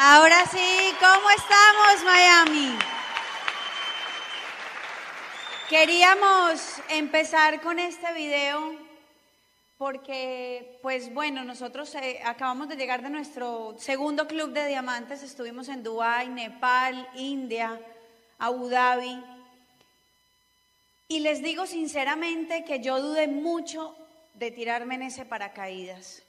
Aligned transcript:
Ahora 0.00 0.46
sí, 0.46 0.94
¿cómo 1.00 1.28
estamos 1.28 2.04
Miami? 2.04 2.78
Queríamos 5.68 6.80
empezar 6.88 7.60
con 7.60 7.80
este 7.80 8.12
video 8.12 8.76
porque, 9.76 10.78
pues 10.82 11.12
bueno, 11.12 11.42
nosotros 11.42 11.92
eh, 11.96 12.20
acabamos 12.24 12.68
de 12.68 12.76
llegar 12.76 13.02
de 13.02 13.10
nuestro 13.10 13.74
segundo 13.76 14.28
club 14.28 14.52
de 14.52 14.68
diamantes, 14.68 15.24
estuvimos 15.24 15.68
en 15.68 15.82
Dubái, 15.82 16.28
Nepal, 16.28 17.08
India, 17.16 17.80
Abu 18.38 18.68
Dhabi. 18.68 19.20
Y 21.08 21.18
les 21.18 21.42
digo 21.42 21.66
sinceramente 21.66 22.64
que 22.64 22.78
yo 22.78 23.02
dudé 23.02 23.26
mucho 23.26 23.96
de 24.34 24.52
tirarme 24.52 24.94
en 24.94 25.02
ese 25.02 25.24
paracaídas. 25.24 26.22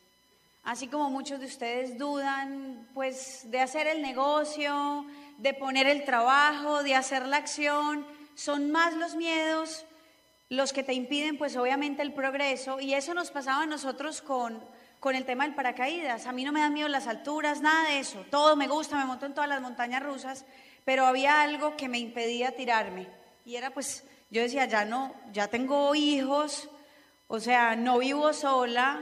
Así 0.63 0.87
como 0.87 1.09
muchos 1.09 1.39
de 1.39 1.45
ustedes 1.45 1.97
dudan, 1.97 2.87
pues, 2.93 3.49
de 3.49 3.59
hacer 3.59 3.87
el 3.87 4.01
negocio, 4.01 5.05
de 5.37 5.53
poner 5.53 5.87
el 5.87 6.03
trabajo, 6.03 6.83
de 6.83 6.95
hacer 6.95 7.25
la 7.25 7.37
acción, 7.37 8.05
son 8.35 8.71
más 8.71 8.93
los 8.93 9.15
miedos 9.15 9.85
los 10.49 10.73
que 10.73 10.83
te 10.83 10.93
impiden, 10.93 11.37
pues, 11.37 11.55
obviamente 11.55 12.01
el 12.01 12.13
progreso. 12.13 12.79
Y 12.79 12.93
eso 12.93 13.13
nos 13.13 13.31
pasaba 13.31 13.63
a 13.63 13.67
nosotros 13.67 14.21
con, 14.21 14.59
con 14.99 15.15
el 15.15 15.25
tema 15.25 15.43
del 15.45 15.55
paracaídas. 15.55 16.25
A 16.25 16.31
mí 16.31 16.43
no 16.43 16.51
me 16.51 16.59
dan 16.59 16.73
miedo 16.73 16.87
las 16.87 17.07
alturas, 17.07 17.61
nada 17.61 17.89
de 17.89 17.99
eso. 17.99 18.25
Todo 18.31 18.55
me 18.55 18.67
gusta, 18.67 18.97
me 18.97 19.05
monto 19.05 19.25
en 19.25 19.33
todas 19.33 19.49
las 19.49 19.61
montañas 19.61 20.03
rusas, 20.03 20.45
pero 20.85 21.05
había 21.05 21.41
algo 21.41 21.77
que 21.77 21.87
me 21.87 21.99
impedía 21.99 22.55
tirarme. 22.55 23.07
Y 23.45 23.55
era, 23.55 23.69
pues, 23.69 24.03
yo 24.31 24.41
decía, 24.41 24.65
ya 24.65 24.85
no, 24.85 25.13
ya 25.31 25.47
tengo 25.47 25.93
hijos, 25.95 26.69
o 27.27 27.39
sea, 27.39 27.75
no 27.75 27.99
vivo 27.99 28.33
sola, 28.33 29.01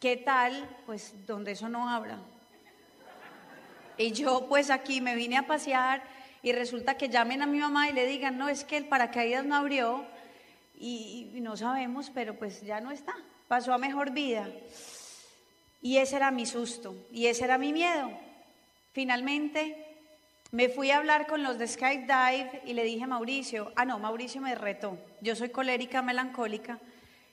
¿qué 0.00 0.16
tal? 0.16 0.68
Pues 0.86 1.14
donde 1.26 1.52
eso 1.52 1.68
no 1.68 1.88
habla. 1.88 2.18
Y 3.98 4.12
yo 4.12 4.46
pues 4.48 4.70
aquí 4.70 5.02
me 5.02 5.14
vine 5.14 5.36
a 5.36 5.46
pasear 5.46 6.02
y 6.42 6.52
resulta 6.52 6.96
que 6.96 7.10
llamen 7.10 7.42
a 7.42 7.46
mi 7.46 7.58
mamá 7.58 7.90
y 7.90 7.92
le 7.92 8.06
digan, 8.06 8.38
no, 8.38 8.48
es 8.48 8.64
que 8.64 8.78
el 8.78 8.86
paracaídas 8.86 9.44
no 9.44 9.54
abrió 9.54 10.06
y, 10.74 11.38
no 11.42 11.56
sabemos, 11.56 12.10
pero 12.10 12.38
pues 12.38 12.62
ya 12.62 12.80
no 12.80 12.90
está, 12.90 13.14
pasó 13.46 13.74
a 13.74 13.78
mejor 13.78 14.12
vida. 14.12 14.48
Y 15.82 15.98
ese 15.98 16.16
era 16.16 16.30
mi 16.30 16.46
susto 16.46 16.96
y 17.12 17.26
ese 17.26 17.44
era 17.44 17.58
mi 17.58 17.74
miedo. 17.74 18.10
Finalmente 18.92 19.86
me 20.50 20.70
fui 20.70 20.90
a 20.90 20.96
hablar 20.96 21.26
con 21.26 21.42
los 21.42 21.58
de 21.58 21.68
Skydive 21.68 22.62
y 22.64 22.72
le 22.72 22.84
dije 22.84 23.04
a 23.04 23.06
Mauricio, 23.06 23.70
ah 23.76 23.84
no, 23.84 23.98
Mauricio 23.98 24.40
me 24.40 24.54
retó, 24.54 24.98
yo 25.20 25.36
soy 25.36 25.50
colérica, 25.50 26.00
melancólica 26.00 26.78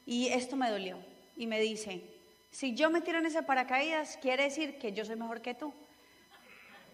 y 0.05 0.27
esto 0.27 0.58
me 0.58 0.70
dolió. 0.70 0.97
Y 1.38 1.47
me 1.47 1.61
dice, 1.61 2.17
si 2.58 2.73
yo 2.73 2.89
me 2.89 3.02
tiro 3.02 3.19
en 3.19 3.27
ese 3.27 3.44
paracaídas, 3.44 4.17
quiere 4.19 4.45
decir 4.45 4.80
que 4.80 4.91
yo 4.91 5.05
soy 5.05 5.16
mejor 5.16 5.41
que 5.41 5.53
tú. 5.53 5.72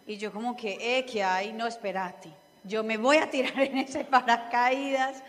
Y 0.05 0.17
yo 0.17 0.33
como 0.33 0.57
que, 0.57 0.75
eh, 0.81 1.05
que 1.05 1.23
hay, 1.23 1.53
no, 1.53 1.65
espérate, 1.65 2.29
yo 2.65 2.83
me 2.83 2.97
voy 2.97 3.15
a 3.15 3.29
tirar 3.29 3.57
en 3.61 3.77
ese 3.77 4.03
paracaídas. 4.03 5.23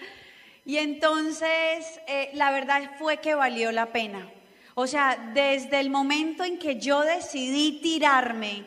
Y 0.64 0.78
entonces, 0.78 2.00
eh, 2.08 2.30
la 2.34 2.50
verdad 2.50 2.96
fue 2.98 3.18
que 3.18 3.36
valió 3.36 3.70
la 3.70 3.92
pena. 3.92 4.28
O 4.74 4.88
sea, 4.88 5.30
desde 5.34 5.78
el 5.78 5.88
momento 5.88 6.42
en 6.42 6.58
que 6.58 6.80
yo 6.80 7.02
decidí 7.02 7.80
tirarme, 7.80 8.64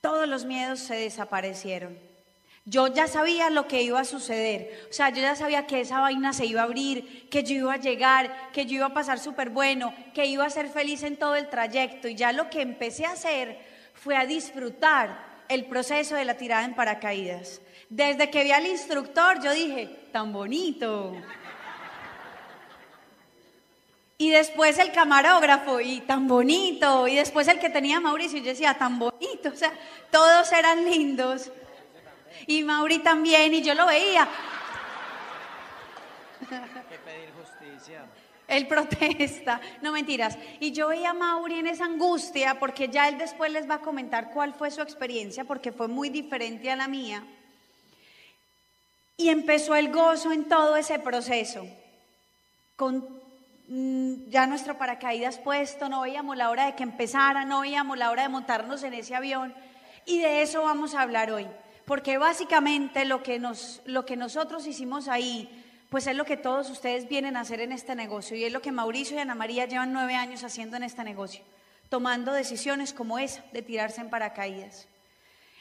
todos 0.00 0.28
los 0.28 0.44
miedos 0.44 0.78
se 0.78 0.94
desaparecieron. 0.94 1.98
Yo 2.68 2.88
ya 2.88 3.06
sabía 3.06 3.48
lo 3.48 3.68
que 3.68 3.82
iba 3.82 4.00
a 4.00 4.04
suceder, 4.04 4.88
o 4.90 4.92
sea, 4.92 5.10
yo 5.10 5.22
ya 5.22 5.36
sabía 5.36 5.68
que 5.68 5.80
esa 5.80 6.00
vaina 6.00 6.32
se 6.32 6.46
iba 6.46 6.62
a 6.62 6.64
abrir, 6.64 7.28
que 7.30 7.44
yo 7.44 7.54
iba 7.54 7.74
a 7.74 7.76
llegar, 7.76 8.50
que 8.52 8.66
yo 8.66 8.74
iba 8.74 8.86
a 8.86 8.92
pasar 8.92 9.20
súper 9.20 9.50
bueno, 9.50 9.94
que 10.12 10.26
iba 10.26 10.44
a 10.44 10.50
ser 10.50 10.68
feliz 10.68 11.04
en 11.04 11.16
todo 11.16 11.36
el 11.36 11.48
trayecto. 11.48 12.08
Y 12.08 12.16
ya 12.16 12.32
lo 12.32 12.50
que 12.50 12.62
empecé 12.62 13.06
a 13.06 13.12
hacer 13.12 13.56
fue 13.94 14.16
a 14.16 14.26
disfrutar 14.26 15.16
el 15.48 15.66
proceso 15.66 16.16
de 16.16 16.24
la 16.24 16.36
tirada 16.36 16.64
en 16.64 16.74
paracaídas. 16.74 17.60
Desde 17.88 18.30
que 18.30 18.42
vi 18.42 18.50
al 18.50 18.66
instructor, 18.66 19.40
yo 19.40 19.52
dije, 19.52 20.08
tan 20.10 20.32
bonito. 20.32 21.14
Y 24.18 24.30
después 24.30 24.78
el 24.80 24.90
camarógrafo, 24.90 25.80
y 25.80 26.00
tan 26.00 26.26
bonito. 26.26 27.06
Y 27.06 27.14
después 27.14 27.46
el 27.46 27.60
que 27.60 27.70
tenía 27.70 28.00
Mauricio, 28.00 28.38
yo 28.38 28.46
decía, 28.46 28.74
tan 28.74 28.98
bonito. 28.98 29.50
O 29.50 29.56
sea, 29.56 29.72
todos 30.10 30.50
eran 30.52 30.84
lindos. 30.84 31.52
Y 32.46 32.62
Mauri 32.62 32.98
también, 33.00 33.54
y 33.54 33.62
yo 33.62 33.74
lo 33.74 33.86
veía. 33.86 34.28
que 36.48 36.98
pedir 36.98 37.32
justicia. 37.32 38.06
Él 38.48 38.68
protesta, 38.68 39.60
no 39.82 39.92
mentiras. 39.92 40.38
Y 40.60 40.72
yo 40.72 40.88
veía 40.88 41.10
a 41.10 41.14
Mauri 41.14 41.58
en 41.58 41.66
esa 41.66 41.84
angustia, 41.84 42.58
porque 42.58 42.88
ya 42.88 43.08
él 43.08 43.18
después 43.18 43.50
les 43.50 43.68
va 43.68 43.76
a 43.76 43.80
comentar 43.80 44.30
cuál 44.30 44.54
fue 44.54 44.70
su 44.70 44.80
experiencia, 44.80 45.44
porque 45.44 45.72
fue 45.72 45.88
muy 45.88 46.10
diferente 46.10 46.70
a 46.70 46.76
la 46.76 46.86
mía. 46.86 47.24
Y 49.16 49.30
empezó 49.30 49.74
el 49.74 49.90
gozo 49.90 50.32
en 50.32 50.44
todo 50.44 50.76
ese 50.76 50.98
proceso. 50.98 51.66
Con 52.76 53.16
Mm, 53.68 54.28
ya 54.28 54.46
nuestro 54.46 54.78
paracaídas 54.78 55.38
puesto, 55.38 55.88
no 55.88 56.02
veíamos 56.02 56.36
la 56.36 56.50
hora 56.50 56.66
de 56.66 56.76
que 56.76 56.84
empezara, 56.84 57.44
no 57.44 57.62
veíamos 57.62 57.98
la 57.98 58.10
hora 58.10 58.22
de 58.22 58.28
montarnos 58.28 58.82
en 58.84 58.94
ese 58.94 59.14
avión. 59.16 59.54
Y 60.04 60.20
de 60.20 60.42
eso 60.42 60.62
vamos 60.62 60.94
a 60.94 61.02
hablar 61.02 61.32
hoy, 61.32 61.48
porque 61.86 62.18
básicamente 62.18 63.04
lo 63.04 63.22
que, 63.22 63.38
nos, 63.38 63.80
lo 63.86 64.04
que 64.04 64.16
nosotros 64.16 64.66
hicimos 64.66 65.08
ahí, 65.08 65.64
pues 65.88 66.06
es 66.08 66.16
lo 66.16 66.24
que 66.24 66.36
todos 66.36 66.68
ustedes 66.68 67.08
vienen 67.08 67.36
a 67.36 67.40
hacer 67.40 67.60
en 67.60 67.70
este 67.72 67.94
negocio 67.94 68.36
y 68.36 68.44
es 68.44 68.52
lo 68.52 68.60
que 68.60 68.72
Mauricio 68.72 69.16
y 69.16 69.20
Ana 69.20 69.36
María 69.36 69.66
llevan 69.66 69.92
nueve 69.92 70.16
años 70.16 70.42
haciendo 70.42 70.76
en 70.76 70.82
este 70.82 71.04
negocio, 71.04 71.42
tomando 71.88 72.32
decisiones 72.32 72.92
como 72.92 73.20
esa 73.20 73.44
de 73.52 73.62
tirarse 73.62 74.00
en 74.00 74.10
paracaídas. 74.10 74.88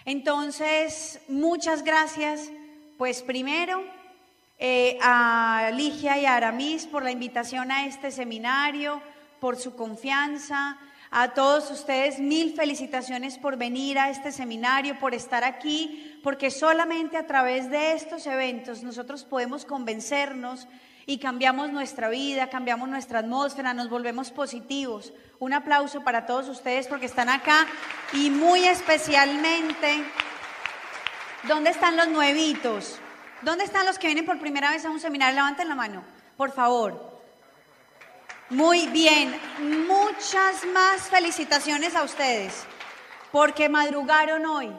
Entonces, 0.04 1.22
muchas 1.28 1.84
gracias. 1.84 2.50
Pues 2.98 3.22
primero, 3.22 3.84
eh, 4.58 4.98
a 5.02 5.70
Ligia 5.74 6.18
y 6.18 6.26
a 6.26 6.36
Aramis 6.36 6.88
por 6.88 7.04
la 7.04 7.12
invitación 7.12 7.72
a 7.72 7.86
este 7.86 8.10
seminario, 8.10 9.02
por 9.40 9.58
su 9.58 9.76
confianza. 9.76 10.80
A 11.18 11.30
todos 11.30 11.72
ustedes 11.72 12.20
mil 12.20 12.54
felicitaciones 12.54 13.38
por 13.38 13.56
venir 13.56 13.98
a 13.98 14.10
este 14.10 14.34
seminario, 14.34 15.00
por 15.00 15.14
estar 15.14 15.46
aquí, 15.46 16.20
porque 16.22 16.52
solamente 16.52 17.16
a 17.16 17.26
través 17.26 17.70
de 17.70 17.94
estos 17.94 18.28
eventos 18.28 18.84
nosotros 18.84 19.24
podemos 19.24 19.64
convencernos 19.64 20.68
y 21.06 21.20
cambiamos 21.20 21.72
nuestra 21.72 22.10
vida, 22.10 22.50
cambiamos 22.50 22.90
nuestra 22.90 23.20
atmósfera, 23.20 23.74
nos 23.74 23.90
volvemos 23.90 24.30
positivos. 24.32 25.14
Un 25.40 25.54
aplauso 25.54 26.04
para 26.04 26.26
todos 26.26 26.50
ustedes 26.50 26.86
porque 26.88 27.06
están 27.06 27.30
acá 27.30 27.66
y 28.12 28.30
muy 28.30 28.66
especialmente, 28.66 30.04
¿dónde 31.48 31.70
están 31.70 31.96
los 31.96 32.10
nuevitos? 32.10 33.00
¿Dónde 33.42 33.64
están 33.64 33.86
los 33.86 33.98
que 33.98 34.08
vienen 34.08 34.26
por 34.26 34.38
primera 34.38 34.70
vez 34.70 34.84
a 34.84 34.90
un 34.90 35.00
seminario? 35.00 35.36
Levanten 35.36 35.70
la 35.70 35.76
mano, 35.76 36.04
por 36.36 36.52
favor. 36.52 37.15
Muy 38.52 38.86
bien, 38.90 39.36
muchas 39.88 40.66
más 40.68 41.10
felicitaciones 41.10 41.96
a 41.96 42.04
ustedes, 42.04 42.54
porque 43.32 43.70
madrugaron 43.70 44.46
hoy. 44.46 44.72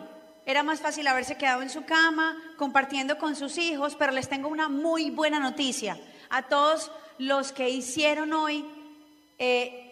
Era 0.44 0.62
más 0.62 0.80
fácil 0.80 1.08
haberse 1.08 1.36
quedado 1.36 1.62
en 1.62 1.70
su 1.70 1.84
cama, 1.84 2.40
compartiendo 2.56 3.18
con 3.18 3.34
sus 3.34 3.58
hijos, 3.58 3.96
pero 3.96 4.12
les 4.12 4.28
tengo 4.28 4.48
una 4.48 4.68
muy 4.68 5.10
buena 5.10 5.40
noticia. 5.40 5.98
A 6.30 6.42
todos 6.42 6.92
los 7.18 7.50
que 7.50 7.68
hicieron 7.68 8.32
hoy 8.34 8.64
eh, 9.40 9.90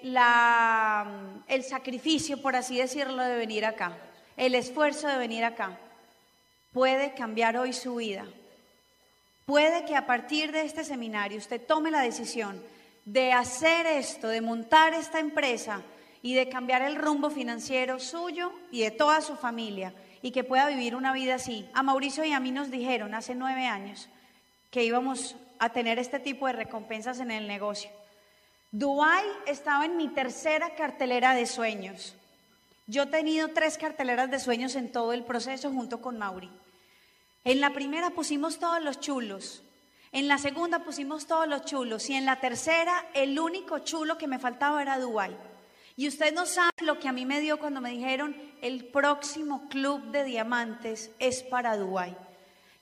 el 1.49 1.65
sacrificio, 1.65 2.41
por 2.41 2.55
así 2.55 2.79
decirlo, 2.79 3.25
de 3.25 3.35
venir 3.35 3.67
acá, 3.67 3.99
el 4.37 4.55
esfuerzo 4.55 5.09
de 5.09 5.19
venir 5.19 5.45
acá, 5.45 5.77
puede 6.73 7.13
cambiar 7.15 7.57
hoy 7.57 7.73
su 7.73 7.97
vida. 7.97 8.25
Puede 9.47 9.85
que 9.85 9.97
a 9.97 10.07
partir 10.07 10.53
de 10.53 10.63
este 10.63 10.85
seminario 10.85 11.39
usted 11.39 11.61
tome 11.61 11.91
la 11.91 12.03
decisión 12.03 12.63
de 13.05 13.33
hacer 13.33 13.87
esto, 13.87 14.29
de 14.29 14.41
montar 14.41 14.95
esta 14.95 15.21
empresa 15.21 15.83
y 16.23 16.35
de 16.35 16.49
cambiar 16.49 16.83
el 16.83 16.97
rumbo 16.97 17.31
financiero 17.31 18.01
suyo 18.01 18.53
y 18.71 18.83
de 18.83 18.91
toda 18.91 19.21
su 19.21 19.37
familia 19.37 19.95
y 20.23 20.31
que 20.31 20.45
pueda 20.45 20.69
vivir 20.69 20.97
una 20.97 21.13
vida 21.13 21.35
así. 21.35 21.69
A 21.75 21.83
Mauricio 21.83 22.25
y 22.25 22.33
a 22.33 22.41
mí 22.41 22.51
nos 22.51 22.71
dijeron 22.71 23.15
hace 23.15 23.35
nueve 23.35 23.67
años 23.67 24.09
que 24.71 24.85
íbamos 24.85 25.37
a 25.59 25.69
tener 25.69 25.99
este 25.99 26.19
tipo 26.19 26.47
de 26.47 26.55
recompensas 26.55 27.21
en 27.21 27.31
el 27.31 27.47
negocio. 27.47 27.91
Dubai 28.73 29.25
estaba 29.47 29.85
en 29.85 29.97
mi 29.97 30.09
tercera 30.09 30.75
cartelera 30.75 31.35
de 31.35 31.47
sueños. 31.47 32.17
Yo 32.87 33.05
he 33.05 33.07
tenido 33.07 33.49
tres 33.49 33.79
carteleras 33.79 34.31
de 34.31 34.41
sueños 34.41 34.75
en 34.77 34.91
todo 34.91 35.13
el 35.13 35.25
proceso 35.25 35.71
junto 35.71 36.01
con 36.01 36.19
Mauri. 36.19 36.51
En 37.45 37.61
la 37.61 37.75
primera 37.75 38.11
pusimos 38.11 38.59
todos 38.59 38.83
los 38.83 39.01
chulos, 39.01 39.63
en 40.15 40.29
la 40.29 40.39
segunda 40.39 40.79
pusimos 40.79 41.27
todos 41.27 41.49
los 41.49 41.65
chulos 41.65 42.09
y 42.09 42.15
en 42.15 42.25
la 42.25 42.39
tercera 42.39 43.05
el 43.15 43.39
único 43.39 43.81
chulo 43.81 44.17
que 44.17 44.29
me 44.29 44.39
faltaba 44.39 44.81
era 44.81 45.01
Dubai. 45.01 45.37
Y 45.97 46.07
usted 46.07 46.33
no 46.33 46.47
sabe 46.47 46.71
lo 46.83 47.01
que 47.01 47.09
a 47.09 47.13
mí 47.13 47.27
me 47.27 47.41
dio 47.41 47.59
cuando 47.59 47.81
me 47.81 47.91
dijeron 47.91 48.37
el 48.63 48.85
próximo 48.85 49.69
club 49.69 50.13
de 50.13 50.23
diamantes 50.23 51.11
es 51.19 51.43
para 51.43 51.77
Dubai. 51.77 52.17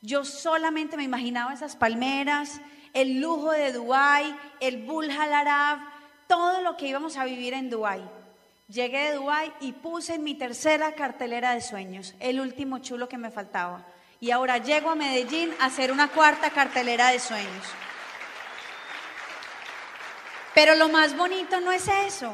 Yo 0.02 0.26
solamente 0.26 0.98
me 0.98 1.04
imaginaba 1.04 1.54
esas 1.54 1.74
palmeras, 1.74 2.60
el 2.92 3.22
lujo 3.22 3.50
de 3.50 3.72
Dubai, 3.72 4.36
el 4.60 4.84
Burj 4.84 5.10
Al 5.18 5.32
Arab, 5.32 5.78
todo 6.28 6.60
lo 6.60 6.76
que 6.76 6.88
íbamos 6.88 7.16
a 7.16 7.24
vivir 7.24 7.54
en 7.54 7.70
Dubai. 7.70 8.02
Llegué 8.68 9.10
de 9.10 9.16
Dubái 9.16 9.52
y 9.60 9.72
puse 9.72 10.16
en 10.16 10.24
mi 10.24 10.34
tercera 10.34 10.94
cartelera 10.94 11.54
de 11.54 11.62
sueños, 11.62 12.14
el 12.20 12.40
último 12.40 12.80
chulo 12.80 13.08
que 13.08 13.16
me 13.16 13.30
faltaba. 13.30 13.86
Y 14.22 14.30
ahora 14.30 14.58
llego 14.58 14.88
a 14.88 14.94
Medellín 14.94 15.52
a 15.58 15.64
hacer 15.64 15.90
una 15.90 16.06
cuarta 16.06 16.50
cartelera 16.50 17.08
de 17.08 17.18
sueños. 17.18 17.66
Pero 20.54 20.76
lo 20.76 20.88
más 20.88 21.16
bonito 21.16 21.60
no 21.60 21.72
es 21.72 21.88
eso. 21.88 22.32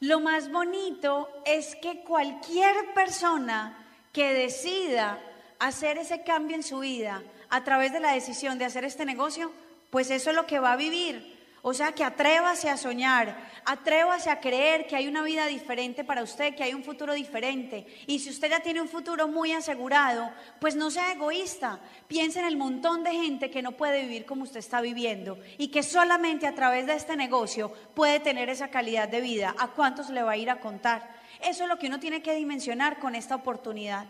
Lo 0.00 0.18
más 0.18 0.50
bonito 0.50 1.28
es 1.44 1.76
que 1.76 2.02
cualquier 2.02 2.74
persona 2.94 3.78
que 4.12 4.34
decida 4.34 5.22
hacer 5.60 5.98
ese 5.98 6.24
cambio 6.24 6.56
en 6.56 6.64
su 6.64 6.80
vida 6.80 7.22
a 7.48 7.62
través 7.62 7.92
de 7.92 8.00
la 8.00 8.10
decisión 8.10 8.58
de 8.58 8.64
hacer 8.64 8.84
este 8.84 9.04
negocio, 9.04 9.52
pues 9.90 10.10
eso 10.10 10.30
es 10.30 10.36
lo 10.36 10.46
que 10.46 10.58
va 10.58 10.72
a 10.72 10.76
vivir. 10.76 11.29
O 11.62 11.74
sea, 11.74 11.92
que 11.92 12.04
atrévase 12.04 12.70
a 12.70 12.78
soñar, 12.78 13.36
atrévase 13.66 14.30
a 14.30 14.40
creer 14.40 14.86
que 14.86 14.96
hay 14.96 15.06
una 15.06 15.22
vida 15.22 15.46
diferente 15.46 16.04
para 16.04 16.22
usted, 16.22 16.54
que 16.54 16.62
hay 16.62 16.72
un 16.72 16.82
futuro 16.82 17.12
diferente. 17.12 17.86
Y 18.06 18.18
si 18.20 18.30
usted 18.30 18.48
ya 18.48 18.60
tiene 18.60 18.80
un 18.80 18.88
futuro 18.88 19.28
muy 19.28 19.52
asegurado, 19.52 20.30
pues 20.58 20.74
no 20.74 20.90
sea 20.90 21.12
egoísta. 21.12 21.80
Piense 22.08 22.38
en 22.40 22.46
el 22.46 22.56
montón 22.56 23.04
de 23.04 23.12
gente 23.12 23.50
que 23.50 23.60
no 23.60 23.72
puede 23.72 24.00
vivir 24.02 24.24
como 24.24 24.44
usted 24.44 24.60
está 24.60 24.80
viviendo 24.80 25.38
y 25.58 25.68
que 25.68 25.82
solamente 25.82 26.46
a 26.46 26.54
través 26.54 26.86
de 26.86 26.94
este 26.94 27.14
negocio 27.14 27.70
puede 27.94 28.20
tener 28.20 28.48
esa 28.48 28.68
calidad 28.68 29.08
de 29.08 29.20
vida. 29.20 29.54
¿A 29.58 29.68
cuántos 29.68 30.08
le 30.08 30.22
va 30.22 30.32
a 30.32 30.36
ir 30.38 30.48
a 30.48 30.60
contar? 30.60 31.20
Eso 31.42 31.64
es 31.64 31.68
lo 31.68 31.78
que 31.78 31.88
uno 31.88 32.00
tiene 32.00 32.22
que 32.22 32.34
dimensionar 32.34 32.98
con 32.98 33.14
esta 33.14 33.34
oportunidad. 33.34 34.06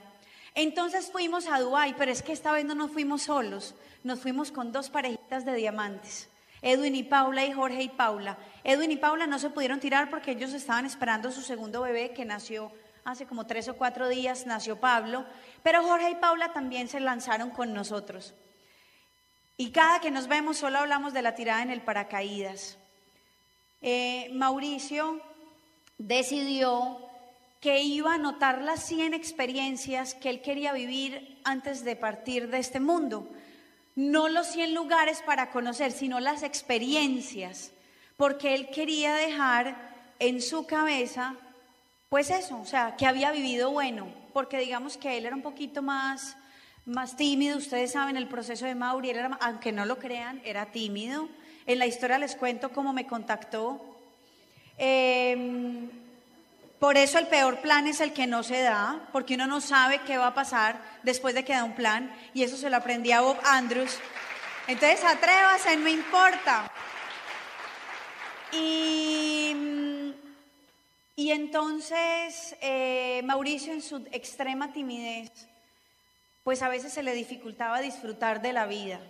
Entonces 0.54 1.10
fuimos 1.10 1.48
a 1.48 1.58
Dubái, 1.58 1.94
pero 1.98 2.12
es 2.12 2.22
que 2.22 2.32
esta 2.32 2.52
vez 2.52 2.64
no 2.64 2.76
nos 2.76 2.92
fuimos 2.92 3.22
solos, 3.22 3.74
nos 4.04 4.20
fuimos 4.20 4.52
con 4.52 4.70
dos 4.70 4.88
parejitas 4.88 5.44
de 5.44 5.54
diamantes. 5.54 6.29
Edwin 6.62 6.94
y 6.94 7.02
Paula 7.02 7.44
y 7.44 7.52
Jorge 7.52 7.82
y 7.82 7.88
Paula. 7.88 8.38
Edwin 8.64 8.90
y 8.90 8.96
Paula 8.96 9.26
no 9.26 9.38
se 9.38 9.50
pudieron 9.50 9.80
tirar 9.80 10.10
porque 10.10 10.32
ellos 10.32 10.52
estaban 10.52 10.84
esperando 10.84 11.32
su 11.32 11.42
segundo 11.42 11.82
bebé 11.82 12.12
que 12.12 12.24
nació 12.24 12.72
hace 13.04 13.26
como 13.26 13.46
tres 13.46 13.68
o 13.68 13.76
cuatro 13.76 14.08
días, 14.08 14.46
nació 14.46 14.78
Pablo, 14.78 15.24
pero 15.62 15.82
Jorge 15.82 16.10
y 16.10 16.14
Paula 16.16 16.52
también 16.52 16.88
se 16.88 17.00
lanzaron 17.00 17.50
con 17.50 17.72
nosotros. 17.72 18.34
Y 19.56 19.70
cada 19.72 20.00
que 20.00 20.10
nos 20.10 20.26
vemos 20.26 20.58
solo 20.58 20.78
hablamos 20.78 21.12
de 21.12 21.22
la 21.22 21.34
tirada 21.34 21.62
en 21.62 21.70
el 21.70 21.82
paracaídas. 21.82 22.78
Eh, 23.82 24.30
Mauricio 24.32 25.20
decidió 25.98 26.98
que 27.60 27.82
iba 27.82 28.12
a 28.12 28.14
anotar 28.14 28.62
las 28.62 28.84
100 28.84 29.12
experiencias 29.12 30.14
que 30.14 30.30
él 30.30 30.40
quería 30.40 30.72
vivir 30.72 31.40
antes 31.44 31.84
de 31.84 31.96
partir 31.96 32.48
de 32.48 32.58
este 32.58 32.80
mundo 32.80 33.28
no 33.94 34.28
los 34.28 34.46
100 34.48 34.74
lugares 34.74 35.22
para 35.24 35.50
conocer, 35.50 35.92
sino 35.92 36.20
las 36.20 36.42
experiencias, 36.42 37.72
porque 38.16 38.54
él 38.54 38.70
quería 38.70 39.14
dejar 39.14 39.76
en 40.18 40.40
su 40.40 40.66
cabeza, 40.66 41.34
pues 42.08 42.30
eso, 42.30 42.60
o 42.60 42.66
sea, 42.66 42.96
que 42.96 43.06
había 43.06 43.30
vivido 43.32 43.70
bueno, 43.70 44.08
porque 44.32 44.58
digamos 44.58 44.96
que 44.96 45.16
él 45.16 45.26
era 45.26 45.36
un 45.36 45.42
poquito 45.42 45.82
más, 45.82 46.36
más 46.84 47.16
tímido, 47.16 47.58
ustedes 47.58 47.92
saben 47.92 48.16
el 48.16 48.28
proceso 48.28 48.66
de 48.66 48.74
Mauri, 48.74 49.12
aunque 49.40 49.72
no 49.72 49.84
lo 49.84 49.98
crean, 49.98 50.40
era 50.44 50.66
tímido. 50.66 51.28
En 51.66 51.78
la 51.78 51.86
historia 51.86 52.18
les 52.18 52.36
cuento 52.36 52.70
cómo 52.70 52.92
me 52.92 53.06
contactó. 53.06 53.80
Eh, 54.78 55.88
por 56.80 56.96
eso 56.96 57.18
el 57.18 57.26
peor 57.26 57.60
plan 57.60 57.86
es 57.86 58.00
el 58.00 58.14
que 58.14 58.26
no 58.26 58.42
se 58.42 58.62
da, 58.62 59.06
porque 59.12 59.34
uno 59.34 59.46
no 59.46 59.60
sabe 59.60 60.00
qué 60.06 60.16
va 60.16 60.28
a 60.28 60.34
pasar 60.34 60.80
después 61.02 61.34
de 61.34 61.44
que 61.44 61.52
da 61.52 61.62
un 61.62 61.74
plan, 61.74 62.10
y 62.32 62.42
eso 62.42 62.56
se 62.56 62.70
lo 62.70 62.78
aprendí 62.78 63.12
a 63.12 63.20
Bob 63.20 63.36
Andrews. 63.44 63.98
Entonces 64.66 65.04
atrévase, 65.04 65.76
no 65.76 65.90
importa. 65.90 66.72
Y, 68.52 70.14
y 71.16 71.30
entonces 71.32 72.56
eh, 72.62 73.20
Mauricio 73.24 73.74
en 73.74 73.82
su 73.82 73.96
extrema 74.10 74.72
timidez, 74.72 75.30
pues 76.44 76.62
a 76.62 76.70
veces 76.70 76.94
se 76.94 77.02
le 77.02 77.12
dificultaba 77.12 77.82
disfrutar 77.82 78.40
de 78.40 78.54
la 78.54 78.64
vida. 78.64 79.00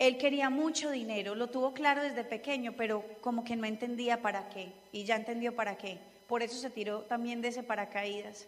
Él 0.00 0.18
quería 0.18 0.50
mucho 0.50 0.90
dinero, 0.90 1.36
lo 1.36 1.46
tuvo 1.46 1.72
claro 1.72 2.02
desde 2.02 2.24
pequeño, 2.24 2.74
pero 2.76 3.04
como 3.20 3.44
que 3.44 3.54
no 3.54 3.66
entendía 3.66 4.20
para 4.20 4.48
qué, 4.48 4.72
y 4.90 5.04
ya 5.04 5.14
entendió 5.14 5.54
para 5.54 5.78
qué 5.78 6.15
por 6.28 6.42
eso 6.42 6.56
se 6.56 6.70
tiró 6.70 7.02
también 7.02 7.40
de 7.40 7.48
ese 7.48 7.62
paracaídas. 7.62 8.46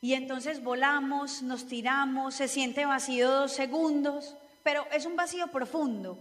Y 0.00 0.14
entonces 0.14 0.62
volamos, 0.62 1.42
nos 1.42 1.66
tiramos, 1.66 2.34
se 2.34 2.48
siente 2.48 2.84
vacío 2.84 3.30
dos 3.30 3.52
segundos, 3.52 4.36
pero 4.62 4.86
es 4.92 5.06
un 5.06 5.16
vacío 5.16 5.48
profundo. 5.48 6.18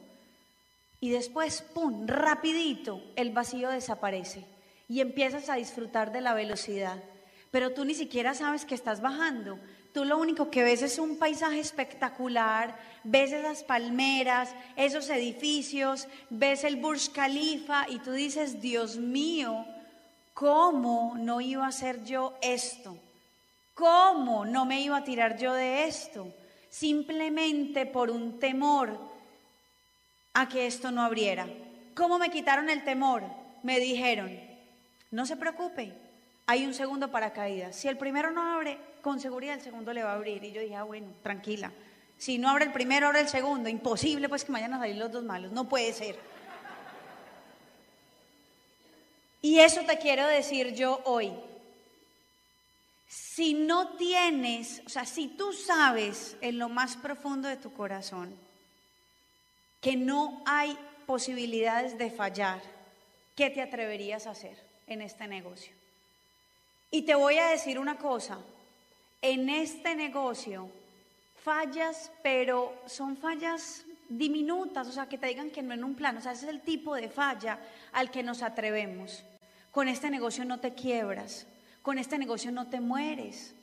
Y 0.99 1.09
después, 1.09 1.61
¡pum!, 1.61 2.07
rapidito, 2.07 3.01
el 3.15 3.31
vacío 3.31 3.69
desaparece 3.69 4.45
y 4.87 5.01
empiezas 5.01 5.49
a 5.49 5.55
disfrutar 5.55 6.11
de 6.11 6.21
la 6.21 6.33
velocidad. 6.33 7.03
Pero 7.51 7.73
tú 7.73 7.85
ni 7.85 7.93
siquiera 7.93 8.33
sabes 8.33 8.65
que 8.65 8.75
estás 8.75 9.01
bajando. 9.01 9.59
Tú 9.93 10.03
lo 10.03 10.17
único 10.17 10.49
que 10.49 10.63
ves 10.63 10.81
es 10.81 10.99
un 10.99 11.17
paisaje 11.17 11.59
espectacular, 11.59 12.77
ves 13.03 13.31
esas 13.31 13.63
palmeras, 13.63 14.53
esos 14.75 15.09
edificios, 15.09 16.07
ves 16.29 16.63
el 16.63 16.75
Burj 16.75 17.11
Khalifa 17.13 17.85
y 17.89 17.99
tú 17.99 18.11
dices, 18.11 18.61
Dios 18.61 18.97
mío, 18.97 19.65
¿Cómo 20.35 21.13
no 21.15 21.39
iba 21.39 21.63
a 21.63 21.69
hacer 21.69 22.03
yo 22.03 22.37
esto? 22.41 22.97
¿Cómo 23.73 24.45
no 24.45 24.65
me 24.65 24.81
iba 24.81 24.97
a 24.97 25.03
tirar 25.05 25.37
yo 25.37 25.53
de 25.53 25.85
esto? 25.85 26.27
Simplemente 26.69 27.85
por 27.85 28.11
un 28.11 28.37
temor 28.37 28.99
a 30.33 30.49
que 30.49 30.67
esto 30.67 30.91
no 30.91 31.03
abriera. 31.03 31.47
¿Cómo 31.95 32.19
me 32.19 32.29
quitaron 32.29 32.69
el 32.69 32.83
temor? 32.83 33.23
Me 33.63 33.79
dijeron, 33.79 34.37
no 35.09 35.25
se 35.25 35.37
preocupe, 35.37 35.93
hay 36.47 36.65
un 36.65 36.73
segundo 36.73 37.09
paracaídas. 37.09 37.73
Si 37.73 37.87
el 37.87 37.97
primero 37.97 38.29
no 38.29 38.41
abre, 38.55 38.77
con 39.01 39.21
seguridad 39.21 39.55
el 39.55 39.61
segundo 39.61 39.93
le 39.93 40.03
va 40.03 40.11
a 40.11 40.15
abrir. 40.15 40.43
Y 40.43 40.51
yo 40.51 40.59
dije, 40.59 40.75
ah, 40.75 40.83
bueno, 40.83 41.07
tranquila. 41.23 41.71
Si 42.17 42.37
no 42.37 42.49
abre 42.49 42.65
el 42.65 42.73
primero, 42.73 43.07
abre 43.07 43.21
el 43.21 43.29
segundo. 43.29 43.69
Imposible 43.69 44.27
pues 44.27 44.43
que 44.43 44.51
vayan 44.51 44.73
a 44.73 44.79
salir 44.79 44.97
los 44.97 45.13
dos 45.13 45.23
malos. 45.23 45.53
No 45.53 45.69
puede 45.69 45.93
ser. 45.93 46.19
Y 49.45 49.59
eso 49.59 49.81
te 49.81 49.99
quiero 49.99 50.25
decir 50.25 50.73
yo 50.73 51.01
hoy. 51.05 51.31
Si 53.07 53.53
no 53.53 53.89
tienes, 53.89 54.81
o 54.87 54.89
sea, 54.89 55.05
si 55.05 55.27
tú 55.27 55.53
sabes 55.53 56.35
en 56.41 56.57
lo 56.57 56.67
más 56.67 56.97
profundo 56.97 57.47
de 57.47 57.55
tu 57.55 57.71
corazón 57.71 58.35
que 59.81 59.95
no 59.97 60.41
hay 60.47 60.75
posibilidades 61.05 61.95
de 61.95 62.09
fallar, 62.09 62.59
¿qué 63.35 63.51
te 63.51 63.61
atreverías 63.61 64.25
a 64.25 64.31
hacer 64.31 64.57
en 64.87 65.03
este 65.03 65.27
negocio? 65.27 65.73
Y 66.89 67.03
te 67.03 67.13
voy 67.13 67.37
a 67.37 67.49
decir 67.49 67.77
una 67.77 67.99
cosa, 67.99 68.39
en 69.21 69.47
este 69.49 69.93
negocio 69.93 70.71
fallas, 71.43 72.11
pero 72.23 72.73
son 72.87 73.15
fallas 73.15 73.85
diminutas, 74.09 74.87
o 74.87 74.91
sea, 74.91 75.07
que 75.07 75.19
te 75.19 75.27
digan 75.27 75.51
que 75.51 75.61
no 75.61 75.75
en 75.75 75.83
un 75.83 75.93
plan, 75.93 76.17
o 76.17 76.21
sea, 76.21 76.31
ese 76.31 76.45
es 76.45 76.51
el 76.51 76.61
tipo 76.61 76.95
de 76.95 77.09
falla 77.09 77.59
al 77.91 78.09
que 78.09 78.23
nos 78.23 78.41
atrevemos. 78.41 79.23
Con 79.75 79.89
este 79.89 80.09
negocio 80.09 80.45
no 80.45 80.61
te 80.61 80.73
quiebras, 80.73 81.47
con 81.81 81.97
este 81.97 82.17
negocio 82.17 82.49
no 82.49 82.67
te 82.67 82.79
mueres, 82.79 83.55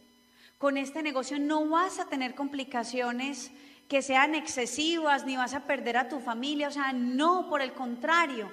con 0.59 0.77
este 0.77 1.03
negocio 1.03 1.39
no 1.39 1.67
vas 1.71 1.99
a 2.01 2.05
tener 2.05 2.35
complicaciones 2.35 3.51
que 3.89 4.03
sean 4.03 4.35
excesivas, 4.35 5.25
ni 5.25 5.39
vas 5.39 5.55
a 5.55 5.65
perder 5.65 5.97
a 5.97 6.11
tu 6.11 6.21
familia, 6.21 6.69
o 6.69 6.71
sea, 6.71 6.93
no, 6.93 7.49
por 7.49 7.63
el 7.63 7.73
contrario. 7.73 8.53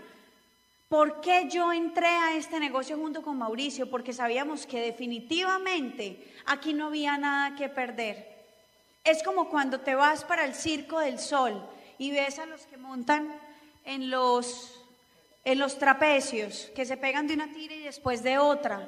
¿Por 0.88 1.20
qué 1.20 1.50
yo 1.52 1.74
entré 1.74 2.08
a 2.08 2.38
este 2.38 2.62
negocio 2.62 2.96
junto 2.96 3.22
con 3.22 3.38
Mauricio? 3.38 3.90
Porque 3.90 4.14
sabíamos 4.14 4.66
que 4.66 4.80
definitivamente 4.80 6.34
aquí 6.46 6.72
no 6.72 6.86
había 6.88 7.18
nada 7.18 7.58
que 7.58 7.68
perder. 7.68 8.26
Es 9.04 9.22
como 9.22 9.50
cuando 9.50 9.82
te 9.82 9.96
vas 9.96 10.24
para 10.24 10.46
el 10.46 10.56
Circo 10.56 11.00
del 11.00 11.20
Sol 11.20 11.62
y 11.98 12.12
ves 12.12 12.40
a 12.40 12.46
los 12.46 12.66
que 12.68 12.78
montan 12.78 13.38
en 13.84 14.10
los 14.10 14.79
en 15.44 15.60
los 15.60 15.78
trapecios, 15.78 16.72
que 16.76 16.86
se 16.86 16.98
pegan 16.98 17.28
de 17.28 17.34
una 17.34 17.52
tira 17.52 17.76
y 17.76 17.84
después 17.84 18.24
de 18.24 18.38
otra. 18.38 18.88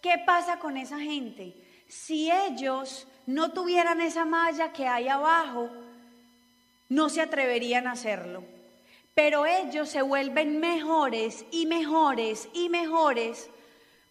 ¿Qué 0.00 0.14
pasa 0.26 0.58
con 0.58 0.76
esa 0.76 0.98
gente? 0.98 1.54
Si 1.88 2.30
ellos 2.30 3.06
no 3.26 3.52
tuvieran 3.52 4.00
esa 4.00 4.24
malla 4.24 4.72
que 4.72 4.86
hay 4.86 5.08
abajo, 5.08 5.70
no 6.88 7.08
se 7.08 7.20
atreverían 7.20 7.86
a 7.86 7.92
hacerlo. 7.92 8.44
Pero 9.14 9.44
ellos 9.44 9.90
se 9.90 10.02
vuelven 10.02 10.58
mejores 10.58 11.44
y 11.50 11.66
mejores 11.66 12.48
y 12.54 12.68
mejores. 12.68 13.50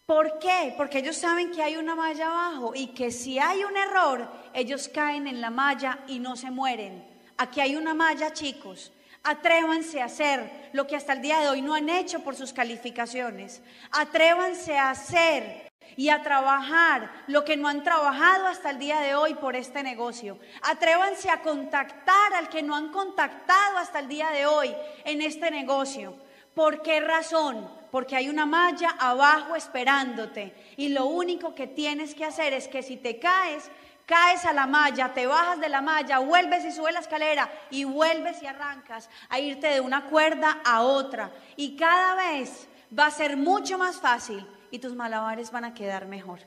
¿Por 0.06 0.40
qué? 0.40 0.74
Porque 0.78 1.00
ellos 1.00 1.18
saben 1.18 1.52
que 1.52 1.64
hay 1.64 1.78
una 1.78 1.96
malla 1.96 2.28
abajo 2.28 2.74
y 2.76 2.88
que 2.88 3.12
si 3.12 3.40
hay 3.40 3.64
un 3.64 3.76
error, 3.76 4.30
ellos 4.54 4.88
caen 4.88 5.28
en 5.28 5.42
la 5.42 5.50
malla 5.50 6.00
y 6.08 6.20
no 6.20 6.36
se 6.36 6.52
mueren. 6.52 7.04
Aquí 7.38 7.62
hay 7.62 7.76
una 7.76 7.94
malla, 7.94 8.34
chicos. 8.34 8.92
Atrévanse 9.24 10.02
a 10.02 10.06
hacer 10.06 10.70
lo 10.74 10.88
que 10.88 10.96
hasta 10.96 11.14
el 11.14 11.22
día 11.22 11.40
de 11.40 11.50
hoy 11.50 11.62
no 11.62 11.76
han 11.76 11.90
hecho 11.90 12.22
por 12.22 12.36
sus 12.36 12.54
calificaciones. 12.54 13.62
Atrévanse 13.92 14.78
a 14.78 14.90
hacer 14.90 15.72
y 15.96 16.10
a 16.10 16.24
trabajar 16.24 17.12
lo 17.28 17.44
que 17.44 17.58
no 17.58 17.68
han 17.68 17.84
trabajado 17.84 18.48
hasta 18.48 18.72
el 18.72 18.80
día 18.80 19.00
de 19.02 19.14
hoy 19.14 19.36
por 19.36 19.56
este 19.56 19.84
negocio. 19.84 20.40
Atrévanse 20.64 21.30
a 21.30 21.42
contactar 21.42 22.34
al 22.34 22.50
que 22.50 22.64
no 22.64 22.76
han 22.76 22.92
contactado 22.92 23.78
hasta 23.78 24.00
el 24.00 24.08
día 24.08 24.30
de 24.32 24.46
hoy 24.46 24.74
en 25.06 25.22
este 25.22 25.52
negocio. 25.52 26.16
¿Por 26.54 26.82
qué 26.82 27.00
razón? 27.00 27.70
Porque 27.92 28.16
hay 28.16 28.30
una 28.30 28.46
malla 28.46 28.90
abajo 29.00 29.56
esperándote 29.56 30.54
y 30.78 30.90
lo 30.90 31.06
único 31.06 31.56
que 31.56 31.68
tienes 31.68 32.16
que 32.16 32.26
hacer 32.26 32.54
es 32.54 32.68
que 32.68 32.84
si 32.84 32.98
te 32.98 33.20
caes, 33.20 33.70
caes 34.12 34.44
a 34.44 34.52
la 34.52 34.68
malla, 34.68 35.14
te 35.14 35.26
bajas 35.26 35.62
de 35.62 35.70
la 35.70 35.82
malla, 35.82 36.20
vuelves 36.20 36.66
y 36.66 36.74
subes 36.74 36.94
la 36.94 37.00
escalera 37.00 37.50
y 37.70 37.86
vuelves 37.86 38.44
y 38.44 38.46
arrancas 38.46 39.10
a 39.30 39.40
irte 39.40 39.68
de 39.68 39.80
una 39.80 40.04
cuerda 40.04 40.60
a 40.66 40.82
otra. 40.82 41.32
Y 41.56 41.78
cada 41.78 42.16
vez 42.16 42.68
va 42.98 43.06
a 43.06 43.12
ser 43.12 43.38
mucho 43.38 43.78
más 43.78 44.02
fácil 44.02 44.46
y 44.70 44.80
tus 44.80 44.96
malabares 44.96 45.50
van 45.50 45.64
a 45.64 45.74
quedar 45.74 46.08
mejor. 46.08 46.40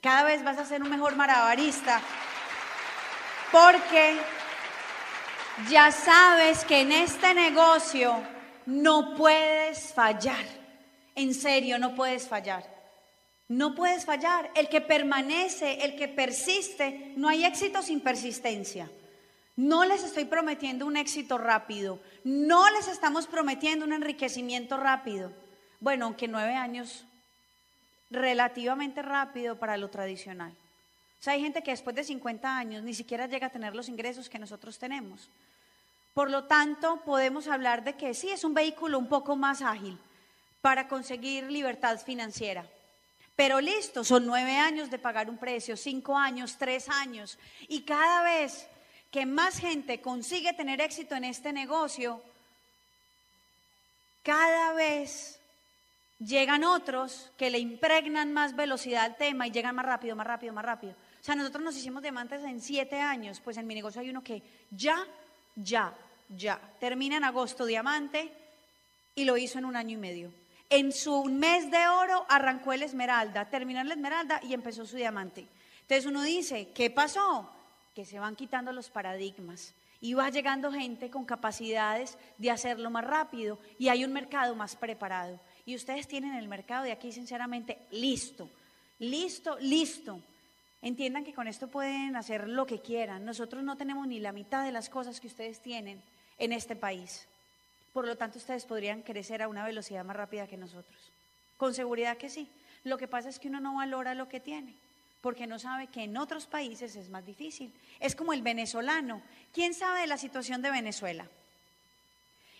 Cada 0.00 0.22
vez 0.22 0.44
vas 0.44 0.58
a 0.58 0.64
ser 0.64 0.80
un 0.80 0.90
mejor 0.90 1.16
malabarista 1.16 2.00
porque 3.50 4.16
ya 5.68 5.90
sabes 5.90 6.64
que 6.64 6.82
en 6.82 6.92
este 6.92 7.34
negocio 7.34 8.14
no 8.66 9.16
puedes 9.16 9.92
fallar. 9.92 10.44
En 11.16 11.34
serio, 11.34 11.80
no 11.80 11.96
puedes 11.96 12.28
fallar. 12.28 12.77
No 13.48 13.74
puedes 13.74 14.04
fallar. 14.04 14.50
El 14.54 14.68
que 14.68 14.80
permanece, 14.80 15.84
el 15.84 15.96
que 15.96 16.08
persiste, 16.08 17.12
no 17.16 17.28
hay 17.28 17.44
éxito 17.44 17.82
sin 17.82 18.00
persistencia. 18.00 18.90
No 19.56 19.84
les 19.84 20.04
estoy 20.04 20.26
prometiendo 20.26 20.86
un 20.86 20.96
éxito 20.96 21.38
rápido. 21.38 21.98
No 22.24 22.70
les 22.70 22.88
estamos 22.88 23.26
prometiendo 23.26 23.84
un 23.84 23.92
enriquecimiento 23.92 24.76
rápido. 24.76 25.32
Bueno, 25.80 26.04
aunque 26.04 26.28
nueve 26.28 26.54
años, 26.54 27.04
relativamente 28.10 29.02
rápido 29.02 29.56
para 29.58 29.76
lo 29.76 29.88
tradicional. 29.88 30.52
O 31.20 31.22
sea, 31.22 31.32
hay 31.32 31.40
gente 31.40 31.62
que 31.62 31.72
después 31.72 31.96
de 31.96 32.04
50 32.04 32.56
años 32.56 32.82
ni 32.84 32.94
siquiera 32.94 33.26
llega 33.26 33.48
a 33.48 33.50
tener 33.50 33.74
los 33.74 33.88
ingresos 33.88 34.28
que 34.28 34.38
nosotros 34.38 34.78
tenemos. 34.78 35.28
Por 36.14 36.30
lo 36.30 36.44
tanto, 36.44 37.00
podemos 37.04 37.48
hablar 37.48 37.82
de 37.82 37.94
que 37.94 38.14
sí 38.14 38.30
es 38.30 38.44
un 38.44 38.54
vehículo 38.54 38.98
un 38.98 39.08
poco 39.08 39.36
más 39.36 39.62
ágil 39.62 39.98
para 40.60 40.86
conseguir 40.88 41.50
libertad 41.50 41.98
financiera. 41.98 42.64
Pero 43.38 43.60
listo, 43.60 44.02
son 44.02 44.26
nueve 44.26 44.56
años 44.56 44.90
de 44.90 44.98
pagar 44.98 45.30
un 45.30 45.38
precio, 45.38 45.76
cinco 45.76 46.18
años, 46.18 46.56
tres 46.58 46.88
años. 46.88 47.38
Y 47.68 47.82
cada 47.82 48.24
vez 48.24 48.66
que 49.12 49.26
más 49.26 49.60
gente 49.60 50.00
consigue 50.00 50.52
tener 50.54 50.80
éxito 50.80 51.14
en 51.14 51.22
este 51.22 51.52
negocio, 51.52 52.20
cada 54.24 54.72
vez 54.72 55.38
llegan 56.18 56.64
otros 56.64 57.30
que 57.38 57.48
le 57.48 57.60
impregnan 57.60 58.32
más 58.32 58.56
velocidad 58.56 59.04
al 59.04 59.16
tema 59.16 59.46
y 59.46 59.52
llegan 59.52 59.76
más 59.76 59.86
rápido, 59.86 60.16
más 60.16 60.26
rápido, 60.26 60.52
más 60.52 60.64
rápido. 60.64 60.94
O 60.94 61.24
sea, 61.24 61.36
nosotros 61.36 61.62
nos 61.62 61.76
hicimos 61.76 62.02
diamantes 62.02 62.42
en 62.42 62.60
siete 62.60 63.00
años, 63.00 63.38
pues 63.38 63.56
en 63.56 63.68
mi 63.68 63.76
negocio 63.76 64.00
hay 64.00 64.10
uno 64.10 64.24
que 64.24 64.42
ya, 64.72 65.06
ya, 65.54 65.94
ya, 66.28 66.60
termina 66.80 67.18
en 67.18 67.22
agosto 67.22 67.66
diamante 67.66 68.32
y 69.14 69.24
lo 69.24 69.36
hizo 69.36 69.60
en 69.60 69.64
un 69.64 69.76
año 69.76 69.94
y 69.94 70.00
medio. 70.00 70.32
En 70.70 70.92
su 70.92 71.24
mes 71.24 71.70
de 71.70 71.88
oro 71.88 72.26
arrancó 72.28 72.72
el 72.72 72.82
esmeralda, 72.82 73.48
terminó 73.48 73.80
el 73.80 73.90
esmeralda 73.90 74.40
y 74.42 74.52
empezó 74.52 74.84
su 74.84 74.96
diamante. 74.96 75.46
Entonces 75.82 76.04
uno 76.04 76.22
dice, 76.22 76.68
¿qué 76.74 76.90
pasó? 76.90 77.50
Que 77.94 78.04
se 78.04 78.18
van 78.18 78.36
quitando 78.36 78.72
los 78.72 78.90
paradigmas 78.90 79.74
y 80.00 80.14
va 80.14 80.28
llegando 80.28 80.70
gente 80.70 81.10
con 81.10 81.24
capacidades 81.24 82.18
de 82.36 82.50
hacerlo 82.50 82.90
más 82.90 83.04
rápido 83.04 83.58
y 83.78 83.88
hay 83.88 84.04
un 84.04 84.12
mercado 84.12 84.54
más 84.54 84.76
preparado. 84.76 85.40
Y 85.64 85.74
ustedes 85.74 86.06
tienen 86.06 86.34
el 86.34 86.48
mercado 86.48 86.84
de 86.84 86.92
aquí, 86.92 87.12
sinceramente, 87.12 87.78
listo, 87.90 88.50
listo, 88.98 89.56
listo. 89.60 90.20
Entiendan 90.82 91.24
que 91.24 91.34
con 91.34 91.48
esto 91.48 91.68
pueden 91.68 92.14
hacer 92.14 92.48
lo 92.48 92.66
que 92.66 92.80
quieran. 92.80 93.24
Nosotros 93.24 93.64
no 93.64 93.76
tenemos 93.76 94.06
ni 94.06 94.20
la 94.20 94.32
mitad 94.32 94.64
de 94.64 94.72
las 94.72 94.88
cosas 94.88 95.18
que 95.20 95.26
ustedes 95.26 95.60
tienen 95.60 96.00
en 96.38 96.52
este 96.52 96.76
país. 96.76 97.26
Por 97.92 98.06
lo 98.06 98.16
tanto, 98.16 98.38
ustedes 98.38 98.64
podrían 98.64 99.02
crecer 99.02 99.42
a 99.42 99.48
una 99.48 99.64
velocidad 99.64 100.04
más 100.04 100.16
rápida 100.16 100.46
que 100.46 100.56
nosotros. 100.56 100.96
Con 101.56 101.74
seguridad 101.74 102.16
que 102.16 102.30
sí. 102.30 102.48
Lo 102.84 102.98
que 102.98 103.08
pasa 103.08 103.28
es 103.28 103.38
que 103.38 103.48
uno 103.48 103.60
no 103.60 103.76
valora 103.76 104.14
lo 104.14 104.28
que 104.28 104.40
tiene, 104.40 104.74
porque 105.20 105.46
no 105.46 105.58
sabe 105.58 105.88
que 105.88 106.04
en 106.04 106.16
otros 106.16 106.46
países 106.46 106.94
es 106.96 107.10
más 107.10 107.26
difícil. 107.26 107.72
Es 108.00 108.14
como 108.14 108.32
el 108.32 108.42
venezolano. 108.42 109.22
¿Quién 109.52 109.74
sabe 109.74 110.02
de 110.02 110.06
la 110.06 110.18
situación 110.18 110.62
de 110.62 110.70
Venezuela? 110.70 111.26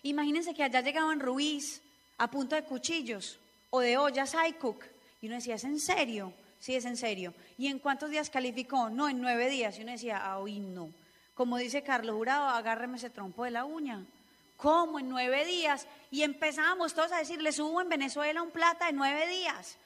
Imagínense 0.03 0.55
que 0.55 0.65
allá 0.65 0.81
llegaban 0.81 1.21
Ruiz 1.21 1.83
a 2.19 2.31
punto 2.31 2.57
de 2.57 2.65
cuchillos 2.65 3.39
o 3.71 3.81
de 3.81 3.97
ollas 3.97 4.35
iCook. 4.49 4.85
Y 5.21 5.27
uno 5.27 5.37
decía, 5.37 5.55
¿es 5.57 5.65
en 5.65 5.79
serio? 5.79 6.33
Sí, 6.61 6.75
es 6.75 6.85
en 6.85 6.97
serio. 6.97 7.35
¿Y 7.57 7.69
en 7.69 7.79
cuántos 7.79 8.11
días 8.11 8.31
calificó? 8.31 8.91
No, 8.91 9.09
en 9.09 9.21
nueve 9.21 9.49
días. 9.49 9.79
Y 9.79 9.83
uno 9.83 9.93
decía, 9.93 10.19
ah, 10.25 10.39
hoy 10.39 10.59
no. 10.59 10.91
Como 11.35 11.57
dice 11.57 11.83
Carlos 11.83 12.17
Jurado, 12.17 12.49
agárreme 12.49 12.97
ese 12.97 13.11
trompo 13.11 13.45
de 13.45 13.53
la 13.53 13.65
uña. 13.65 14.05
¿Cómo? 14.59 14.99
En 14.99 15.09
nueve 15.09 15.45
días. 15.45 15.87
Y 16.11 16.23
empezamos 16.23 16.93
todos 16.93 17.13
a 17.13 17.19
decirle, 17.19 17.53
subo 17.53 17.81
en 17.81 17.89
Venezuela 17.89 18.43
un 18.43 18.51
plata 18.51 18.89
en 18.89 18.97
nueve 18.97 19.27
días. 19.29 19.79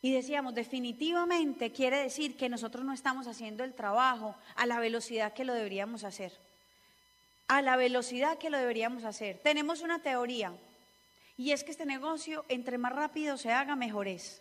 Y 0.00 0.12
decíamos, 0.12 0.54
definitivamente 0.54 1.72
quiere 1.72 1.98
decir 1.98 2.36
que 2.36 2.48
nosotros 2.48 2.84
no 2.84 2.94
estamos 2.94 3.26
haciendo 3.26 3.64
el 3.64 3.74
trabajo 3.74 4.34
a 4.54 4.64
la 4.64 4.80
velocidad 4.80 5.34
que 5.34 5.44
lo 5.44 5.52
deberíamos 5.52 6.04
hacer. 6.04 6.32
A 7.48 7.60
la 7.60 7.76
velocidad 7.76 8.38
que 8.38 8.50
lo 8.50 8.56
deberíamos 8.56 9.04
hacer. 9.04 9.38
Tenemos 9.42 9.82
una 9.82 9.98
teoría 9.98 10.52
y 11.36 11.52
es 11.52 11.62
que 11.62 11.70
este 11.70 11.84
negocio, 11.84 12.46
entre 12.48 12.78
más 12.78 12.92
rápido 12.92 13.36
se 13.36 13.52
haga, 13.52 13.76
mejor 13.76 14.08
es. 14.08 14.40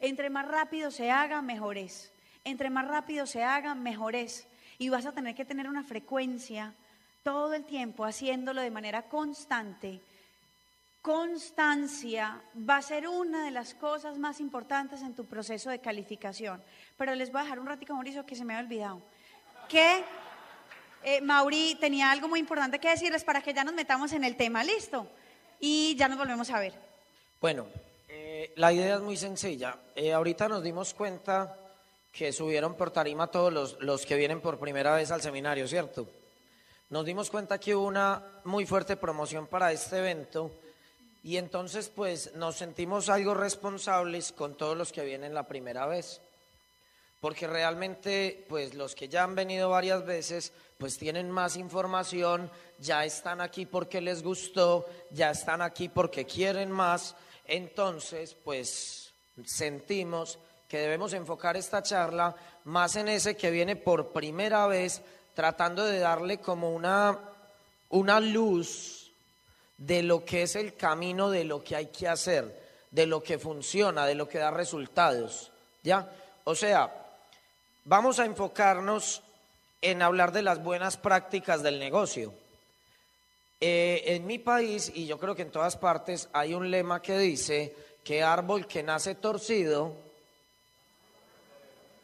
Entre 0.00 0.30
más 0.30 0.48
rápido 0.48 0.90
se 0.90 1.12
haga, 1.12 1.42
mejor 1.42 1.78
es. 1.78 2.10
Entre 2.42 2.70
más 2.70 2.88
rápido 2.88 3.24
se 3.26 3.44
haga, 3.44 3.76
mejor 3.76 4.16
es. 4.16 4.48
Y 4.78 4.88
vas 4.88 5.06
a 5.06 5.12
tener 5.12 5.36
que 5.36 5.44
tener 5.44 5.68
una 5.68 5.84
frecuencia 5.84 6.74
todo 7.28 7.52
el 7.52 7.64
tiempo 7.64 8.06
haciéndolo 8.06 8.62
de 8.62 8.70
manera 8.70 9.02
constante. 9.02 10.00
Constancia 11.02 12.40
va 12.66 12.78
a 12.78 12.82
ser 12.82 13.06
una 13.06 13.44
de 13.44 13.50
las 13.50 13.74
cosas 13.74 14.16
más 14.16 14.40
importantes 14.40 15.02
en 15.02 15.14
tu 15.14 15.26
proceso 15.26 15.68
de 15.68 15.78
calificación. 15.78 16.62
Pero 16.96 17.14
les 17.14 17.30
voy 17.30 17.42
a 17.42 17.44
dejar 17.44 17.60
un 17.60 17.66
ratito, 17.66 17.92
Mauricio, 17.92 18.24
que 18.24 18.34
se 18.34 18.46
me 18.46 18.56
ha 18.56 18.60
olvidado. 18.60 19.02
Que 19.68 20.02
eh, 21.04 21.20
Mauri 21.20 21.76
tenía 21.78 22.10
algo 22.10 22.28
muy 22.28 22.40
importante 22.40 22.78
que 22.78 22.88
decirles 22.88 23.24
para 23.24 23.42
que 23.42 23.52
ya 23.52 23.62
nos 23.62 23.74
metamos 23.74 24.14
en 24.14 24.24
el 24.24 24.34
tema. 24.34 24.64
¿Listo? 24.64 25.06
y 25.60 25.96
ya 25.96 26.08
nos 26.08 26.16
volvemos 26.16 26.48
a 26.48 26.60
ver. 26.60 26.72
Bueno, 27.42 27.66
eh, 28.08 28.52
la 28.56 28.72
idea 28.72 28.94
es 28.94 29.02
muy 29.02 29.18
sencilla. 29.18 29.76
Eh, 29.94 30.14
ahorita 30.14 30.48
nos 30.48 30.62
dimos 30.62 30.94
cuenta 30.94 31.56
que 32.10 32.32
subieron 32.32 32.74
por 32.74 32.90
tarima 32.90 33.26
todos 33.26 33.52
los, 33.52 33.76
los 33.80 34.06
que 34.06 34.16
vienen 34.16 34.40
por 34.40 34.58
primera 34.58 34.94
vez 34.94 35.10
al 35.10 35.20
seminario, 35.20 35.68
¿cierto? 35.68 36.08
Nos 36.90 37.04
dimos 37.04 37.30
cuenta 37.30 37.58
que 37.58 37.76
hubo 37.76 37.86
una 37.86 38.40
muy 38.44 38.64
fuerte 38.64 38.96
promoción 38.96 39.46
para 39.46 39.70
este 39.72 39.98
evento 39.98 40.50
y 41.22 41.36
entonces 41.36 41.90
pues 41.94 42.34
nos 42.34 42.56
sentimos 42.56 43.10
algo 43.10 43.34
responsables 43.34 44.32
con 44.32 44.56
todos 44.56 44.74
los 44.74 44.90
que 44.90 45.04
vienen 45.04 45.34
la 45.34 45.46
primera 45.46 45.84
vez. 45.86 46.22
Porque 47.20 47.46
realmente 47.46 48.46
pues 48.48 48.72
los 48.72 48.94
que 48.94 49.08
ya 49.08 49.24
han 49.24 49.34
venido 49.34 49.68
varias 49.68 50.06
veces 50.06 50.52
pues 50.78 50.96
tienen 50.96 51.30
más 51.30 51.56
información, 51.56 52.50
ya 52.78 53.04
están 53.04 53.42
aquí 53.42 53.66
porque 53.66 54.00
les 54.00 54.22
gustó, 54.22 54.86
ya 55.10 55.32
están 55.32 55.60
aquí 55.60 55.90
porque 55.90 56.24
quieren 56.24 56.70
más, 56.70 57.16
entonces 57.44 58.34
pues 58.44 59.12
sentimos 59.44 60.38
que 60.66 60.78
debemos 60.78 61.12
enfocar 61.12 61.56
esta 61.58 61.82
charla 61.82 62.34
más 62.64 62.96
en 62.96 63.08
ese 63.08 63.36
que 63.36 63.50
viene 63.50 63.76
por 63.76 64.12
primera 64.12 64.66
vez, 64.66 65.02
tratando 65.38 65.84
de 65.84 66.00
darle 66.00 66.38
como 66.38 66.74
una, 66.74 67.16
una 67.90 68.18
luz 68.18 69.12
de 69.76 70.02
lo 70.02 70.24
que 70.24 70.42
es 70.42 70.56
el 70.56 70.74
camino, 70.74 71.30
de 71.30 71.44
lo 71.44 71.62
que 71.62 71.76
hay 71.76 71.86
que 71.86 72.08
hacer, 72.08 72.60
de 72.90 73.06
lo 73.06 73.22
que 73.22 73.38
funciona, 73.38 74.04
de 74.04 74.16
lo 74.16 74.28
que 74.28 74.38
da 74.38 74.50
resultados. 74.50 75.52
¿Ya? 75.84 76.10
O 76.42 76.56
sea, 76.56 76.92
vamos 77.84 78.18
a 78.18 78.24
enfocarnos 78.24 79.22
en 79.80 80.02
hablar 80.02 80.32
de 80.32 80.42
las 80.42 80.60
buenas 80.60 80.96
prácticas 80.96 81.62
del 81.62 81.78
negocio. 81.78 82.34
Eh, 83.60 84.02
en 84.06 84.26
mi 84.26 84.40
país, 84.40 84.90
y 84.92 85.06
yo 85.06 85.20
creo 85.20 85.36
que 85.36 85.42
en 85.42 85.52
todas 85.52 85.76
partes, 85.76 86.28
hay 86.32 86.52
un 86.52 86.68
lema 86.68 87.00
que 87.00 87.16
dice 87.16 87.76
que 88.02 88.24
árbol 88.24 88.66
que 88.66 88.82
nace 88.82 89.14
torcido 89.14 89.94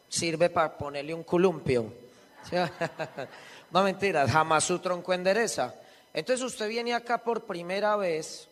sirve 0.09 0.51
para 0.51 0.79
ponerle 0.79 1.13
un 1.13 1.25
columpio. 1.25 2.04
no 3.71 3.83
mentiras, 3.83 4.31
jamás 4.31 4.65
su 4.65 4.79
tronco 4.79 5.13
endereza. 5.13 5.75
Entonces 6.13 6.45
usted 6.45 6.69
viene 6.69 6.95
acá 6.95 7.19
por 7.19 7.45
primera 7.45 7.97
vez, 7.97 8.49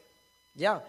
ya, 0.55 0.85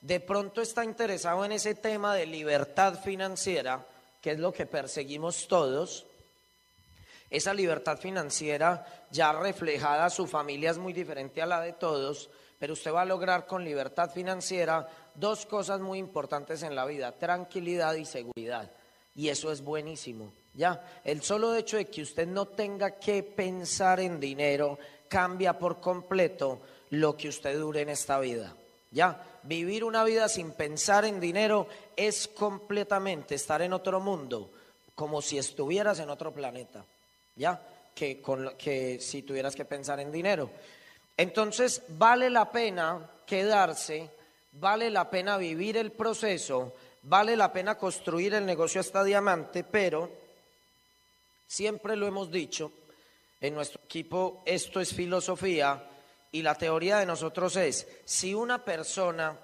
de 0.00 0.20
pronto 0.20 0.60
está 0.60 0.84
interesado 0.84 1.44
en 1.44 1.52
ese 1.52 1.74
tema 1.74 2.14
de 2.14 2.26
libertad 2.26 3.00
financiera, 3.02 3.84
que 4.20 4.32
es 4.32 4.38
lo 4.38 4.52
que 4.52 4.66
perseguimos 4.66 5.48
todos, 5.48 6.06
esa 7.30 7.52
libertad 7.52 7.98
financiera 7.98 8.86
ya 9.10 9.32
reflejada, 9.32 10.08
su 10.10 10.26
familia 10.26 10.70
es 10.70 10.78
muy 10.78 10.92
diferente 10.92 11.42
a 11.42 11.46
la 11.46 11.60
de 11.60 11.72
todos, 11.74 12.30
pero 12.58 12.72
usted 12.72 12.92
va 12.92 13.02
a 13.02 13.06
lograr 13.06 13.46
con 13.46 13.64
libertad 13.64 14.10
financiera 14.10 14.88
dos 15.14 15.46
cosas 15.46 15.80
muy 15.80 15.98
importantes 15.98 16.62
en 16.62 16.74
la 16.74 16.86
vida, 16.86 17.12
tranquilidad 17.12 17.94
y 17.94 18.04
seguridad. 18.04 18.70
Y 19.14 19.28
eso 19.28 19.52
es 19.52 19.62
buenísimo. 19.62 20.32
Ya, 20.58 21.00
el 21.04 21.22
solo 21.22 21.54
hecho 21.54 21.76
de 21.76 21.84
que 21.84 22.02
usted 22.02 22.26
no 22.26 22.46
tenga 22.46 22.98
que 22.98 23.22
pensar 23.22 24.00
en 24.00 24.18
dinero 24.18 24.76
cambia 25.06 25.56
por 25.56 25.80
completo 25.80 26.58
lo 26.90 27.16
que 27.16 27.28
usted 27.28 27.56
dure 27.56 27.82
en 27.82 27.90
esta 27.90 28.18
vida. 28.18 28.56
Ya, 28.90 29.24
vivir 29.44 29.84
una 29.84 30.02
vida 30.02 30.28
sin 30.28 30.50
pensar 30.50 31.04
en 31.04 31.20
dinero 31.20 31.68
es 31.94 32.26
completamente 32.26 33.36
estar 33.36 33.62
en 33.62 33.72
otro 33.72 34.00
mundo, 34.00 34.50
como 34.96 35.22
si 35.22 35.38
estuvieras 35.38 36.00
en 36.00 36.10
otro 36.10 36.32
planeta. 36.32 36.84
Ya, 37.36 37.62
que, 37.94 38.20
con, 38.20 38.56
que 38.58 38.98
si 39.00 39.22
tuvieras 39.22 39.54
que 39.54 39.64
pensar 39.64 40.00
en 40.00 40.10
dinero. 40.10 40.50
Entonces, 41.16 41.82
vale 41.86 42.30
la 42.30 42.50
pena 42.50 43.08
quedarse, 43.24 44.10
vale 44.54 44.90
la 44.90 45.08
pena 45.08 45.36
vivir 45.36 45.76
el 45.76 45.92
proceso, 45.92 46.74
vale 47.02 47.36
la 47.36 47.52
pena 47.52 47.78
construir 47.78 48.34
el 48.34 48.44
negocio 48.44 48.80
hasta 48.80 49.04
diamante, 49.04 49.62
pero 49.62 50.26
siempre 51.48 51.96
lo 51.96 52.06
hemos 52.06 52.30
dicho, 52.30 52.70
en 53.40 53.54
nuestro 53.54 53.80
equipo 53.84 54.42
esto 54.44 54.80
es 54.80 54.94
filosofía 54.94 55.82
y 56.30 56.42
la 56.42 56.54
teoría 56.54 56.98
de 56.98 57.06
nosotros 57.06 57.56
es, 57.56 57.86
si 58.04 58.34
una 58.34 58.62
persona, 58.62 59.36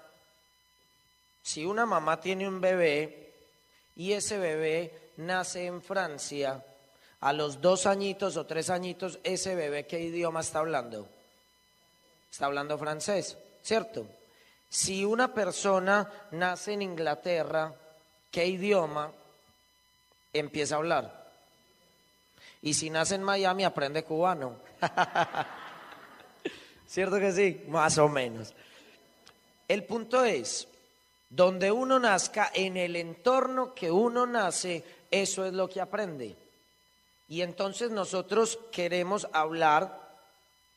si 1.41 1.65
una 1.65 1.85
mamá 1.85 2.21
tiene 2.21 2.47
un 2.47 2.61
bebé 2.61 3.33
y 3.95 4.13
ese 4.13 4.37
bebé 4.37 5.11
nace 5.17 5.65
en 5.65 5.81
Francia, 5.81 6.63
a 7.21 7.33
los 7.33 7.59
dos 7.59 7.87
añitos 7.87 8.37
o 8.37 8.45
tres 8.45 8.69
añitos, 8.69 9.19
ese 9.23 9.55
bebé, 9.55 9.87
¿qué 9.87 9.99
idioma 9.99 10.41
está 10.41 10.59
hablando? 10.59 11.07
Está 12.29 12.45
hablando 12.45 12.77
francés, 12.77 13.37
¿cierto? 13.63 14.05
Si 14.69 15.05
una 15.05 15.33
persona 15.33 16.27
nace 16.31 16.73
en 16.73 16.83
Inglaterra, 16.83 17.73
¿qué 18.29 18.45
idioma 18.45 19.11
empieza 20.33 20.75
a 20.75 20.77
hablar? 20.79 21.24
Y 22.65 22.73
si 22.73 22.89
nace 22.89 23.13
en 23.13 23.21
Miami, 23.21 23.63
aprende 23.63 24.03
cubano. 24.03 24.55
¿Cierto 26.87 27.19
que 27.19 27.31
sí? 27.31 27.63
Más 27.67 27.99
o 27.99 28.09
menos. 28.09 28.55
El 29.67 29.83
punto 29.83 30.25
es, 30.25 30.67
donde 31.29 31.71
uno 31.71 31.99
nazca, 31.99 32.49
en 32.55 32.75
el 32.75 32.95
entorno 32.95 33.75
que 33.75 33.91
uno 33.91 34.25
nace, 34.25 34.83
eso 35.11 35.45
es 35.45 35.53
lo 35.53 35.69
que 35.69 35.79
aprende. 35.79 36.35
Y 37.29 37.43
entonces 37.43 37.91
nosotros 37.91 38.57
queremos 38.71 39.27
hablar 39.31 40.01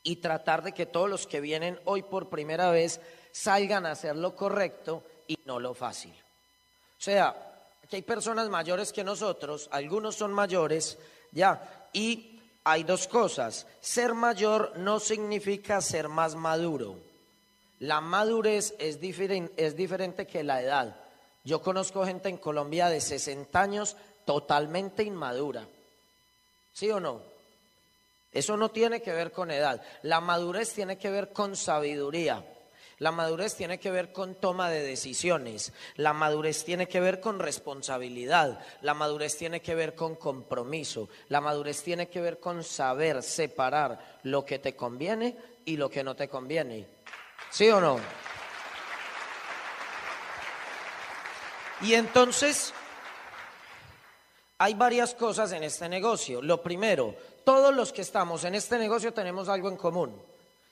y 0.02 0.16
tratar 0.16 0.62
de 0.62 0.72
que 0.72 0.84
todos 0.84 1.08
los 1.08 1.26
que 1.26 1.40
vienen 1.40 1.80
hoy 1.86 2.02
por 2.02 2.28
primera 2.28 2.70
vez 2.70 3.00
salgan 3.32 3.86
a 3.86 3.92
hacer 3.92 4.14
lo 4.14 4.36
correcto 4.36 5.04
y 5.26 5.38
no 5.46 5.58
lo 5.58 5.72
fácil. 5.72 6.12
O 6.12 7.00
sea, 7.00 7.34
aquí 7.82 7.96
hay 7.96 8.02
personas 8.02 8.50
mayores 8.50 8.92
que 8.92 9.04
nosotros, 9.04 9.70
algunos 9.72 10.16
son 10.16 10.34
mayores, 10.34 10.98
ya, 11.32 11.77
y 11.92 12.40
hay 12.64 12.84
dos 12.84 13.08
cosas. 13.08 13.66
Ser 13.80 14.14
mayor 14.14 14.72
no 14.76 15.00
significa 15.00 15.80
ser 15.80 16.08
más 16.08 16.34
maduro. 16.34 16.96
La 17.80 18.00
madurez 18.00 18.74
es, 18.78 19.00
diferente 19.00 20.26
que 20.26 20.42
la 20.42 20.62
edad. 20.62 20.96
Yo 21.44 21.62
conozco 21.62 22.04
gente 22.04 22.28
en 22.28 22.38
Colombia 22.38 22.88
de 22.88 23.00
60 23.00 23.60
años 23.60 23.96
totalmente 24.24 25.02
inmadura. 25.02 25.66
¿Sí 26.72 26.90
o 26.90 27.00
no? 27.00 27.22
Eso 28.32 28.56
no 28.56 28.70
tiene 28.70 29.00
que 29.00 29.12
ver 29.12 29.32
con 29.32 29.50
edad. 29.50 29.80
La 30.02 30.20
madurez 30.20 30.72
tiene 30.72 30.98
que 30.98 31.10
ver 31.10 31.32
con 31.32 31.56
sabiduría. 31.56 32.44
La 32.98 33.12
madurez 33.12 33.54
tiene 33.54 33.78
que 33.78 33.92
ver 33.92 34.12
con 34.12 34.34
toma 34.34 34.70
de 34.70 34.82
decisiones. 34.82 35.72
La 35.96 36.12
madurez 36.12 36.64
tiene 36.64 36.88
que 36.88 36.98
ver 36.98 37.20
con 37.20 37.38
responsabilidad. 37.38 38.58
La 38.82 38.94
madurez 38.94 39.36
tiene 39.36 39.60
que 39.60 39.76
ver 39.76 39.94
con 39.94 40.16
compromiso. 40.16 41.08
La 41.28 41.40
madurez 41.40 41.82
tiene 41.82 42.08
que 42.08 42.20
ver 42.20 42.40
con 42.40 42.64
saber 42.64 43.22
separar 43.22 44.18
lo 44.24 44.44
que 44.44 44.58
te 44.58 44.74
conviene 44.74 45.36
y 45.64 45.76
lo 45.76 45.88
que 45.88 46.02
no 46.02 46.16
te 46.16 46.28
conviene. 46.28 46.86
¿Sí 47.50 47.70
o 47.70 47.80
no? 47.80 48.00
Y 51.82 51.94
entonces, 51.94 52.74
hay 54.58 54.74
varias 54.74 55.14
cosas 55.14 55.52
en 55.52 55.62
este 55.62 55.88
negocio. 55.88 56.42
Lo 56.42 56.60
primero, 56.60 57.14
todos 57.44 57.72
los 57.72 57.92
que 57.92 58.02
estamos 58.02 58.42
en 58.42 58.56
este 58.56 58.76
negocio 58.76 59.12
tenemos 59.12 59.48
algo 59.48 59.68
en 59.68 59.76
común. 59.76 60.20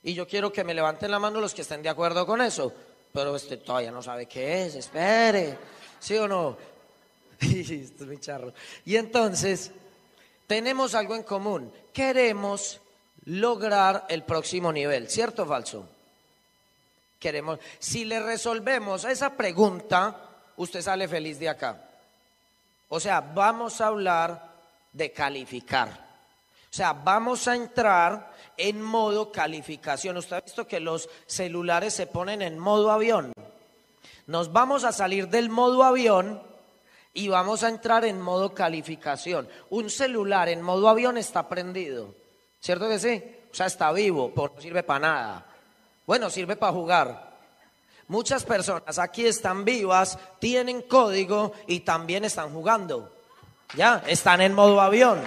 Y 0.06 0.14
yo 0.14 0.24
quiero 0.28 0.52
que 0.52 0.62
me 0.62 0.72
levanten 0.72 1.10
la 1.10 1.18
mano 1.18 1.40
los 1.40 1.52
que 1.52 1.62
estén 1.62 1.82
de 1.82 1.88
acuerdo 1.88 2.24
con 2.24 2.40
eso. 2.40 2.72
Pero 3.12 3.34
este 3.34 3.56
todavía 3.56 3.90
no 3.90 4.00
sabe 4.00 4.26
qué 4.26 4.64
es, 4.64 4.76
espere. 4.76 5.58
¿Sí 5.98 6.16
o 6.16 6.28
no? 6.28 6.56
Esto 7.40 8.04
es 8.04 8.08
mi 8.08 8.20
charro. 8.20 8.54
Y 8.84 8.94
entonces, 8.94 9.72
tenemos 10.46 10.94
algo 10.94 11.16
en 11.16 11.24
común. 11.24 11.72
Queremos 11.92 12.80
lograr 13.24 14.06
el 14.08 14.22
próximo 14.22 14.72
nivel, 14.72 15.10
¿cierto 15.10 15.42
o 15.42 15.46
falso? 15.46 15.88
Queremos. 17.18 17.58
Si 17.80 18.04
le 18.04 18.20
resolvemos 18.20 19.04
esa 19.06 19.36
pregunta, 19.36 20.20
usted 20.56 20.82
sale 20.82 21.08
feliz 21.08 21.40
de 21.40 21.48
acá. 21.48 21.82
O 22.90 23.00
sea, 23.00 23.20
vamos 23.20 23.80
a 23.80 23.88
hablar 23.88 24.52
de 24.92 25.10
calificar. 25.10 25.88
O 25.88 26.74
sea, 26.76 26.92
vamos 26.92 27.48
a 27.48 27.56
entrar 27.56 28.35
en 28.56 28.82
modo 28.82 29.32
calificación. 29.32 30.16
Usted 30.16 30.36
ha 30.36 30.40
visto 30.40 30.66
que 30.66 30.80
los 30.80 31.08
celulares 31.26 31.94
se 31.94 32.06
ponen 32.06 32.42
en 32.42 32.58
modo 32.58 32.90
avión. 32.90 33.32
Nos 34.26 34.52
vamos 34.52 34.84
a 34.84 34.92
salir 34.92 35.28
del 35.28 35.48
modo 35.48 35.84
avión 35.84 36.42
y 37.12 37.28
vamos 37.28 37.62
a 37.62 37.68
entrar 37.68 38.04
en 38.04 38.20
modo 38.20 38.52
calificación. 38.54 39.48
Un 39.70 39.88
celular 39.88 40.48
en 40.48 40.62
modo 40.62 40.88
avión 40.88 41.16
está 41.16 41.48
prendido, 41.48 42.14
¿cierto 42.60 42.88
que 42.88 42.98
sí? 42.98 43.22
O 43.50 43.54
sea, 43.54 43.66
está 43.66 43.92
vivo, 43.92 44.32
pero 44.34 44.52
no 44.54 44.60
sirve 44.60 44.82
para 44.82 45.00
nada. 45.00 45.46
Bueno, 46.06 46.28
sirve 46.28 46.56
para 46.56 46.72
jugar. 46.72 47.36
Muchas 48.08 48.44
personas 48.44 48.98
aquí 48.98 49.26
están 49.26 49.64
vivas, 49.64 50.18
tienen 50.38 50.82
código 50.82 51.52
y 51.66 51.80
también 51.80 52.24
están 52.24 52.52
jugando. 52.52 53.12
Ya, 53.74 54.02
están 54.06 54.40
en 54.40 54.54
modo 54.54 54.80
avión. 54.80 55.20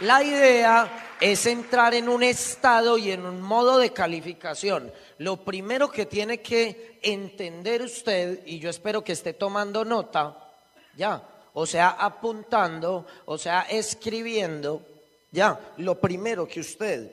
La 0.00 0.22
idea 0.22 1.07
es 1.20 1.46
entrar 1.46 1.94
en 1.94 2.08
un 2.08 2.22
estado 2.22 2.98
y 2.98 3.10
en 3.10 3.24
un 3.24 3.40
modo 3.40 3.78
de 3.78 3.92
calificación. 3.92 4.92
Lo 5.18 5.38
primero 5.38 5.90
que 5.90 6.06
tiene 6.06 6.40
que 6.40 6.98
entender 7.02 7.82
usted, 7.82 8.46
y 8.46 8.58
yo 8.58 8.70
espero 8.70 9.02
que 9.02 9.12
esté 9.12 9.32
tomando 9.32 9.84
nota, 9.84 10.52
ya, 10.96 11.22
o 11.54 11.66
sea, 11.66 11.90
apuntando, 11.90 13.06
o 13.26 13.38
sea, 13.38 13.62
escribiendo, 13.62 14.82
ya, 15.30 15.74
lo 15.78 15.98
primero 16.00 16.46
que 16.46 16.60
usted 16.60 17.10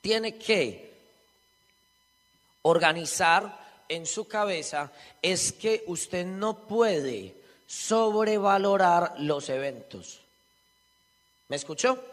tiene 0.00 0.36
que 0.36 0.92
organizar 2.62 3.84
en 3.88 4.06
su 4.06 4.26
cabeza 4.26 4.90
es 5.20 5.52
que 5.52 5.84
usted 5.86 6.24
no 6.24 6.66
puede 6.66 7.34
sobrevalorar 7.66 9.14
los 9.18 9.48
eventos. 9.48 10.20
¿Me 11.48 11.56
escuchó? 11.56 12.11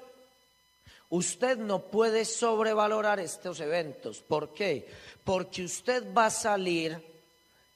Usted 1.09 1.57
no 1.57 1.79
puede 1.83 2.23
sobrevalorar 2.23 3.19
estos 3.19 3.59
eventos. 3.59 4.19
¿Por 4.19 4.53
qué? 4.53 4.87
Porque 5.23 5.63
usted 5.63 6.13
va 6.13 6.27
a 6.27 6.31
salir 6.31 7.01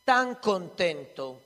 tan 0.05 0.35
contento, 0.35 1.41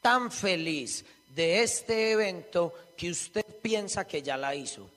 tan 0.00 0.30
feliz 0.30 1.04
de 1.34 1.62
este 1.62 2.12
evento 2.12 2.72
que 2.96 3.10
usted 3.10 3.44
piensa 3.62 4.06
que 4.06 4.22
ya 4.22 4.36
la 4.36 4.54
hizo. 4.54 4.90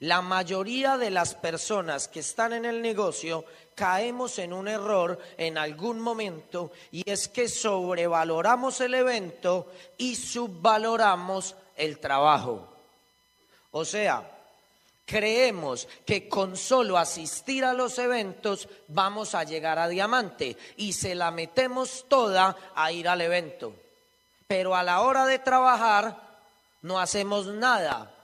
La 0.00 0.22
mayoría 0.22 0.96
de 0.96 1.10
las 1.10 1.34
personas 1.34 2.08
que 2.08 2.20
están 2.20 2.52
en 2.52 2.64
el 2.64 2.82
negocio 2.82 3.44
caemos 3.74 4.38
en 4.38 4.52
un 4.52 4.68
error 4.68 5.18
en 5.36 5.56
algún 5.56 6.00
momento 6.00 6.72
y 6.90 7.08
es 7.08 7.28
que 7.28 7.48
sobrevaloramos 7.48 8.80
el 8.80 8.94
evento 8.94 9.70
y 9.96 10.14
subvaloramos 10.14 11.54
el 11.76 11.98
trabajo. 11.98 12.73
O 13.76 13.84
sea, 13.84 14.22
creemos 15.04 15.88
que 16.06 16.28
con 16.28 16.56
solo 16.56 16.96
asistir 16.96 17.64
a 17.64 17.72
los 17.72 17.98
eventos 17.98 18.68
vamos 18.86 19.34
a 19.34 19.42
llegar 19.42 19.80
a 19.80 19.88
diamante 19.88 20.56
y 20.76 20.92
se 20.92 21.16
la 21.16 21.32
metemos 21.32 22.04
toda 22.08 22.56
a 22.76 22.92
ir 22.92 23.08
al 23.08 23.20
evento. 23.20 23.74
Pero 24.46 24.76
a 24.76 24.84
la 24.84 25.00
hora 25.00 25.26
de 25.26 25.40
trabajar 25.40 26.16
no 26.82 27.00
hacemos 27.00 27.46
nada, 27.46 28.14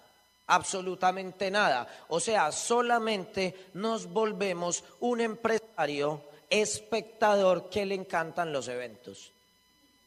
absolutamente 0.46 1.50
nada. 1.50 1.88
O 2.06 2.20
sea, 2.20 2.52
solamente 2.52 3.70
nos 3.74 4.06
volvemos 4.06 4.84
un 5.00 5.20
empresario 5.20 6.22
espectador 6.48 7.68
que 7.68 7.86
le 7.86 7.96
encantan 7.96 8.52
los 8.52 8.68
eventos. 8.68 9.32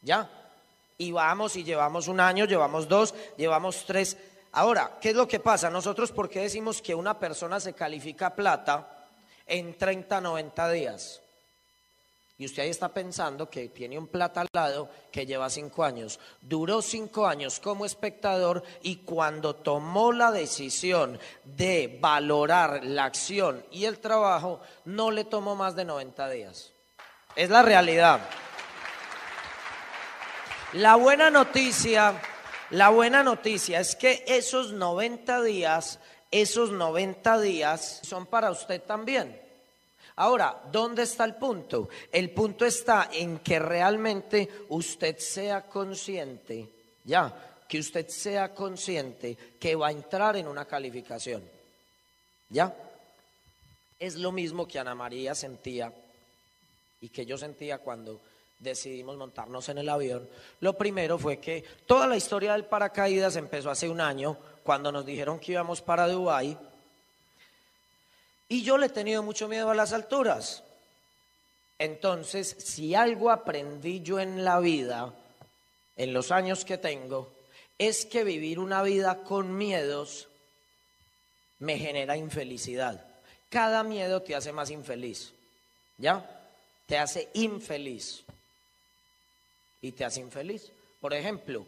¿Ya? 0.03 0.29
Y 0.97 1.11
vamos 1.11 1.57
y 1.57 1.65
llevamos 1.65 2.07
un 2.07 2.21
año, 2.21 2.45
llevamos 2.45 2.87
dos, 2.87 3.13
llevamos 3.35 3.83
tres 3.85 4.15
Ahora, 4.53 4.97
¿qué 5.01 5.09
es 5.09 5.15
lo 5.15 5.27
que 5.27 5.39
pasa? 5.39 5.69
Nosotros, 5.69 6.11
¿por 6.11 6.29
qué 6.29 6.41
decimos 6.41 6.81
que 6.81 6.93
una 6.93 7.17
persona 7.17 7.59
se 7.59 7.73
califica 7.73 8.35
plata 8.35 8.87
en 9.47 9.77
30, 9.77 10.21
90 10.21 10.69
días? 10.71 11.21
Y 12.37 12.45
usted 12.45 12.63
ahí 12.63 12.69
está 12.69 12.89
pensando 12.89 13.49
que 13.49 13.69
tiene 13.69 13.97
un 13.97 14.07
plata 14.07 14.41
al 14.41 14.49
lado 14.53 14.89
que 15.11 15.25
lleva 15.25 15.49
cinco 15.49 15.83
años. 15.83 16.19
Duró 16.41 16.81
cinco 16.81 17.25
años 17.25 17.59
como 17.59 17.85
espectador 17.85 18.63
y 18.81 18.97
cuando 18.97 19.55
tomó 19.55 20.11
la 20.11 20.31
decisión 20.31 21.19
de 21.43 21.97
valorar 22.01 22.83
la 22.83 23.05
acción 23.05 23.63
y 23.71 23.85
el 23.85 23.99
trabajo, 23.99 24.61
no 24.85 25.09
le 25.09 25.25
tomó 25.25 25.55
más 25.55 25.75
de 25.75 25.85
90 25.85 26.29
días. 26.29 26.73
Es 27.35 27.49
la 27.49 27.61
realidad. 27.61 28.19
La 30.73 30.95
buena 30.95 31.29
noticia, 31.29 32.19
la 32.73 32.89
buena 32.89 33.21
noticia 33.21 33.79
es 33.79 33.95
que 33.95 34.23
esos 34.25 34.73
90 34.73 35.43
días, 35.43 35.99
esos 36.31 36.71
90 36.71 37.39
días 37.39 37.99
son 38.01 38.25
para 38.25 38.49
usted 38.49 38.81
también. 38.81 39.39
Ahora, 40.15 40.59
¿dónde 40.71 41.03
está 41.03 41.23
el 41.23 41.35
punto? 41.35 41.89
El 42.11 42.31
punto 42.31 42.65
está 42.65 43.11
en 43.13 43.39
que 43.39 43.59
realmente 43.59 44.49
usted 44.69 45.19
sea 45.19 45.67
consciente, 45.67 46.67
ya, 47.03 47.61
que 47.69 47.77
usted 47.77 48.07
sea 48.07 48.55
consciente 48.55 49.37
que 49.59 49.75
va 49.75 49.89
a 49.89 49.91
entrar 49.91 50.35
en 50.37 50.47
una 50.47 50.65
calificación. 50.65 51.43
¿Ya? 52.49 52.75
Es 53.99 54.15
lo 54.15 54.31
mismo 54.31 54.67
que 54.67 54.79
Ana 54.79 54.95
María 54.95 55.35
sentía 55.35 55.93
y 57.01 57.09
que 57.09 57.23
yo 57.23 57.37
sentía 57.37 57.77
cuando 57.77 58.19
decidimos 58.63 59.17
montarnos 59.17 59.69
en 59.69 59.77
el 59.77 59.89
avión. 59.89 60.27
Lo 60.61 60.77
primero 60.77 61.19
fue 61.19 61.37
que 61.37 61.63
toda 61.85 62.07
la 62.07 62.17
historia 62.17 62.53
del 62.53 62.65
paracaídas 62.65 63.35
empezó 63.35 63.69
hace 63.69 63.89
un 63.89 64.01
año, 64.01 64.37
cuando 64.63 64.91
nos 64.91 65.05
dijeron 65.05 65.39
que 65.39 65.51
íbamos 65.51 65.81
para 65.81 66.07
Dubái 66.07 66.57
y 68.53 68.61
yo 68.61 68.77
le 68.77 68.85
he 68.85 68.89
tenido 68.89 69.23
mucho 69.23 69.47
miedo 69.47 69.71
a 69.71 69.75
las 69.75 69.93
alturas. 69.93 70.63
Entonces, 71.79 72.55
si 72.59 72.93
algo 72.93 73.31
aprendí 73.31 74.01
yo 74.01 74.19
en 74.19 74.45
la 74.45 74.59
vida, 74.59 75.11
en 75.97 76.13
los 76.13 76.31
años 76.31 76.63
que 76.63 76.77
tengo, 76.77 77.31
es 77.79 78.05
que 78.05 78.23
vivir 78.23 78.59
una 78.59 78.83
vida 78.83 79.23
con 79.23 79.57
miedos 79.57 80.27
me 81.59 81.79
genera 81.79 82.15
infelicidad. 82.15 83.03
Cada 83.49 83.83
miedo 83.83 84.21
te 84.21 84.35
hace 84.35 84.51
más 84.51 84.69
infeliz. 84.69 85.33
¿Ya? 85.97 86.23
Te 86.85 86.97
hace 86.97 87.29
infeliz. 87.33 88.23
Y 89.83 89.91
te 89.91 90.03
hace 90.03 90.21
infeliz. 90.21 90.71
Por 90.99 91.13
ejemplo, 91.13 91.67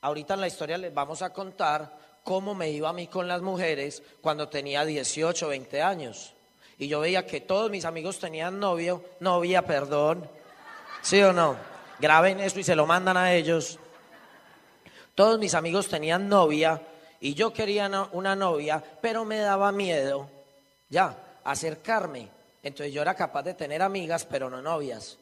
ahorita 0.00 0.32
en 0.32 0.40
la 0.40 0.46
historia 0.46 0.78
les 0.78 0.94
vamos 0.94 1.20
a 1.20 1.34
contar 1.34 1.98
cómo 2.24 2.54
me 2.54 2.70
iba 2.70 2.88
a 2.88 2.94
mí 2.94 3.08
con 3.08 3.28
las 3.28 3.42
mujeres 3.42 4.02
cuando 4.22 4.48
tenía 4.48 4.86
18, 4.86 5.48
20 5.48 5.82
años. 5.82 6.32
Y 6.78 6.88
yo 6.88 7.00
veía 7.00 7.26
que 7.26 7.40
todos 7.40 7.70
mis 7.70 7.84
amigos 7.84 8.18
tenían 8.18 8.58
novio, 8.58 9.04
novia, 9.20 9.62
perdón. 9.62 10.28
¿Sí 11.02 11.22
o 11.22 11.32
no? 11.32 11.56
Graben 11.98 12.40
eso 12.40 12.58
y 12.58 12.64
se 12.64 12.74
lo 12.74 12.86
mandan 12.86 13.16
a 13.16 13.34
ellos. 13.34 13.78
Todos 15.14 15.38
mis 15.38 15.54
amigos 15.54 15.88
tenían 15.88 16.28
novia 16.28 16.80
y 17.20 17.34
yo 17.34 17.52
quería 17.52 17.88
una 18.12 18.36
novia, 18.36 18.82
pero 19.00 19.24
me 19.24 19.38
daba 19.38 19.72
miedo, 19.72 20.28
ya, 20.88 21.16
acercarme. 21.42 22.28
Entonces 22.62 22.92
yo 22.92 23.02
era 23.02 23.14
capaz 23.14 23.42
de 23.42 23.54
tener 23.54 23.82
amigas, 23.82 24.26
pero 24.26 24.50
no 24.50 24.60
novias. 24.60 25.18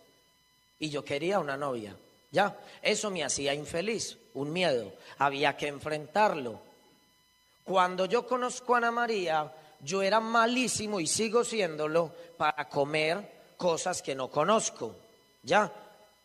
Y 0.79 0.91
yo 0.91 1.05
quería 1.05 1.39
una 1.39 1.57
novia, 1.57 1.95
ya. 2.35 2.59
Eso 2.83 3.11
me 3.11 3.23
hacía 3.23 3.55
infeliz, 3.55 4.19
un 4.35 4.53
miedo. 4.53 4.93
Había 5.19 5.57
que 5.57 5.69
enfrentarlo. 5.69 6.61
Cuando 7.63 8.07
yo 8.07 8.27
conozco 8.27 8.75
a 8.75 8.79
Ana 8.79 8.91
María, 8.91 9.51
yo 9.81 10.03
era 10.03 10.19
malísimo 10.19 10.99
y 10.99 11.07
sigo 11.07 11.45
siéndolo 11.45 12.13
para 12.37 12.69
comer 12.69 13.55
cosas 13.57 14.03
que 14.03 14.17
no 14.17 14.29
conozco. 14.29 14.97
¿Ya? 15.45 15.73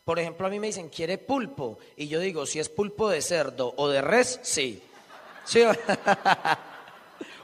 Por 0.03 0.17
ejemplo, 0.17 0.47
a 0.47 0.49
mí 0.49 0.59
me 0.59 0.67
dicen, 0.67 0.89
¿quiere 0.89 1.19
pulpo? 1.19 1.77
Y 1.95 2.07
yo 2.07 2.19
digo, 2.19 2.47
si 2.47 2.59
es 2.59 2.69
pulpo 2.69 3.09
de 3.09 3.21
cerdo 3.21 3.73
o 3.77 3.87
de 3.87 4.01
res, 4.01 4.39
sí. 4.41 4.81
¿Sí? 5.45 5.61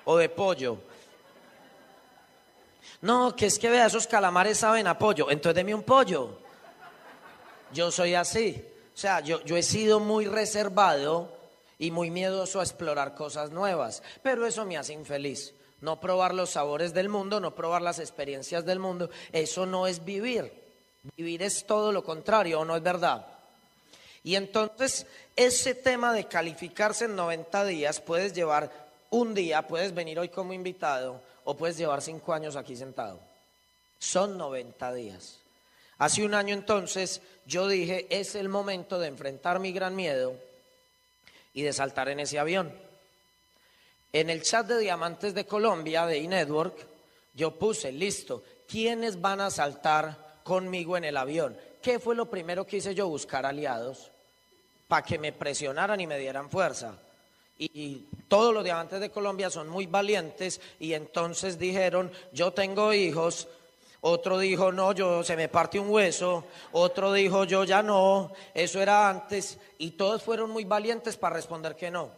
o 0.06 0.18
de 0.18 0.30
pollo. 0.30 0.80
No, 3.02 3.36
que 3.36 3.46
es 3.46 3.60
que 3.60 3.70
vea, 3.70 3.86
esos 3.86 4.08
calamares 4.08 4.58
saben 4.58 4.88
a 4.88 4.98
pollo. 4.98 5.30
Entonces 5.30 5.56
deme 5.56 5.76
un 5.76 5.84
pollo. 5.84 6.45
Yo 7.76 7.92
soy 7.92 8.16
así. 8.16 8.64
O 8.96 8.98
sea, 8.98 9.20
yo, 9.20 9.44
yo 9.44 9.58
he 9.58 9.64
sido 9.64 10.00
muy 10.00 10.26
reservado 10.26 11.30
y 11.78 11.92
muy 11.92 12.10
miedoso 12.10 12.62
a 12.62 12.64
explorar 12.64 13.14
cosas 13.14 13.52
nuevas, 13.52 14.02
pero 14.24 14.48
eso 14.48 14.66
me 14.66 14.78
hace 14.78 14.94
infeliz. 14.94 15.54
No 15.82 16.00
probar 16.00 16.34
los 16.34 16.52
sabores 16.52 16.94
del 16.94 17.10
mundo, 17.10 17.42
no 17.42 17.54
probar 17.54 17.82
las 17.82 18.00
experiencias 18.00 18.66
del 18.66 18.80
mundo, 18.80 19.10
eso 19.34 19.66
no 19.66 19.88
es 19.88 20.06
vivir. 20.06 20.52
Vivir 21.18 21.44
es 21.44 21.66
todo 21.68 21.92
lo 21.92 22.02
contrario, 22.02 22.62
¿o 22.62 22.66
no 22.66 22.78
es 22.78 22.82
verdad? 22.82 23.28
Y 24.24 24.36
entonces 24.36 25.06
ese 25.36 25.76
tema 25.76 26.14
de 26.14 26.30
calificarse 26.30 27.06
en 27.06 27.18
90 27.18 27.66
días, 27.66 28.00
puedes 28.00 28.32
llevar 28.32 28.72
un 29.10 29.34
día, 29.34 29.68
puedes 29.68 29.94
venir 29.94 30.18
hoy 30.18 30.30
como 30.30 30.54
invitado 30.54 31.20
o 31.44 31.58
puedes 31.58 31.78
llevar 31.78 32.02
cinco 32.02 32.34
años 32.34 32.56
aquí 32.56 32.78
sentado. 32.78 33.20
Son 34.00 34.38
90 34.38 34.94
días. 34.94 35.45
Hace 35.98 36.26
un 36.26 36.34
año 36.34 36.54
entonces 36.54 37.22
yo 37.46 37.68
dije, 37.68 38.08
es 38.10 38.36
el 38.36 38.50
momento 38.50 39.00
de 39.00 39.08
enfrentar 39.08 39.60
mi 39.60 39.72
gran 39.72 39.96
miedo 39.96 40.36
y 41.54 41.62
de 41.62 41.74
saltar 41.74 42.10
en 42.10 42.20
ese 42.20 42.40
avión. 42.40 42.74
En 44.12 44.30
el 44.30 44.44
chat 44.44 44.68
de 44.68 44.80
Diamantes 44.80 45.34
de 45.34 45.46
Colombia 45.46 46.06
de 46.06 46.18
eNetwork, 46.18 46.76
yo 47.34 47.52
puse, 47.52 47.92
listo, 47.92 48.44
¿quiénes 48.68 49.20
van 49.20 49.42
a 49.42 49.52
saltar 49.52 50.40
conmigo 50.44 50.98
en 50.98 51.04
el 51.04 51.18
avión? 51.18 51.58
¿Qué 51.82 52.00
fue 52.00 52.16
lo 52.16 52.30
primero 52.30 52.66
que 52.66 52.78
hice 52.78 52.96
yo? 52.96 53.08
Buscar 53.08 53.46
aliados 53.46 54.10
para 54.88 55.06
que 55.06 55.20
me 55.20 55.34
presionaran 55.34 56.00
y 56.00 56.08
me 56.08 56.18
dieran 56.18 56.50
fuerza. 56.50 56.94
Y, 57.58 57.66
y, 57.74 58.08
todos 58.28 58.54
los 58.54 58.64
diamantes 58.64 59.00
de 59.00 59.12
Colombia 59.12 59.50
son 59.50 59.70
muy 59.70 59.86
valientes 59.86 60.60
y 60.80 60.94
entonces 60.94 61.60
dijeron, 61.60 62.12
yo 62.34 62.52
tengo 62.52 62.94
hijos, 62.94 63.48
otro 64.08 64.38
dijo, 64.38 64.72
no, 64.72 64.92
yo 64.92 65.24
se 65.24 65.36
me 65.36 65.50
parte 65.50 65.80
un 65.80 65.90
hueso, 65.90 66.44
otro 66.74 67.12
dijo, 67.12 67.44
yo 67.46 67.64
ya 67.64 67.82
no, 67.82 68.32
eso 68.54 68.80
era 68.80 69.10
antes, 69.10 69.58
y 69.80 69.92
todos 69.92 70.22
fueron 70.22 70.52
muy 70.52 70.64
valientes 70.64 71.18
para 71.18 71.36
responder 71.36 71.76
que 71.76 71.90
no. 71.90 72.12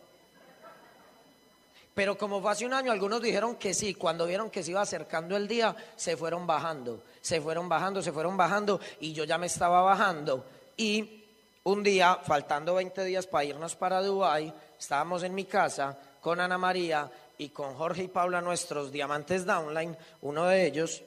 Pero 1.94 2.18
como 2.18 2.42
fue 2.42 2.52
hace 2.52 2.66
un 2.66 2.74
año, 2.74 2.92
algunos 2.92 3.22
dijeron 3.22 3.56
que 3.56 3.74
sí, 3.74 3.94
cuando 3.94 4.26
vieron 4.26 4.50
que 4.50 4.64
se 4.64 4.72
iba 4.72 4.82
acercando 4.82 5.38
el 5.38 5.48
día, 5.48 5.74
se 5.96 6.18
fueron 6.18 6.46
bajando, 6.46 7.04
se 7.22 7.40
fueron 7.40 7.70
bajando, 7.70 8.02
se 8.02 8.12
fueron 8.12 8.36
bajando, 8.36 8.82
y 9.00 9.14
yo 9.14 9.24
ya 9.24 9.38
me 9.38 9.48
estaba 9.48 9.82
bajando. 9.82 10.44
Y 10.76 11.24
un 11.64 11.84
día, 11.84 12.20
faltando 12.22 12.76
20 12.76 13.02
días 13.06 13.28
para 13.28 13.46
irnos 13.46 13.78
para 13.78 14.02
Dubái, 14.02 14.54
estábamos 14.78 15.24
en 15.24 15.34
mi 15.34 15.46
casa 15.46 15.98
con 16.20 16.42
Ana 16.42 16.58
María 16.58 17.10
y 17.38 17.48
con 17.48 17.76
Jorge 17.76 18.04
y 18.04 18.08
Paula, 18.10 18.42
nuestros 18.42 18.92
diamantes 18.92 19.46
downline, 19.46 19.96
uno 20.22 20.48
de 20.48 20.66
ellos, 20.66 21.02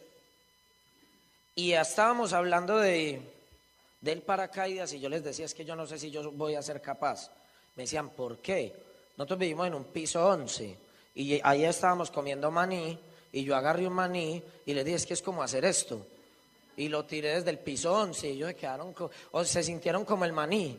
y 1.61 1.75
estábamos 1.75 2.33
hablando 2.33 2.79
de, 2.79 3.21
del 4.01 4.23
paracaídas 4.23 4.95
y 4.95 5.01
yo 5.01 5.11
les 5.11 5.23
decía, 5.23 5.45
es 5.45 5.53
que 5.53 5.67
yo 5.67 5.77
no 5.77 5.87
sé 5.87 5.99
si 5.99 6.11
yo 6.11 6.33
voy 6.33 6.55
a 6.55 6.63
ser 6.63 6.81
capaz. 6.81 7.31
Me 7.77 7.83
decían, 7.83 8.09
¿por 8.09 8.39
qué? 8.39 8.75
Nosotros 9.19 9.41
vivimos 9.41 9.67
en 9.67 9.75
un 9.75 9.85
piso 9.85 10.27
11 10.27 10.79
y 11.17 11.39
ahí 11.43 11.65
estábamos 11.65 12.11
comiendo 12.11 12.51
maní 12.51 12.99
y 13.31 13.45
yo 13.45 13.55
agarré 13.55 13.87
un 13.87 13.93
maní 13.93 14.43
y 14.65 14.73
les 14.73 14.87
dije, 14.87 14.97
es 14.97 15.07
que 15.07 15.13
es 15.13 15.21
como 15.21 15.43
hacer 15.43 15.67
esto. 15.67 16.07
Y 16.79 16.89
lo 16.89 17.05
tiré 17.05 17.35
desde 17.35 17.51
el 17.51 17.59
piso 17.59 17.93
11 17.93 18.29
y 18.29 18.33
ellos 18.37 18.49
se 18.49 18.57
quedaron, 18.57 18.95
o 19.33 19.45
se 19.45 19.63
sintieron 19.63 20.07
como 20.07 20.25
el 20.25 20.33
maní. 20.33 20.79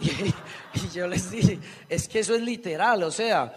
y 0.00 0.88
yo 0.92 1.06
les 1.06 1.30
dije, 1.30 1.60
es 1.88 2.08
que 2.08 2.18
eso 2.18 2.34
es 2.34 2.42
literal, 2.42 3.04
o 3.04 3.12
sea, 3.12 3.54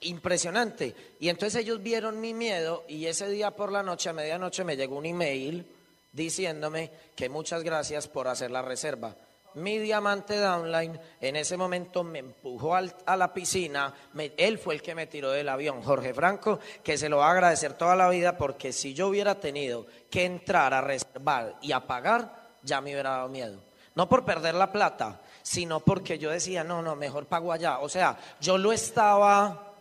impresionante. 0.00 0.94
Y 1.20 1.28
entonces 1.28 1.60
ellos 1.60 1.82
vieron 1.82 2.18
mi 2.18 2.32
miedo 2.32 2.84
y 2.88 3.04
ese 3.04 3.28
día 3.28 3.50
por 3.50 3.70
la 3.70 3.82
noche, 3.82 4.08
a 4.08 4.14
medianoche, 4.14 4.64
me 4.64 4.74
llegó 4.74 4.96
un 4.96 5.04
email 5.04 5.66
diciéndome 6.12 6.90
que 7.16 7.28
muchas 7.28 7.62
gracias 7.62 8.08
por 8.08 8.28
hacer 8.28 8.50
la 8.50 8.62
reserva. 8.62 9.14
Mi 9.54 9.78
diamante 9.78 10.38
downline 10.38 10.98
en 11.20 11.36
ese 11.36 11.58
momento 11.58 12.02
me 12.02 12.20
empujó 12.20 12.74
a 12.74 13.16
la 13.16 13.34
piscina, 13.34 13.92
él 14.36 14.58
fue 14.58 14.74
el 14.74 14.82
que 14.82 14.94
me 14.94 15.06
tiró 15.06 15.30
del 15.30 15.48
avión, 15.48 15.82
Jorge 15.82 16.14
Franco, 16.14 16.58
que 16.82 16.96
se 16.96 17.10
lo 17.10 17.18
va 17.18 17.28
a 17.28 17.32
agradecer 17.32 17.74
toda 17.74 17.94
la 17.94 18.08
vida 18.08 18.38
porque 18.38 18.72
si 18.72 18.94
yo 18.94 19.08
hubiera 19.08 19.34
tenido 19.34 19.86
que 20.10 20.24
entrar 20.24 20.72
a 20.72 20.80
reservar 20.80 21.56
y 21.60 21.72
a 21.72 21.86
pagar, 21.86 22.34
ya 22.62 22.80
me 22.80 22.92
hubiera 22.92 23.10
dado 23.10 23.28
miedo. 23.28 23.58
No 23.94 24.08
por 24.08 24.24
perder 24.24 24.54
la 24.54 24.72
plata, 24.72 25.20
sino 25.42 25.80
porque 25.80 26.18
yo 26.18 26.30
decía, 26.30 26.64
no, 26.64 26.80
no, 26.80 26.96
mejor 26.96 27.26
pago 27.26 27.52
allá. 27.52 27.80
O 27.80 27.90
sea, 27.90 28.18
yo 28.40 28.56
lo 28.56 28.72
estaba 28.72 29.74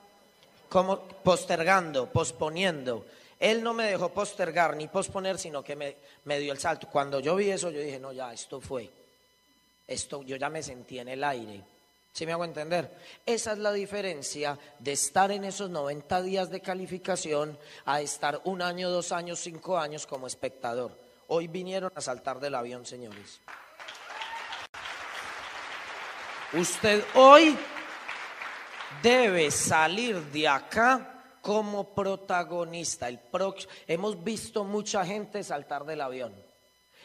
como 0.67 0.99
postergando, 0.99 2.07
posponiendo. 2.07 3.05
Él 3.41 3.61
no 3.61 3.73
me 3.73 3.83
dejó 3.83 4.07
postergar 4.07 4.77
ni 4.77 4.87
posponer, 4.87 5.37
sino 5.37 5.61
que 5.61 5.75
me, 5.75 5.97
me, 6.23 6.39
dio 6.39 6.53
el 6.53 6.59
salto. 6.59 6.87
Cuando 6.87 7.19
yo 7.19 7.35
vi 7.35 7.49
eso, 7.49 7.69
yo 7.69 7.81
dije, 7.81 7.99
no, 7.99 8.13
ya, 8.13 8.31
esto 8.31 8.61
fue. 8.61 8.89
Esto, 9.85 10.23
yo 10.23 10.37
ya 10.37 10.49
me 10.49 10.63
sentí 10.63 10.99
en 10.99 11.09
el 11.09 11.21
aire. 11.25 11.61
¿Sí 12.13 12.25
me 12.25 12.31
hago 12.31 12.45
entender? 12.45 12.89
Esa 13.25 13.51
es 13.51 13.57
la 13.57 13.73
diferencia 13.73 14.57
de 14.79 14.93
estar 14.93 15.29
en 15.31 15.43
esos 15.43 15.69
90 15.69 16.21
días 16.21 16.49
de 16.49 16.61
calificación 16.61 17.57
a 17.85 17.99
estar 17.99 18.39
un 18.45 18.61
año, 18.61 18.89
dos 18.89 19.11
años, 19.11 19.39
cinco 19.39 19.77
años 19.77 20.07
como 20.07 20.27
espectador 20.27 20.91
hoy 21.33 21.47
vinieron 21.47 21.91
a 21.95 22.01
saltar 22.01 22.41
del 22.41 22.55
avión, 22.55 22.85
señores. 22.85 23.39
Usted 26.51 27.05
hoy 27.15 27.57
debe 29.01 29.49
salir 29.49 30.21
de 30.25 30.49
acá 30.49 31.10
como 31.41 31.93
protagonista. 31.93 33.09
El 33.09 33.19
hemos 33.87 34.23
visto 34.23 34.63
mucha 34.63 35.05
gente 35.05 35.43
saltar 35.43 35.85
del 35.85 36.01
avión. 36.01 36.33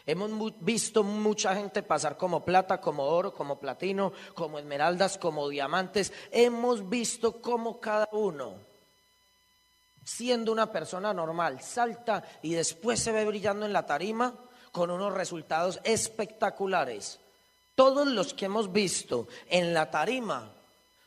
Hemos 0.06 0.54
visto 0.60 1.02
mucha 1.02 1.56
gente 1.56 1.82
pasar 1.82 2.16
como 2.16 2.44
plata, 2.44 2.80
como 2.80 3.02
oro, 3.02 3.34
como 3.34 3.58
platino, 3.58 4.12
como 4.34 4.58
esmeraldas, 4.60 5.18
como 5.18 5.48
diamantes. 5.48 6.12
Hemos 6.30 6.88
visto 6.88 7.40
cómo 7.42 7.80
cada 7.80 8.08
uno, 8.12 8.54
siendo 10.04 10.52
una 10.52 10.70
persona 10.70 11.12
normal, 11.12 11.60
salta 11.60 12.22
y 12.40 12.54
después 12.54 13.00
se 13.00 13.10
ve 13.10 13.24
brillando 13.24 13.66
en 13.66 13.72
la 13.72 13.84
tarima 13.84 14.32
con 14.70 14.92
unos 14.92 15.12
resultados 15.12 15.80
espectaculares. 15.82 17.18
Todos 17.74 18.06
los 18.06 18.32
que 18.32 18.44
hemos 18.44 18.72
visto 18.72 19.26
en 19.48 19.74
la 19.74 19.90
tarima 19.90 20.52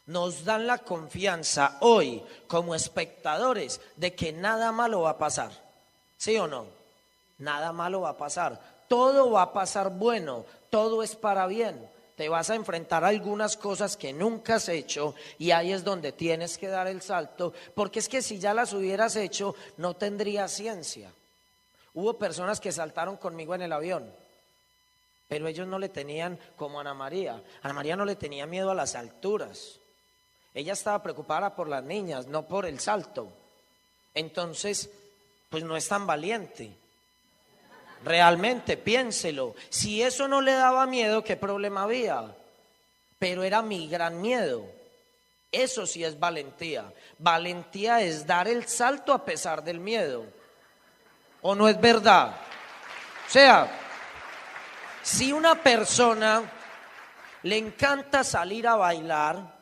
nos 0.10 0.44
dan 0.44 0.66
la 0.66 0.80
confianza 0.80 1.78
hoy 1.82 2.24
como 2.48 2.74
espectadores 2.74 3.80
de 3.96 4.16
que 4.16 4.34
nada 4.34 4.72
malo 4.72 5.02
va 5.02 5.12
a 5.12 5.18
pasar. 5.20 5.52
¿Sí 6.18 6.36
o 6.38 6.48
no? 6.48 6.66
Nada 7.38 7.72
malo 7.72 8.02
va 8.02 8.10
a 8.10 8.18
pasar. 8.18 8.60
Todo 8.88 9.30
va 9.30 9.44
a 9.44 9.54
pasar 9.54 9.92
bueno. 9.92 10.46
Todo 10.72 11.04
es 11.04 11.16
para 11.16 11.46
bien. 11.46 11.88
Te 12.16 12.28
vas 12.28 12.50
a 12.50 12.56
enfrentar 12.56 13.04
a 13.04 13.10
algunas 13.10 13.56
cosas 13.56 13.96
que 13.96 14.12
nunca 14.12 14.56
has 14.56 14.68
hecho 14.68 15.14
y 15.38 15.52
ahí 15.52 15.72
es 15.72 15.84
donde 15.84 16.12
tienes 16.12 16.58
que 16.58 16.70
dar 16.70 16.88
el 16.88 17.04
salto, 17.04 17.54
porque 17.76 18.00
es 18.00 18.10
que 18.10 18.24
si 18.24 18.40
ya 18.40 18.54
las 18.56 18.74
hubieras 18.74 19.16
hecho 19.16 19.56
no 19.78 19.96
tendría 19.96 20.48
ciencia. 20.48 21.12
Hubo 21.94 22.18
personas 22.18 22.60
que 22.60 22.72
saltaron 22.72 23.18
conmigo 23.18 23.54
en 23.54 23.62
el 23.62 23.72
avión, 23.72 24.12
pero 25.28 25.48
ellos 25.48 25.68
no 25.68 25.78
le 25.78 25.88
tenían 25.88 26.40
como 26.58 26.80
Ana 26.80 26.96
María. 26.96 27.42
Ana 27.62 27.74
María 27.76 27.96
no 27.96 28.06
le 28.06 28.16
tenía 28.16 28.48
miedo 28.48 28.72
a 28.72 28.76
las 28.76 28.96
alturas. 28.96 29.79
Ella 30.60 30.74
estaba 30.74 31.02
preocupada 31.02 31.56
por 31.56 31.70
las 31.70 31.86
niñas, 31.86 32.28
no 32.28 32.46
por 32.46 32.66
el 32.66 32.82
salto. 32.82 33.32
Entonces, 34.14 34.90
pues 35.50 35.64
no 35.64 35.78
es 35.78 35.88
tan 35.88 36.06
valiente. 36.06 36.70
Realmente, 38.04 38.76
piénselo. 38.76 39.56
Si 39.70 40.04
eso 40.04 40.28
no 40.28 40.42
le 40.42 40.52
daba 40.52 40.86
miedo, 40.86 41.24
¿qué 41.24 41.38
problema 41.38 41.84
había? 41.84 42.36
Pero 43.18 43.44
era 43.44 43.62
mi 43.62 43.88
gran 43.88 44.20
miedo. 44.20 44.66
Eso 45.50 45.86
sí 45.86 46.04
es 46.04 46.20
valentía. 46.20 46.92
Valentía 47.20 48.02
es 48.02 48.28
dar 48.28 48.50
el 48.50 48.68
salto 48.68 49.14
a 49.14 49.24
pesar 49.24 49.64
del 49.64 49.80
miedo. 49.80 50.26
¿O 51.42 51.56
no 51.56 51.70
es 51.70 51.80
verdad? 51.80 52.36
O 53.26 53.32
sea, 53.32 53.72
si 55.04 55.32
una 55.32 55.56
persona 55.56 56.44
le 57.44 57.58
encanta 57.58 58.26
salir 58.26 58.68
a 58.68 58.76
bailar, 58.76 59.59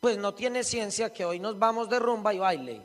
pues 0.00 0.16
no 0.16 0.34
tiene 0.34 0.64
ciencia 0.64 1.12
que 1.12 1.24
hoy 1.24 1.40
nos 1.40 1.58
vamos 1.58 1.88
de 1.88 1.98
rumba 1.98 2.32
y 2.32 2.38
baile. 2.38 2.82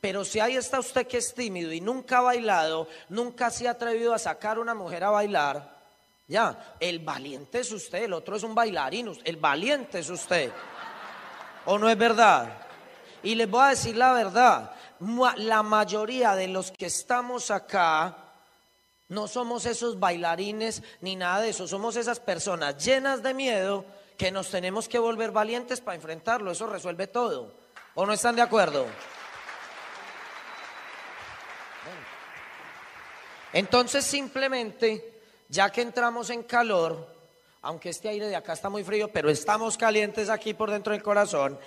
Pero 0.00 0.24
si 0.24 0.40
ahí 0.40 0.56
está 0.56 0.80
usted 0.80 1.06
que 1.06 1.18
es 1.18 1.32
tímido 1.32 1.72
y 1.72 1.80
nunca 1.80 2.18
ha 2.18 2.22
bailado, 2.22 2.88
nunca 3.08 3.50
se 3.50 3.68
ha 3.68 3.72
atrevido 3.72 4.12
a 4.12 4.18
sacar 4.18 4.58
una 4.58 4.74
mujer 4.74 5.04
a 5.04 5.10
bailar, 5.10 5.74
ya, 6.26 6.76
el 6.80 7.00
valiente 7.00 7.60
es 7.60 7.70
usted, 7.70 8.04
el 8.04 8.12
otro 8.14 8.36
es 8.36 8.42
un 8.42 8.54
bailarín, 8.54 9.12
el 9.24 9.36
valiente 9.36 9.98
es 9.98 10.10
usted. 10.10 10.50
¿O 11.66 11.78
no 11.78 11.88
es 11.88 11.96
verdad? 11.96 12.48
Y 13.22 13.34
les 13.34 13.48
voy 13.48 13.62
a 13.62 13.70
decir 13.70 13.96
la 13.96 14.12
verdad, 14.12 14.72
la 15.36 15.62
mayoría 15.62 16.34
de 16.34 16.48
los 16.48 16.70
que 16.70 16.86
estamos 16.86 17.50
acá 17.50 18.16
no 19.08 19.28
somos 19.28 19.66
esos 19.66 20.00
bailarines 20.00 20.82
ni 21.00 21.14
nada 21.14 21.40
de 21.40 21.50
eso, 21.50 21.68
somos 21.68 21.96
esas 21.96 22.20
personas 22.20 22.82
llenas 22.82 23.22
de 23.22 23.34
miedo 23.34 23.84
que 24.16 24.30
nos 24.30 24.50
tenemos 24.50 24.88
que 24.88 24.98
volver 24.98 25.30
valientes 25.32 25.80
para 25.80 25.96
enfrentarlo. 25.96 26.50
Eso 26.50 26.66
resuelve 26.66 27.06
todo. 27.06 27.52
¿O 27.94 28.06
no 28.06 28.12
están 28.12 28.36
de 28.36 28.42
acuerdo? 28.42 28.86
Entonces 33.52 34.04
simplemente, 34.04 35.22
ya 35.48 35.70
que 35.70 35.82
entramos 35.82 36.30
en 36.30 36.42
calor, 36.42 37.14
aunque 37.62 37.90
este 37.90 38.08
aire 38.08 38.26
de 38.26 38.36
acá 38.36 38.52
está 38.52 38.68
muy 38.68 38.82
frío, 38.82 39.08
pero 39.12 39.30
estamos 39.30 39.78
calientes 39.78 40.28
aquí 40.28 40.54
por 40.54 40.70
dentro 40.70 40.92
del 40.92 41.02
corazón, 41.02 41.58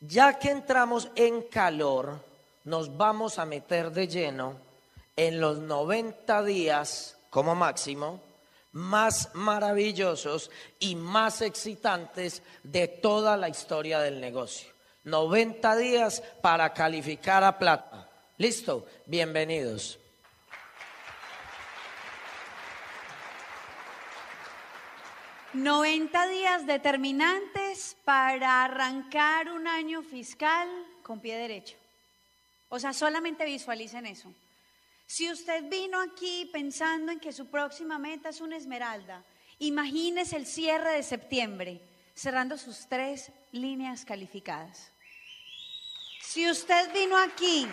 ya 0.00 0.38
que 0.38 0.50
entramos 0.50 1.10
en 1.14 1.42
calor, 1.42 2.20
nos 2.64 2.96
vamos 2.96 3.38
a 3.38 3.44
meter 3.44 3.90
de 3.90 4.08
lleno 4.08 4.56
en 5.14 5.40
los 5.40 5.58
90 5.58 6.42
días 6.42 7.18
como 7.28 7.54
máximo 7.54 8.20
más 8.74 9.30
maravillosos 9.34 10.50
y 10.80 10.96
más 10.96 11.40
excitantes 11.42 12.42
de 12.64 12.88
toda 12.88 13.36
la 13.36 13.48
historia 13.48 14.00
del 14.00 14.20
negocio. 14.20 14.68
90 15.04 15.76
días 15.76 16.22
para 16.42 16.74
calificar 16.74 17.44
a 17.44 17.58
plata. 17.58 18.10
¿Listo? 18.36 18.86
Bienvenidos. 19.06 19.98
¿90 25.54 26.28
días 26.30 26.66
determinantes 26.66 27.96
para 28.04 28.64
arrancar 28.64 29.52
un 29.52 29.68
año 29.68 30.02
fiscal 30.02 30.68
con 31.04 31.20
pie 31.20 31.36
derecho. 31.36 31.76
O 32.70 32.80
sea, 32.80 32.92
solamente 32.92 33.44
visualicen 33.44 34.06
eso. 34.06 34.32
Si 35.06 35.30
usted 35.30 35.68
vino 35.68 36.00
aquí 36.00 36.48
pensando 36.52 37.12
en 37.12 37.20
que 37.20 37.32
su 37.32 37.46
próxima 37.46 37.98
meta 37.98 38.30
es 38.30 38.40
una 38.40 38.56
esmeralda, 38.56 39.24
imagínese 39.58 40.36
el 40.36 40.46
cierre 40.46 40.92
de 40.92 41.02
septiembre, 41.02 41.80
cerrando 42.14 42.56
sus 42.56 42.86
tres 42.86 43.30
líneas 43.52 44.04
calificadas. 44.04 44.90
Si 46.20 46.48
usted 46.50 46.92
vino 46.92 47.16
aquí 47.16 47.66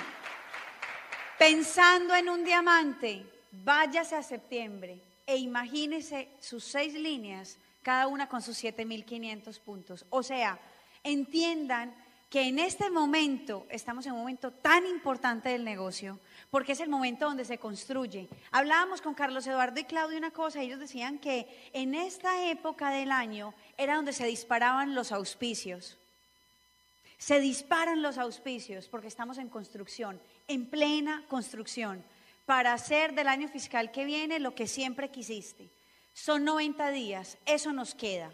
pensando 1.40 2.14
en 2.14 2.30
un 2.30 2.44
diamante, 2.44 3.26
váyase 3.52 4.16
a 4.16 4.24
septiembre 4.24 5.02
e 5.26 5.38
imagínese 5.38 6.30
sus 6.40 6.64
seis 6.64 6.94
líneas, 6.94 7.58
cada 7.82 8.08
una 8.08 8.28
con 8.28 8.42
sus 8.42 8.62
7.500 8.64 9.60
puntos. 9.60 10.06
O 10.10 10.22
sea, 10.22 10.60
entiendan 11.04 11.96
que 12.30 12.44
en 12.44 12.60
este 12.60 12.90
momento 12.90 13.66
estamos 13.70 14.06
en 14.06 14.14
un 14.14 14.20
momento 14.20 14.52
tan 14.52 14.86
importante 14.86 15.50
del 15.50 15.64
negocio 15.64 16.20
porque 16.52 16.74
es 16.74 16.82
el 16.82 16.90
momento 16.90 17.26
donde 17.26 17.46
se 17.46 17.58
construye. 17.58 18.28
Hablábamos 18.52 19.02
con 19.02 19.14
Carlos 19.14 19.48
Eduardo 19.48 19.80
y 19.80 19.86
Claudio 19.86 20.18
una 20.18 20.32
cosa, 20.32 20.62
ellos 20.62 20.80
decían 20.80 21.18
que 21.18 21.48
en 21.72 21.96
esta 21.96 22.50
época 22.50 22.92
del 22.92 23.12
año 23.12 23.54
era 23.78 23.96
donde 23.96 24.12
se 24.12 24.26
disparaban 24.28 24.94
los 24.94 25.14
auspicios. 25.14 25.98
Se 27.18 27.40
disparan 27.40 28.02
los 28.02 28.18
auspicios 28.18 28.90
porque 28.90 29.08
estamos 29.08 29.38
en 29.38 29.48
construcción, 29.48 30.20
en 30.50 30.66
plena 30.66 31.24
construcción, 31.30 32.04
para 32.46 32.74
hacer 32.74 33.16
del 33.16 33.30
año 33.30 33.48
fiscal 33.48 33.92
que 33.92 34.04
viene 34.04 34.40
lo 34.40 34.54
que 34.54 34.68
siempre 34.68 35.10
quisiste. 35.10 35.70
Son 36.14 36.44
90 36.44 36.92
días, 36.92 37.38
eso 37.46 37.72
nos 37.72 37.96
queda. 37.96 38.34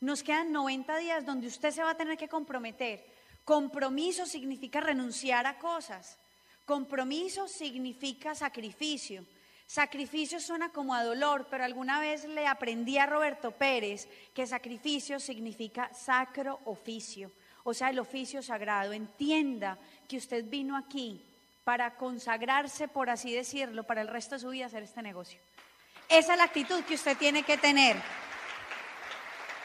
Nos 0.00 0.24
quedan 0.24 0.50
90 0.50 0.96
días 0.96 1.24
donde 1.24 1.46
usted 1.46 1.70
se 1.70 1.84
va 1.84 1.90
a 1.90 1.96
tener 1.96 2.18
que 2.18 2.26
comprometer. 2.26 3.06
Compromiso 3.44 4.26
significa 4.26 4.80
renunciar 4.80 5.46
a 5.46 5.58
cosas. 5.60 6.18
Compromiso 6.64 7.48
significa 7.48 8.34
sacrificio. 8.34 9.24
Sacrificio 9.66 10.38
suena 10.38 10.68
como 10.70 10.94
a 10.94 11.02
dolor, 11.02 11.46
pero 11.50 11.64
alguna 11.64 11.98
vez 11.98 12.24
le 12.24 12.46
aprendí 12.46 12.98
a 12.98 13.06
Roberto 13.06 13.52
Pérez 13.52 14.06
que 14.34 14.46
sacrificio 14.46 15.18
significa 15.18 15.92
sacro 15.94 16.60
oficio, 16.66 17.30
o 17.64 17.72
sea, 17.72 17.90
el 17.90 17.98
oficio 17.98 18.42
sagrado. 18.42 18.92
Entienda 18.92 19.78
que 20.06 20.18
usted 20.18 20.44
vino 20.44 20.76
aquí 20.76 21.24
para 21.64 21.96
consagrarse, 21.96 22.88
por 22.88 23.08
así 23.08 23.32
decirlo, 23.32 23.84
para 23.84 24.02
el 24.02 24.08
resto 24.08 24.34
de 24.34 24.40
su 24.40 24.48
vida 24.50 24.66
hacer 24.66 24.82
este 24.82 25.00
negocio. 25.00 25.40
Esa 26.08 26.32
es 26.32 26.38
la 26.38 26.44
actitud 26.44 26.82
que 26.84 26.94
usted 26.94 27.16
tiene 27.16 27.42
que 27.42 27.56
tener. 27.56 27.96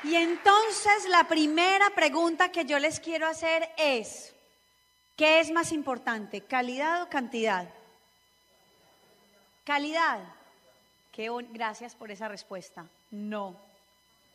Y 0.04 0.16
entonces 0.16 1.10
la 1.10 1.28
primera 1.28 1.90
pregunta 1.90 2.52
que 2.52 2.66
yo 2.66 2.80
les 2.80 3.00
quiero 3.00 3.28
hacer 3.28 3.70
es, 3.78 4.34
¿Qué 5.18 5.40
es 5.40 5.50
más 5.50 5.72
importante, 5.72 6.42
calidad 6.42 7.02
o 7.02 7.10
cantidad? 7.10 7.68
Calidad. 9.64 10.20
Qué 11.12 11.32
gracias 11.50 11.96
por 11.96 12.12
esa 12.12 12.28
respuesta. 12.28 12.86
No, 13.10 13.56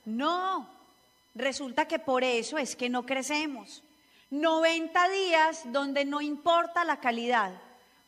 no. 0.04 0.68
Resulta 1.36 1.86
que 1.86 2.00
por 2.00 2.24
eso 2.24 2.58
es 2.58 2.74
que 2.74 2.88
no 2.88 3.06
crecemos. 3.06 3.84
90 4.30 5.08
días 5.10 5.62
donde 5.72 6.04
no 6.04 6.20
importa 6.20 6.84
la 6.84 6.98
calidad. 6.98 7.52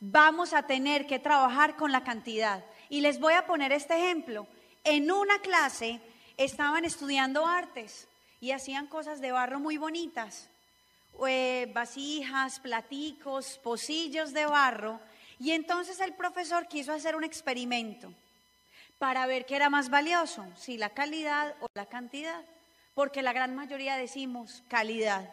Vamos 0.01 0.53
a 0.53 0.63
tener 0.63 1.07
que 1.07 1.17
trabajar 1.17 1.77
con 1.77 1.93
la 1.93 2.03
cantidad. 2.03 2.61
Y 2.89 2.99
les 2.99 3.21
voy 3.21 3.35
a 3.35 3.47
poner 3.47 3.71
este 3.71 3.95
ejemplo. 3.95 4.47
En 4.83 5.09
una 5.11 5.39
clase 5.39 6.01
estaban 6.35 6.83
estudiando 6.83 7.47
artes 7.47 8.09
y 8.41 8.51
hacían 8.51 8.87
cosas 8.87 9.21
de 9.21 9.31
barro 9.31 9.61
muy 9.61 9.77
bonitas. 9.77 10.49
Eh, 11.27 11.71
vasijas, 11.73 12.59
platicos, 12.59 13.57
pocillos 13.63 14.33
de 14.33 14.45
barro 14.45 14.99
Y 15.39 15.51
entonces 15.51 15.99
el 16.01 16.13
profesor 16.13 16.67
quiso 16.67 16.91
hacer 16.91 17.15
un 17.15 17.23
experimento 17.23 18.13
para 18.97 19.25
ver 19.25 19.45
qué 19.45 19.55
era 19.55 19.69
más 19.69 19.89
valioso, 19.89 20.45
si 20.57 20.77
la 20.77 20.89
calidad 20.89 21.55
o 21.59 21.67
la 21.73 21.85
cantidad, 21.85 22.41
porque 22.93 23.21
la 23.21 23.33
gran 23.33 23.55
mayoría 23.55 23.97
decimos 23.97 24.63
calidad. 24.69 25.29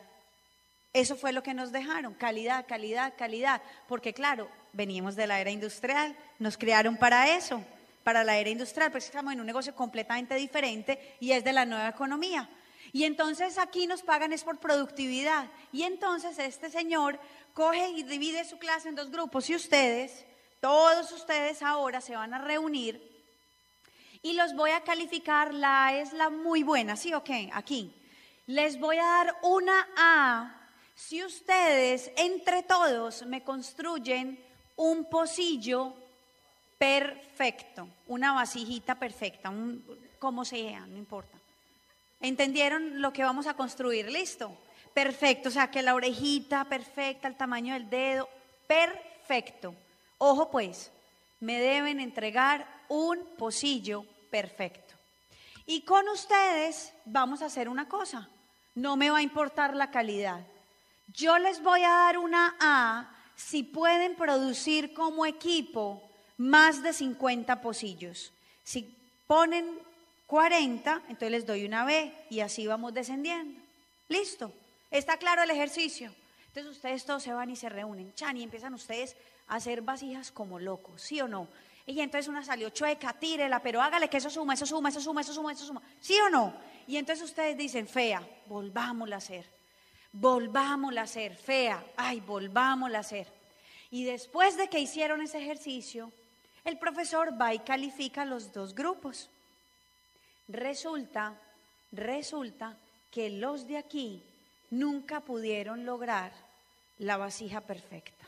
Eso 0.92 1.16
fue 1.16 1.32
lo 1.32 1.42
que 1.42 1.54
nos 1.54 1.72
dejaron, 1.72 2.14
calidad, 2.14 2.66
calidad, 2.66 3.14
calidad, 3.16 3.62
porque 3.88 4.12
claro, 4.12 4.48
veníamos 4.72 5.14
de 5.16 5.26
la 5.26 5.40
era 5.40 5.50
industrial, 5.50 6.16
nos 6.38 6.58
crearon 6.58 6.96
para 6.96 7.36
eso, 7.36 7.64
para 8.02 8.24
la 8.24 8.36
era 8.36 8.50
industrial, 8.50 8.90
pero 8.90 9.04
estamos 9.04 9.32
en 9.32 9.40
un 9.40 9.46
negocio 9.46 9.74
completamente 9.74 10.34
diferente 10.34 11.16
y 11.20 11.32
es 11.32 11.44
de 11.44 11.52
la 11.52 11.64
nueva 11.64 11.88
economía. 11.88 12.48
Y 12.92 13.04
entonces 13.04 13.58
aquí 13.58 13.86
nos 13.86 14.02
pagan 14.02 14.32
es 14.32 14.44
por 14.44 14.58
productividad. 14.58 15.48
Y 15.72 15.84
entonces 15.84 16.38
este 16.38 16.70
señor 16.70 17.18
coge 17.54 17.88
y 17.90 18.02
divide 18.02 18.44
su 18.44 18.58
clase 18.58 18.88
en 18.88 18.94
dos 18.94 19.10
grupos 19.10 19.48
y 19.48 19.54
ustedes, 19.56 20.24
todos 20.60 21.10
ustedes 21.12 21.62
ahora 21.62 22.00
se 22.00 22.14
van 22.14 22.34
a 22.34 22.38
reunir 22.38 23.12
y 24.22 24.34
los 24.34 24.54
voy 24.54 24.70
a 24.70 24.82
calificar, 24.82 25.52
la 25.52 25.94
es 25.94 26.12
la 26.12 26.30
muy 26.30 26.62
buena, 26.62 26.96
¿sí 26.96 27.12
o 27.12 27.24
qué? 27.24 27.50
Aquí. 27.52 27.92
Les 28.46 28.78
voy 28.78 28.96
a 28.96 29.04
dar 29.04 29.36
una 29.42 29.88
A 29.96 30.58
si 30.94 31.24
ustedes 31.24 32.12
entre 32.16 32.62
todos 32.62 33.26
me 33.26 33.42
construyen 33.42 34.38
un 34.76 35.08
pocillo 35.08 35.94
perfecto, 36.78 37.88
una 38.06 38.32
vasijita 38.32 38.94
perfecta, 38.94 39.50
un, 39.50 39.84
como 40.18 40.44
sea, 40.44 40.86
no 40.86 40.96
importa. 40.96 41.41
¿Entendieron 42.22 43.02
lo 43.02 43.12
que 43.12 43.24
vamos 43.24 43.46
a 43.46 43.54
construir? 43.54 44.10
¿Listo? 44.10 44.56
Perfecto, 44.94 45.48
o 45.48 45.52
sea, 45.52 45.70
que 45.70 45.82
la 45.82 45.94
orejita 45.94 46.64
perfecta, 46.64 47.26
el 47.26 47.36
tamaño 47.36 47.74
del 47.74 47.90
dedo, 47.90 48.28
perfecto. 48.66 49.74
Ojo 50.18 50.50
pues, 50.50 50.90
me 51.40 51.60
deben 51.60 51.98
entregar 51.98 52.66
un 52.88 53.18
pocillo 53.36 54.04
perfecto. 54.30 54.94
Y 55.66 55.82
con 55.82 56.08
ustedes 56.08 56.92
vamos 57.04 57.42
a 57.42 57.46
hacer 57.46 57.68
una 57.68 57.88
cosa, 57.88 58.28
no 58.74 58.96
me 58.96 59.10
va 59.10 59.18
a 59.18 59.22
importar 59.22 59.74
la 59.74 59.90
calidad. 59.90 60.40
Yo 61.08 61.38
les 61.38 61.62
voy 61.62 61.82
a 61.82 61.90
dar 61.90 62.18
una 62.18 62.56
A 62.60 63.16
si 63.34 63.62
pueden 63.62 64.14
producir 64.14 64.94
como 64.94 65.26
equipo 65.26 66.02
más 66.36 66.82
de 66.82 66.92
50 66.92 67.60
pocillos. 67.60 68.32
Si 68.62 68.96
ponen 69.26 69.78
40, 70.32 71.02
entonces 71.08 71.30
les 71.30 71.46
doy 71.46 71.66
una 71.66 71.84
B 71.84 72.10
y 72.30 72.40
así 72.40 72.66
vamos 72.66 72.94
descendiendo. 72.94 73.60
Listo. 74.08 74.50
¿Está 74.90 75.18
claro 75.18 75.42
el 75.42 75.50
ejercicio? 75.50 76.10
Entonces 76.46 76.72
ustedes 76.72 77.04
todos 77.04 77.22
se 77.22 77.34
van 77.34 77.50
y 77.50 77.56
se 77.56 77.68
reúnen, 77.68 78.14
chan, 78.14 78.38
y 78.38 78.42
empiezan 78.42 78.72
ustedes 78.72 79.14
a 79.46 79.56
hacer 79.56 79.82
vasijas 79.82 80.32
como 80.32 80.58
locos, 80.58 81.02
¿sí 81.02 81.20
o 81.20 81.28
no? 81.28 81.48
Y 81.84 82.00
entonces 82.00 82.28
una 82.28 82.42
salió 82.42 82.70
chueca, 82.70 83.12
tírela, 83.12 83.60
pero 83.60 83.82
hágale 83.82 84.08
que 84.08 84.16
eso 84.16 84.30
suma, 84.30 84.54
eso 84.54 84.64
suma, 84.64 84.88
eso 84.88 85.02
suma, 85.02 85.20
eso 85.20 85.34
suma, 85.34 85.52
eso 85.52 85.66
suma, 85.66 85.82
¿sí 86.00 86.16
o 86.18 86.30
no? 86.30 86.54
Y 86.86 86.96
entonces 86.96 87.28
ustedes 87.28 87.54
dicen, 87.58 87.86
fea, 87.86 88.26
volvámosla 88.46 89.16
a 89.16 89.18
hacer 89.18 89.44
volvámosla 90.12 91.02
a 91.02 91.04
hacer, 91.04 91.36
fea, 91.36 91.84
ay, 91.94 92.20
volvámosla 92.20 92.96
a 92.96 93.00
hacer. 93.02 93.26
Y 93.90 94.04
después 94.04 94.56
de 94.56 94.68
que 94.68 94.80
hicieron 94.80 95.20
ese 95.20 95.42
ejercicio, 95.42 96.10
el 96.64 96.78
profesor 96.78 97.38
va 97.38 97.52
y 97.52 97.58
califica 97.58 98.24
los 98.24 98.52
dos 98.54 98.74
grupos. 98.74 99.28
Resulta, 100.48 101.34
resulta 101.92 102.76
que 103.10 103.30
los 103.30 103.66
de 103.66 103.78
aquí 103.78 104.22
nunca 104.70 105.20
pudieron 105.20 105.84
lograr 105.84 106.32
la 106.98 107.16
vasija 107.16 107.60
perfecta. 107.60 108.24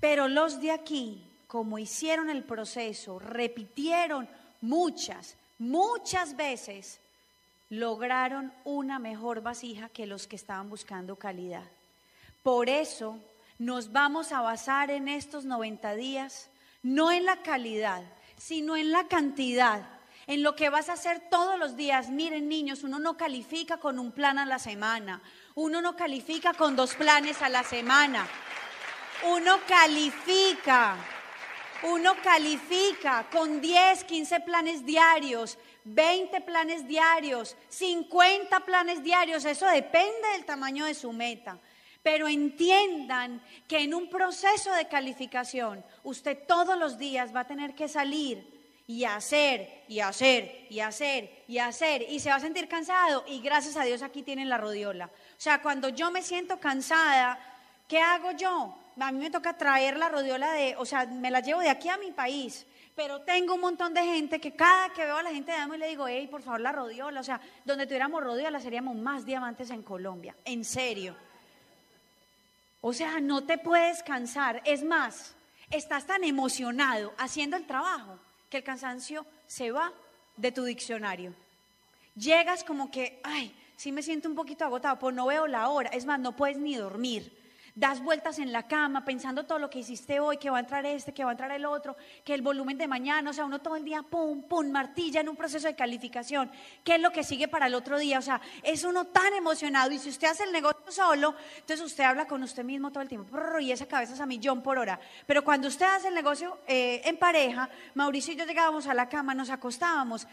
Pero 0.00 0.28
los 0.28 0.60
de 0.60 0.70
aquí, 0.70 1.22
como 1.46 1.78
hicieron 1.78 2.28
el 2.30 2.44
proceso, 2.44 3.18
repitieron 3.18 4.28
muchas, 4.60 5.36
muchas 5.58 6.36
veces, 6.36 7.00
lograron 7.70 8.52
una 8.64 8.98
mejor 8.98 9.40
vasija 9.40 9.88
que 9.88 10.06
los 10.06 10.26
que 10.26 10.36
estaban 10.36 10.68
buscando 10.68 11.16
calidad. 11.16 11.64
Por 12.42 12.68
eso 12.68 13.18
nos 13.58 13.92
vamos 13.92 14.32
a 14.32 14.42
basar 14.42 14.90
en 14.90 15.08
estos 15.08 15.44
90 15.44 15.94
días, 15.94 16.50
no 16.82 17.10
en 17.10 17.24
la 17.24 17.42
calidad, 17.42 18.02
sino 18.36 18.76
en 18.76 18.90
la 18.90 19.08
cantidad, 19.08 19.88
en 20.26 20.42
lo 20.42 20.54
que 20.56 20.70
vas 20.70 20.88
a 20.88 20.94
hacer 20.94 21.20
todos 21.30 21.58
los 21.58 21.76
días. 21.76 22.10
Miren 22.10 22.48
niños, 22.48 22.82
uno 22.82 22.98
no 22.98 23.16
califica 23.16 23.78
con 23.78 23.98
un 23.98 24.12
plan 24.12 24.38
a 24.38 24.46
la 24.46 24.58
semana, 24.58 25.22
uno 25.54 25.80
no 25.80 25.96
califica 25.96 26.54
con 26.54 26.76
dos 26.76 26.94
planes 26.94 27.42
a 27.42 27.48
la 27.48 27.62
semana, 27.62 28.26
uno 29.24 29.58
califica. 29.66 30.96
Uno 31.82 32.14
califica 32.22 33.26
con 33.30 33.60
10, 33.60 34.04
15 34.04 34.40
planes 34.40 34.86
diarios, 34.86 35.58
20 35.84 36.40
planes 36.40 36.88
diarios, 36.88 37.56
50 37.68 38.60
planes 38.60 39.02
diarios, 39.02 39.44
eso 39.44 39.66
depende 39.66 40.28
del 40.32 40.46
tamaño 40.46 40.86
de 40.86 40.94
su 40.94 41.12
meta. 41.12 41.58
Pero 42.02 42.26
entiendan 42.26 43.42
que 43.68 43.80
en 43.80 43.92
un 43.92 44.08
proceso 44.08 44.72
de 44.72 44.88
calificación, 44.88 45.84
usted 46.04 46.38
todos 46.46 46.78
los 46.78 46.96
días 46.96 47.34
va 47.36 47.40
a 47.40 47.46
tener 47.46 47.74
que 47.74 47.88
salir 47.88 48.53
y 48.86 49.04
hacer, 49.04 49.84
y 49.88 50.00
hacer, 50.00 50.66
y 50.68 50.80
hacer, 50.80 51.44
y 51.48 51.58
hacer, 51.58 52.02
y 52.08 52.20
se 52.20 52.30
va 52.30 52.36
a 52.36 52.40
sentir 52.40 52.68
cansado. 52.68 53.24
Y 53.26 53.40
gracias 53.40 53.76
a 53.76 53.84
Dios 53.84 54.02
aquí 54.02 54.22
tienen 54.22 54.48
la 54.48 54.58
rodiola. 54.58 55.06
O 55.06 55.40
sea, 55.40 55.62
cuando 55.62 55.88
yo 55.88 56.10
me 56.10 56.22
siento 56.22 56.60
cansada, 56.60 57.38
¿qué 57.88 58.00
hago 58.00 58.32
yo? 58.32 58.76
A 59.00 59.12
mí 59.12 59.18
me 59.18 59.30
toca 59.30 59.56
traer 59.56 59.96
la 59.96 60.08
rodiola 60.08 60.52
de, 60.52 60.76
o 60.76 60.84
sea, 60.84 61.06
me 61.06 61.30
la 61.30 61.40
llevo 61.40 61.60
de 61.60 61.70
aquí 61.70 61.88
a 61.88 61.96
mi 61.96 62.12
país 62.12 62.66
pero 62.94 63.22
tengo 63.22 63.54
un 63.54 63.60
montón 63.60 63.92
de 63.92 64.04
gente 64.04 64.40
que 64.40 64.54
cada 64.54 64.90
que 64.90 65.04
veo 65.04 65.16
a 65.16 65.22
la 65.22 65.32
gente 65.32 65.50
de 65.50 65.58
Amo 65.58 65.74
y 65.74 65.78
le 65.78 65.88
digo, 65.88 66.06
hey, 66.06 66.28
por 66.30 66.42
favor, 66.42 66.60
la 66.60 66.70
rodiola. 66.70 67.20
O 67.20 67.24
sea, 67.24 67.40
donde 67.64 67.86
tuviéramos 67.86 68.22
rodiola 68.22 68.60
seríamos 68.60 68.94
más 68.94 69.26
diamantes 69.26 69.70
en 69.70 69.82
Colombia. 69.82 70.36
En 70.44 70.64
serio. 70.64 71.16
O 72.80 72.92
sea, 72.92 73.18
no 73.18 73.44
te 73.44 73.58
puedes 73.58 74.02
cansar. 74.04 74.62
Es 74.64 74.84
más, 74.84 75.34
estás 75.70 76.06
tan 76.06 76.22
emocionado 76.22 77.12
haciendo 77.18 77.56
el 77.56 77.66
trabajo 77.66 78.18
que 78.54 78.58
el 78.58 78.64
cansancio 78.64 79.26
se 79.48 79.72
va 79.72 79.92
de 80.36 80.52
tu 80.52 80.62
diccionario. 80.62 81.34
Llegas 82.14 82.62
como 82.62 82.88
que, 82.88 83.18
ay, 83.24 83.52
sí 83.76 83.90
me 83.90 84.00
siento 84.00 84.28
un 84.28 84.36
poquito 84.36 84.64
agotado, 84.64 84.96
pues 85.00 85.12
no 85.12 85.26
veo 85.26 85.48
la 85.48 85.68
hora. 85.70 85.90
Es 85.90 86.06
más, 86.06 86.20
no 86.20 86.36
puedes 86.36 86.56
ni 86.56 86.76
dormir 86.76 87.36
das 87.74 88.00
vueltas 88.00 88.38
en 88.38 88.52
la 88.52 88.68
cama 88.68 89.04
pensando 89.04 89.46
todo 89.46 89.58
lo 89.58 89.68
que 89.68 89.80
hiciste 89.80 90.20
hoy, 90.20 90.36
que 90.36 90.48
va 90.48 90.58
a 90.58 90.60
entrar 90.60 90.86
este, 90.86 91.12
que 91.12 91.24
va 91.24 91.30
a 91.30 91.32
entrar 91.32 91.50
el 91.50 91.64
otro, 91.64 91.96
que 92.24 92.32
el 92.32 92.42
volumen 92.42 92.78
de 92.78 92.86
mañana, 92.86 93.30
o 93.30 93.32
sea, 93.32 93.44
uno 93.44 93.60
todo 93.60 93.74
el 93.74 93.84
día, 93.84 94.02
pum, 94.02 94.42
pum, 94.42 94.70
martilla 94.70 95.20
en 95.20 95.28
un 95.28 95.36
proceso 95.36 95.66
de 95.66 95.74
calificación, 95.74 96.50
qué 96.84 96.94
es 96.94 97.00
lo 97.00 97.10
que 97.10 97.24
sigue 97.24 97.48
para 97.48 97.66
el 97.66 97.74
otro 97.74 97.98
día, 97.98 98.18
o 98.18 98.22
sea, 98.22 98.40
es 98.62 98.84
uno 98.84 99.06
tan 99.06 99.34
emocionado 99.34 99.90
y 99.90 99.98
si 99.98 100.08
usted 100.08 100.28
hace 100.28 100.44
el 100.44 100.52
negocio 100.52 100.90
solo, 100.90 101.34
entonces 101.56 101.84
usted 101.84 102.04
habla 102.04 102.26
con 102.26 102.42
usted 102.42 102.62
mismo 102.62 102.90
todo 102.90 103.02
el 103.02 103.08
tiempo, 103.08 103.36
y 103.58 103.72
esa 103.72 103.86
cabeza 103.86 104.14
es 104.14 104.20
a 104.20 104.26
millón 104.26 104.62
por 104.62 104.78
hora, 104.78 105.00
pero 105.26 105.42
cuando 105.42 105.66
usted 105.66 105.86
hace 105.86 106.08
el 106.08 106.14
negocio 106.14 106.58
eh, 106.68 107.02
en 107.04 107.16
pareja, 107.16 107.68
Mauricio 107.94 108.34
y 108.34 108.36
yo 108.36 108.44
llegábamos 108.44 108.86
a 108.86 108.94
la 108.94 109.08
cama, 109.08 109.34
nos 109.34 109.50
acostábamos 109.50 110.28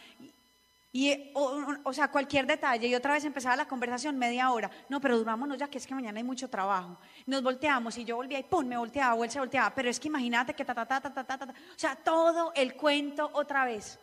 y, 0.94 1.32
o, 1.36 1.94
sea, 1.94 2.10
cualquier 2.10 2.46
detalle. 2.46 2.88
Y 2.88 2.96
otra 2.96 3.14
vez 3.14 3.24
empezaba 3.24 3.56
la 3.56 3.68
conversación 3.68 4.18
media 4.18 4.52
hora. 4.52 4.70
No, 4.90 5.00
pero 5.00 5.18
durámonos 5.18 5.58
ya, 5.58 5.70
que 5.70 5.78
es 5.78 5.88
que 5.88 5.96
mañana 5.96 6.18
hay 6.18 6.24
mucho 6.24 6.50
trabajo. 6.50 6.98
Nos 7.26 7.42
volteamos 7.42 7.98
y 7.98 8.04
yo 8.04 8.18
volvía 8.18 8.40
y 8.40 8.44
pum, 8.44 8.66
me 8.66 8.78
volteaba, 8.78 9.14
o 9.14 9.24
él 9.24 9.32
se 9.32 9.40
volteaba. 9.40 9.74
Pero 9.74 9.90
es 9.90 10.00
que 10.00 10.10
imagínate 10.10 10.54
que 10.54 10.66
ta, 10.66 10.76
ta, 10.76 10.86
ta, 10.86 11.00
ta, 11.00 11.14
ta, 11.14 11.24
ta, 11.24 11.38
ta. 11.38 11.54
O 11.54 11.80
sea, 11.80 11.96
todo 11.96 12.52
el 12.56 12.76
cuento 12.76 13.30
otra 13.34 13.64
vez. 13.64 14.00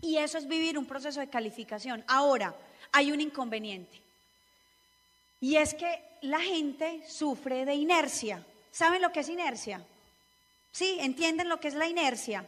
Y 0.00 0.16
eso 0.16 0.38
es 0.38 0.48
vivir 0.48 0.78
un 0.78 0.86
proceso 0.86 1.20
de 1.20 1.28
calificación. 1.28 2.02
Ahora, 2.08 2.54
hay 2.90 3.12
un 3.12 3.20
inconveniente. 3.20 4.00
Y 5.38 5.56
es 5.56 5.74
que 5.74 6.02
la 6.22 6.40
gente 6.40 7.02
sufre 7.06 7.66
de 7.66 7.74
inercia. 7.74 8.42
¿Saben 8.70 9.02
lo 9.02 9.12
que 9.12 9.20
es 9.20 9.28
inercia? 9.28 9.84
¿Sí? 10.70 10.96
¿Entienden 10.98 11.50
lo 11.50 11.60
que 11.60 11.68
es 11.68 11.74
la 11.74 11.86
inercia? 11.86 12.46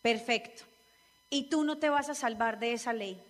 Perfecto 0.00 0.69
y 1.30 1.44
tú 1.44 1.64
no 1.64 1.78
te 1.78 1.88
vas 1.88 2.08
a 2.08 2.14
salvar 2.14 2.58
de 2.58 2.72
esa 2.72 2.92
ley. 2.92 3.22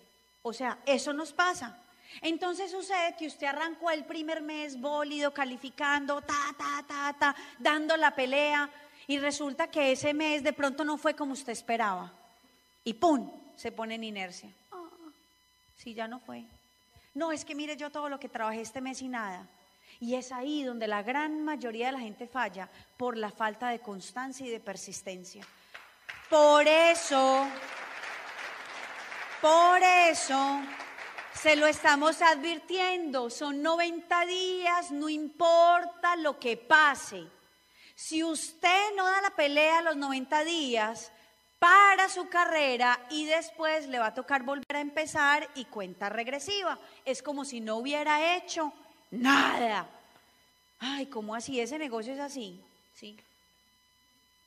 O 0.43 0.53
sea, 0.53 0.79
eso 0.87 1.13
nos 1.13 1.33
pasa. 1.33 1.79
Entonces 2.23 2.71
sucede 2.71 3.15
que 3.17 3.27
usted 3.27 3.47
arrancó 3.47 3.91
el 3.91 4.05
primer 4.05 4.43
mes 4.43 4.81
bólido, 4.81 5.33
calificando, 5.33 6.21
ta, 6.23 6.55
ta, 6.59 6.85
ta, 6.89 7.17
ta, 7.19 7.37
dando 7.59 7.97
la 7.97 8.15
pelea, 8.15 8.69
y 9.07 9.19
resulta 9.19 9.69
que 9.69 9.93
ese 9.93 10.15
mes 10.15 10.43
de 10.43 10.53
pronto 10.53 10.85
no 10.85 10.97
fue 10.97 11.15
como 11.15 11.33
usted 11.33 11.53
esperaba. 11.53 12.13
Y 12.85 12.95
¡pum! 12.95 13.31
se 13.57 13.73
pone 13.73 13.97
en 13.97 14.05
inercia. 14.05 14.49
Ah, 14.73 14.89
sí, 15.77 15.95
ya 15.95 16.09
no 16.09 16.19
fue. 16.21 16.45
No, 17.15 17.33
es 17.33 17.45
que 17.45 17.55
mire 17.55 17.77
yo 17.77 17.91
todo 17.91 18.09
lo 18.09 18.21
que 18.21 18.29
trabajé 18.29 18.61
este 18.61 18.81
mes 18.81 19.03
y 19.03 19.09
nada. 19.09 19.47
Y 19.99 20.15
es 20.15 20.33
ahí 20.33 20.63
donde 20.63 20.87
la 20.87 21.03
gran 21.03 21.45
mayoría 21.45 21.87
de 21.87 21.93
la 21.93 22.01
gente 22.01 22.27
falla 22.27 22.71
por 22.97 23.17
la 23.17 23.31
falta 23.31 23.69
de 23.69 23.81
constancia 23.81 24.47
y 24.47 24.51
de 24.51 24.61
persistencia. 24.61 25.45
Por 26.31 26.67
eso 26.67 27.47
por 29.41 29.83
eso 29.83 30.61
se 31.35 31.57
lo 31.57 31.67
estamos 31.67 32.21
advirtiendo, 32.23 33.31
son 33.31 33.63
90 33.63 34.27
días, 34.27 34.91
no 34.91 35.09
importa 35.09 36.17
lo 36.17 36.39
que 36.39 36.57
pase. 36.57 37.25
Si 37.95 38.23
usted 38.23 38.95
no 38.97 39.05
da 39.05 39.23
la 39.23 39.31
pelea 39.31 39.79
a 39.79 39.83
los 39.83 39.97
90 39.97 40.45
días, 40.45 41.13
para 41.61 42.09
su 42.09 42.29
carrera 42.29 42.99
y 43.11 43.27
después 43.27 43.87
le 43.87 43.99
va 43.99 44.07
a 44.07 44.15
tocar 44.15 44.43
volver 44.43 44.77
a 44.77 44.81
empezar 44.81 45.47
y 45.55 45.67
cuenta 45.67 46.09
regresiva. 46.09 46.79
Es 47.05 47.23
como 47.23 47.45
si 47.45 47.61
no 47.61 47.77
hubiera 47.77 48.35
hecho 48.35 48.73
nada. 49.11 49.87
Ay, 50.79 51.07
¿cómo 51.07 51.35
así? 51.35 51.61
Ese 51.61 51.79
negocio 51.79 52.15
es 52.15 52.19
así. 52.19 52.59
Sí. 52.95 53.15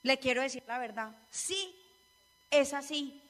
Le 0.02 0.18
quiero 0.18 0.42
decir 0.42 0.64
la 0.68 0.80
verdad. 0.80 1.12
Sí, 1.30 1.76
es 2.50 2.74
así. 2.74 3.22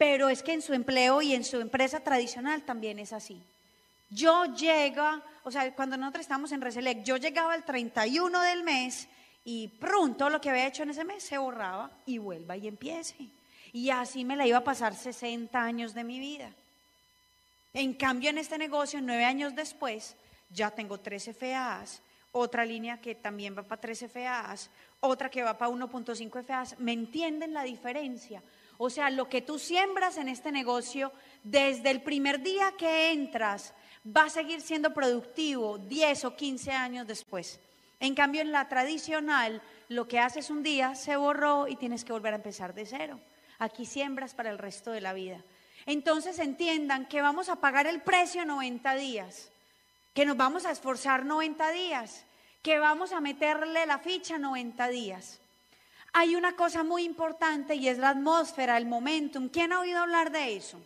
Pero 0.00 0.30
es 0.30 0.42
que 0.42 0.54
en 0.54 0.62
su 0.62 0.72
empleo 0.72 1.20
y 1.20 1.34
en 1.34 1.44
su 1.44 1.60
empresa 1.60 2.00
tradicional 2.00 2.62
también 2.62 2.98
es 2.98 3.12
así. 3.12 3.38
Yo 4.08 4.46
llega, 4.46 5.22
o 5.44 5.50
sea, 5.50 5.74
cuando 5.74 5.98
nosotros 5.98 6.22
estamos 6.22 6.52
en 6.52 6.62
Reselec, 6.62 7.02
yo 7.02 7.18
llegaba 7.18 7.54
el 7.54 7.64
31 7.64 8.40
del 8.40 8.64
mes 8.64 9.08
y 9.44 9.68
pronto 9.68 10.30
lo 10.30 10.40
que 10.40 10.48
había 10.48 10.66
hecho 10.66 10.84
en 10.84 10.90
ese 10.90 11.04
mes 11.04 11.22
se 11.22 11.36
borraba 11.36 11.90
y 12.06 12.16
vuelva 12.16 12.56
y 12.56 12.66
empiece. 12.66 13.28
Y 13.74 13.90
así 13.90 14.24
me 14.24 14.36
la 14.36 14.46
iba 14.46 14.56
a 14.56 14.64
pasar 14.64 14.94
60 14.94 15.62
años 15.62 15.92
de 15.92 16.02
mi 16.02 16.18
vida. 16.18 16.50
En 17.74 17.92
cambio, 17.92 18.30
en 18.30 18.38
este 18.38 18.56
negocio, 18.56 19.02
nueve 19.02 19.26
años 19.26 19.54
después, 19.54 20.16
ya 20.48 20.70
tengo 20.70 20.98
tres 20.98 21.28
FAs, 21.38 22.00
otra 22.32 22.64
línea 22.64 23.02
que 23.02 23.16
también 23.16 23.54
va 23.54 23.64
para 23.64 23.82
3 23.82 24.06
FAs, 24.10 24.70
otra 25.00 25.28
que 25.28 25.42
va 25.42 25.58
para 25.58 25.70
1.5 25.70 26.42
FAs. 26.42 26.78
¿Me 26.78 26.94
entienden 26.94 27.52
la 27.52 27.64
diferencia? 27.64 28.42
O 28.82 28.88
sea, 28.88 29.10
lo 29.10 29.28
que 29.28 29.42
tú 29.42 29.58
siembras 29.58 30.16
en 30.16 30.26
este 30.26 30.50
negocio, 30.50 31.12
desde 31.44 31.90
el 31.90 32.00
primer 32.00 32.40
día 32.40 32.72
que 32.78 33.12
entras, 33.12 33.74
va 34.06 34.22
a 34.22 34.30
seguir 34.30 34.62
siendo 34.62 34.94
productivo 34.94 35.76
10 35.76 36.24
o 36.24 36.34
15 36.34 36.70
años 36.72 37.06
después. 37.06 37.60
En 38.00 38.14
cambio, 38.14 38.40
en 38.40 38.52
la 38.52 38.70
tradicional, 38.70 39.60
lo 39.88 40.08
que 40.08 40.18
haces 40.18 40.48
un 40.48 40.62
día 40.62 40.94
se 40.94 41.16
borró 41.16 41.68
y 41.68 41.76
tienes 41.76 42.06
que 42.06 42.14
volver 42.14 42.32
a 42.32 42.36
empezar 42.36 42.72
de 42.72 42.86
cero. 42.86 43.20
Aquí 43.58 43.84
siembras 43.84 44.32
para 44.32 44.48
el 44.48 44.56
resto 44.56 44.92
de 44.92 45.02
la 45.02 45.12
vida. 45.12 45.44
Entonces 45.84 46.38
entiendan 46.38 47.06
que 47.06 47.20
vamos 47.20 47.50
a 47.50 47.56
pagar 47.56 47.86
el 47.86 48.00
precio 48.00 48.46
90 48.46 48.94
días, 48.94 49.52
que 50.14 50.24
nos 50.24 50.38
vamos 50.38 50.64
a 50.64 50.70
esforzar 50.70 51.26
90 51.26 51.70
días, 51.72 52.24
que 52.62 52.78
vamos 52.78 53.12
a 53.12 53.20
meterle 53.20 53.84
la 53.84 53.98
ficha 53.98 54.38
90 54.38 54.88
días. 54.88 55.42
Hay 56.12 56.34
una 56.34 56.56
cosa 56.56 56.82
muy 56.82 57.04
importante 57.04 57.74
y 57.74 57.88
es 57.88 57.98
la 57.98 58.10
atmósfera, 58.10 58.76
el 58.76 58.86
momentum. 58.86 59.48
¿Quién 59.48 59.72
ha 59.72 59.80
oído 59.80 60.00
hablar 60.00 60.30
de 60.32 60.56
eso? 60.56 60.80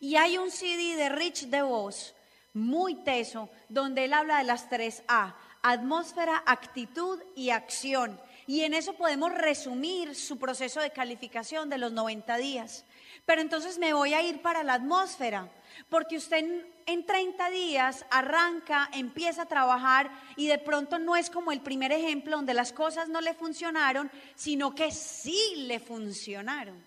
Y 0.00 0.16
hay 0.16 0.38
un 0.38 0.50
CD 0.50 0.96
de 0.96 1.08
Rich 1.08 1.46
DeVos, 1.46 2.14
muy 2.54 2.96
teso, 2.96 3.48
donde 3.68 4.04
él 4.04 4.12
habla 4.12 4.38
de 4.38 4.44
las 4.44 4.68
tres 4.68 5.02
A 5.08 5.36
atmósfera, 5.62 6.42
actitud 6.44 7.20
y 7.36 7.50
acción. 7.50 8.20
Y 8.46 8.62
en 8.62 8.74
eso 8.74 8.94
podemos 8.94 9.32
resumir 9.32 10.14
su 10.14 10.38
proceso 10.38 10.80
de 10.80 10.90
calificación 10.90 11.70
de 11.70 11.78
los 11.78 11.92
90 11.92 12.36
días. 12.36 12.84
Pero 13.24 13.40
entonces 13.40 13.78
me 13.78 13.94
voy 13.94 14.14
a 14.14 14.22
ir 14.22 14.42
para 14.42 14.64
la 14.64 14.74
atmósfera, 14.74 15.48
porque 15.88 16.16
usted 16.16 16.64
en, 16.86 17.06
30 17.06 17.50
días 17.50 18.06
arranca, 18.10 18.88
empieza 18.92 19.42
a 19.42 19.46
trabajar 19.46 20.10
y 20.36 20.46
de 20.46 20.58
pronto 20.58 20.98
no 20.98 21.16
es 21.16 21.30
como 21.30 21.52
el 21.52 21.60
primer 21.60 21.92
ejemplo 21.92 22.36
donde 22.36 22.54
las 22.54 22.72
cosas 22.72 23.08
no 23.08 23.20
le 23.20 23.34
funcionaron, 23.34 24.10
sino 24.34 24.74
que 24.74 24.90
sí 24.90 25.54
le 25.56 25.80
funcionaron. 25.80 26.84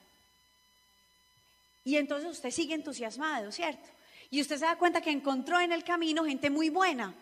Y 1.83 1.97
entonces 1.97 2.29
usted 2.29 2.51
sigue 2.51 2.73
entusiasmado, 2.73 3.51
¿cierto? 3.51 3.88
Y 4.29 4.41
usted 4.41 4.57
se 4.57 4.65
da 4.65 4.75
cuenta 4.75 5.01
que 5.01 5.11
encontró 5.11 5.59
en 5.59 5.71
el 5.71 5.83
camino 5.83 6.25
gente 6.25 6.49
muy 6.49 6.69
buena, 6.69 7.13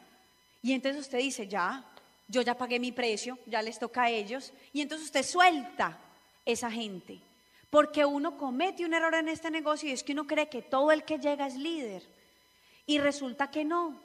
y 0.63 0.71
entonces 0.71 1.01
usted 1.01 1.17
dice, 1.17 1.45
ya, 1.45 1.83
yo 2.29 2.41
ya 2.41 2.55
pagué 2.55 2.79
mi 2.79 2.93
precio, 2.93 3.37
ya 3.45 3.61
les 3.61 3.77
toca 3.77 4.03
a 4.03 4.09
ellos. 4.09 4.53
Y 4.71 4.81
entonces 4.81 5.07
usted 5.07 5.23
suelta 5.23 5.99
esa 6.45 6.71
gente. 6.71 7.19
Porque 7.73 8.05
uno 8.05 8.37
comete 8.37 8.85
un 8.85 8.93
error 8.93 9.15
en 9.15 9.29
este 9.29 9.49
negocio 9.49 9.89
y 9.89 9.93
es 9.93 10.03
que 10.03 10.11
uno 10.11 10.27
cree 10.27 10.47
que 10.47 10.61
todo 10.61 10.91
el 10.91 11.03
que 11.05 11.17
llega 11.17 11.47
es 11.47 11.55
líder. 11.55 12.03
Y 12.85 12.99
resulta 12.99 13.49
que 13.49 13.65
no, 13.65 13.99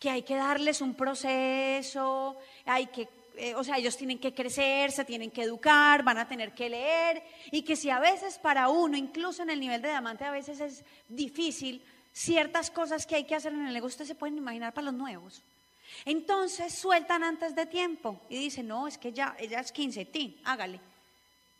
que 0.00 0.10
hay 0.10 0.22
que 0.22 0.34
darles 0.34 0.80
un 0.80 0.94
proceso, 0.94 2.36
hay 2.66 2.88
que, 2.88 3.08
eh, 3.36 3.54
o 3.54 3.62
sea, 3.62 3.78
ellos 3.78 3.96
tienen 3.96 4.18
que 4.18 4.34
crecer, 4.34 4.90
se 4.90 5.04
tienen 5.04 5.30
que 5.30 5.42
educar, 5.42 6.02
van 6.02 6.18
a 6.18 6.26
tener 6.26 6.56
que 6.56 6.68
leer. 6.68 7.22
Y 7.52 7.62
que 7.62 7.76
si 7.76 7.88
a 7.88 8.00
veces 8.00 8.36
para 8.36 8.68
uno, 8.68 8.96
incluso 8.96 9.44
en 9.44 9.50
el 9.50 9.60
nivel 9.60 9.80
de 9.80 9.90
diamante, 9.90 10.24
a 10.24 10.32
veces 10.32 10.58
es 10.58 10.84
difícil, 11.08 11.84
ciertas 12.12 12.68
cosas 12.68 13.06
que 13.06 13.14
hay 13.14 13.24
que 13.26 13.36
hacer 13.36 13.52
en 13.52 13.64
el 13.64 13.74
negocio, 13.74 13.94
ustedes 13.94 14.08
se 14.08 14.16
pueden 14.16 14.38
imaginar 14.38 14.74
para 14.74 14.86
los 14.86 14.94
nuevos. 14.94 15.40
Entonces 16.04 16.74
sueltan 16.74 17.22
antes 17.22 17.54
de 17.54 17.66
tiempo 17.66 18.20
y 18.28 18.38
dicen, 18.40 18.66
no, 18.66 18.88
es 18.88 18.98
que 18.98 19.12
ya, 19.12 19.36
ella 19.38 19.60
es 19.60 19.70
15, 19.70 20.04
ti, 20.06 20.40
hágale. 20.44 20.80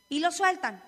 Y 0.09 0.18
lo 0.18 0.32
sueltan. 0.32 0.82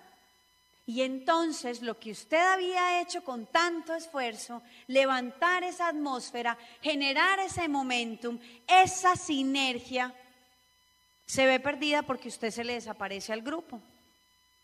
Y 0.86 1.02
entonces 1.02 1.82
lo 1.82 1.98
que 1.98 2.12
usted 2.12 2.38
había 2.38 3.00
hecho 3.00 3.24
con 3.24 3.46
tanto 3.46 3.94
esfuerzo, 3.94 4.62
levantar 4.86 5.64
esa 5.64 5.88
atmósfera, 5.88 6.56
generar 6.80 7.40
ese 7.40 7.68
momentum, 7.68 8.38
esa 8.68 9.16
sinergia, 9.16 10.14
se 11.26 11.44
ve 11.44 11.58
perdida 11.58 12.02
porque 12.02 12.28
usted 12.28 12.52
se 12.52 12.62
le 12.62 12.74
desaparece 12.74 13.32
al 13.32 13.42
grupo, 13.42 13.80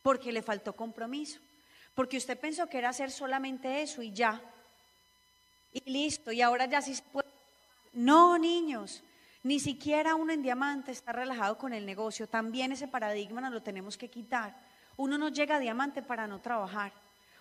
porque 0.03 0.31
le 0.31 0.43
faltó 0.43 0.75
compromiso, 0.75 1.41
porque 1.95 2.18
usted 2.18 2.39
pensó 2.39 2.68
que 2.68 2.79
era 2.79 2.91
hacer 2.91 3.11
solamente 3.11 3.83
eso 3.83 4.01
y 4.01 4.12
ya. 4.12 4.41
Y 5.73 5.91
listo, 5.91 6.31
y 6.31 6.41
ahora 6.41 6.66
ya 6.66 6.81
sí 6.81 6.95
se 6.95 7.03
puede 7.03 7.33
no, 7.93 8.39
niños, 8.39 9.03
ni 9.43 9.61
siquiera 9.61 10.14
uno 10.14 10.33
en 10.33 10.43
diamante 10.43 10.93
está 10.93 11.12
relajado 11.12 11.59
con 11.59 11.73
el 11.75 11.85
negocio. 11.85 12.27
También 12.27 12.73
ese 12.73 12.89
paradigma 12.89 13.41
nos 13.41 13.53
lo 13.53 13.62
tenemos 13.62 13.99
que 13.99 14.09
quitar. 14.09 14.57
Uno 15.03 15.18
no 15.18 15.30
llega 15.30 15.57
a 15.57 15.59
diamante 15.59 16.00
para 16.00 16.28
no 16.28 16.40
trabajar. 16.40 16.92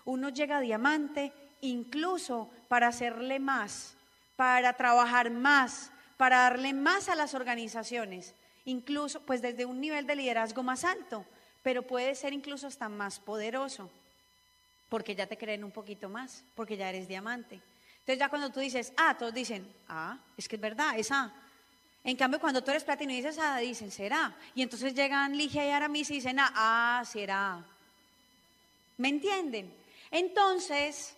Uno 0.06 0.30
llega 0.30 0.58
a 0.58 0.62
diamante 0.62 1.32
incluso 1.62 2.50
para 2.68 2.88
hacerle 2.88 3.38
más, 3.38 3.96
para 4.36 4.74
trabajar 4.74 5.30
más, 5.30 5.92
para 6.18 6.38
darle 6.38 6.74
más 6.74 7.08
a 7.08 7.14
las 7.14 7.36
organizaciones, 7.36 8.34
incluso 8.66 9.22
pues 9.22 9.44
desde 9.44 9.66
un 9.66 9.80
nivel 9.80 10.08
de 10.08 10.16
liderazgo 10.16 10.64
más 10.64 10.84
alto, 10.84 11.24
pero 11.62 11.84
puede 11.84 12.16
ser 12.16 12.34
incluso 12.34 12.66
hasta 12.66 12.90
más 12.90 13.20
poderoso, 13.20 13.92
porque 14.90 15.14
ya 15.14 15.28
te 15.28 15.38
creen 15.38 15.64
un 15.64 15.72
poquito 15.72 16.10
más, 16.10 16.44
porque 16.56 16.78
ya 16.78 16.90
eres 16.90 17.08
diamante. 17.08 17.62
Entonces 18.00 18.18
ya 18.18 18.30
cuando 18.30 18.50
tú 18.50 18.60
dices 18.60 18.92
A, 18.98 19.16
todos 19.20 19.36
dicen, 19.36 19.72
ah, 19.88 20.18
es 20.36 20.50
que 20.50 20.56
es 20.56 20.62
verdad, 20.64 20.98
es 20.98 21.12
A. 21.12 21.32
En 22.04 22.16
cambio, 22.16 22.40
cuando 22.40 22.64
tú 22.64 22.72
eres 22.72 22.84
platino 22.84 23.14
y 23.14 23.18
dices 23.18 23.38
A, 23.38 23.58
dicen, 23.58 23.92
será. 23.92 24.36
Y 24.56 24.64
entonces 24.64 24.96
llegan 24.96 25.38
Ligia 25.38 25.66
y 25.66 25.70
Aramis 25.70 26.10
y 26.10 26.16
dicen, 26.16 26.40
ah, 26.40 26.52
ah, 26.56 27.04
será. 27.06 27.64
¿Me 28.98 29.10
entienden? 29.10 29.72
Entonces, 30.10 31.16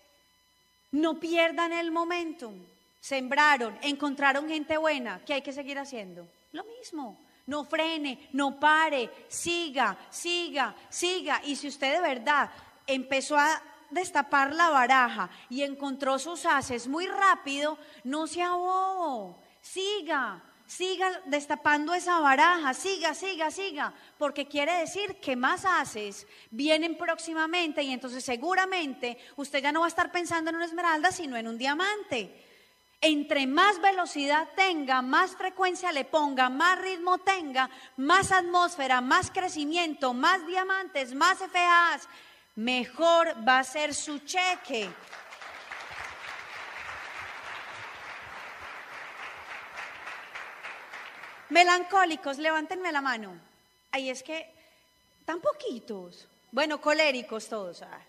no 0.92 1.20
pierdan 1.20 1.72
el 1.72 1.92
momentum. 1.92 2.54
Sembraron, 3.00 3.78
encontraron 3.82 4.48
gente 4.48 4.78
buena. 4.78 5.22
¿Qué 5.26 5.34
hay 5.34 5.42
que 5.42 5.54
seguir 5.54 5.80
haciendo? 5.80 6.28
Lo 6.52 6.64
mismo. 6.64 7.18
No 7.46 7.66
frene, 7.66 8.30
no 8.32 8.58
pare, 8.58 9.10
siga, 9.28 9.98
siga, 10.10 10.74
siga. 10.90 11.42
Y 11.44 11.58
si 11.58 11.68
usted 11.68 11.94
de 11.94 12.02
verdad 12.02 12.50
empezó 12.88 13.38
a 13.38 13.62
destapar 13.90 14.54
la 14.54 14.70
baraja 14.70 15.30
y 15.50 15.64
encontró 15.64 16.18
sus 16.20 16.46
haces 16.46 16.88
muy 16.88 17.06
rápido, 17.08 17.78
no 18.06 18.28
se 18.28 18.42
abobo, 18.42 19.38
siga, 19.62 20.42
siga 20.78 21.22
destapando 21.26 21.94
esa 21.94 22.20
baraja, 22.20 22.74
siga, 22.74 23.14
siga, 23.14 23.52
siga, 23.52 23.94
porque 24.18 24.48
quiere 24.48 24.74
decir 24.80 25.20
que 25.20 25.36
más 25.36 25.66
haces 25.66 26.26
vienen 26.50 26.98
próximamente 26.98 27.84
y 27.84 27.92
entonces 27.92 28.24
seguramente 28.24 29.18
usted 29.36 29.62
ya 29.62 29.72
no 29.72 29.82
va 29.82 29.86
a 29.86 29.90
estar 29.90 30.12
pensando 30.12 30.50
en 30.50 30.56
una 30.56 30.66
esmeralda, 30.66 31.12
sino 31.12 31.38
en 31.38 31.48
un 31.48 31.58
diamante. 31.58 32.44
Entre 33.02 33.46
más 33.46 33.82
velocidad 33.82 34.48
tenga, 34.56 35.02
más 35.02 35.36
frecuencia 35.36 35.92
le 35.92 36.06
ponga, 36.06 36.50
más 36.50 36.80
ritmo 36.80 37.20
tenga, 37.20 37.70
más 37.98 38.32
atmósfera, 38.32 39.02
más 39.02 39.30
crecimiento, 39.30 40.14
más 40.14 40.48
diamantes, 40.48 41.14
más 41.14 41.38
FAs, 41.38 42.08
mejor 42.56 43.36
va 43.48 43.60
a 43.60 43.64
ser 43.64 43.94
su 43.94 44.20
cheque. 44.20 44.90
Melancólicos, 51.50 52.38
levántenme 52.38 52.92
la 52.92 53.02
mano. 53.02 53.34
Ahí 53.92 54.10
es 54.10 54.24
que, 54.24 54.50
tan 55.26 55.40
poquitos. 55.40 56.28
Bueno, 56.52 56.80
coléricos 56.82 57.48
todos. 57.48 57.82
Ah, 57.82 58.02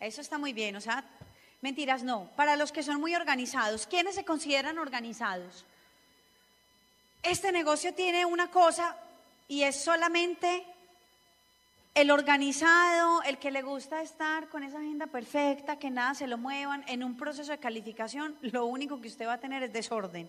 eso 0.00 0.20
está 0.20 0.38
muy 0.38 0.52
bien, 0.52 0.76
o 0.76 0.80
sea, 0.80 1.04
mentiras 1.60 2.02
no. 2.02 2.28
Para 2.36 2.56
los 2.56 2.72
que 2.72 2.82
son 2.82 3.00
muy 3.00 3.14
organizados, 3.14 3.86
¿quiénes 3.86 4.14
se 4.14 4.24
consideran 4.24 4.78
organizados? 4.78 5.64
Este 7.22 7.52
negocio 7.52 7.94
tiene 7.94 8.26
una 8.26 8.50
cosa 8.50 8.96
y 9.48 9.62
es 9.62 9.82
solamente 9.82 10.64
el 11.94 12.10
organizado, 12.10 13.22
el 13.22 13.38
que 13.38 13.50
le 13.50 13.62
gusta 13.62 14.02
estar 14.02 14.48
con 14.48 14.64
esa 14.64 14.78
agenda 14.78 15.06
perfecta, 15.06 15.78
que 15.78 15.90
nada 15.90 16.14
se 16.14 16.26
lo 16.26 16.36
muevan, 16.36 16.84
en 16.88 17.04
un 17.04 17.16
proceso 17.16 17.52
de 17.52 17.58
calificación, 17.58 18.36
lo 18.42 18.66
único 18.66 19.00
que 19.00 19.08
usted 19.08 19.26
va 19.26 19.34
a 19.34 19.40
tener 19.40 19.62
es 19.62 19.72
desorden. 19.72 20.28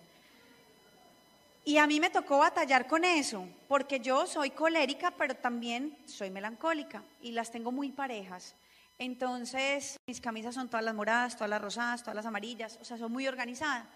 Y 1.68 1.80
a 1.80 1.88
mí 1.88 2.00
me 2.00 2.12
tocó 2.12 2.38
batallar 2.38 2.86
con 2.86 3.04
eso, 3.04 3.50
porque 3.68 4.00
yo 4.00 4.28
soy 4.28 4.52
colérica, 4.52 5.10
pero 5.10 5.34
también 5.34 5.98
soy 6.06 6.30
melancólica 6.30 7.04
y 7.24 7.32
las 7.32 7.52
tengo 7.52 7.72
muy 7.72 7.90
parejas. 7.90 8.54
Entonces, 9.00 10.00
mis 10.06 10.22
camisas 10.22 10.54
son 10.54 10.70
todas 10.70 10.86
las 10.86 10.94
moradas, 10.94 11.36
todas 11.36 11.50
las 11.50 11.60
rosadas, 11.60 12.04
todas 12.04 12.16
las 12.16 12.28
amarillas, 12.28 12.78
o 12.80 12.86
sea, 12.86 13.00
son 13.00 13.12
muy 13.12 13.28
organizadas. 13.28 13.88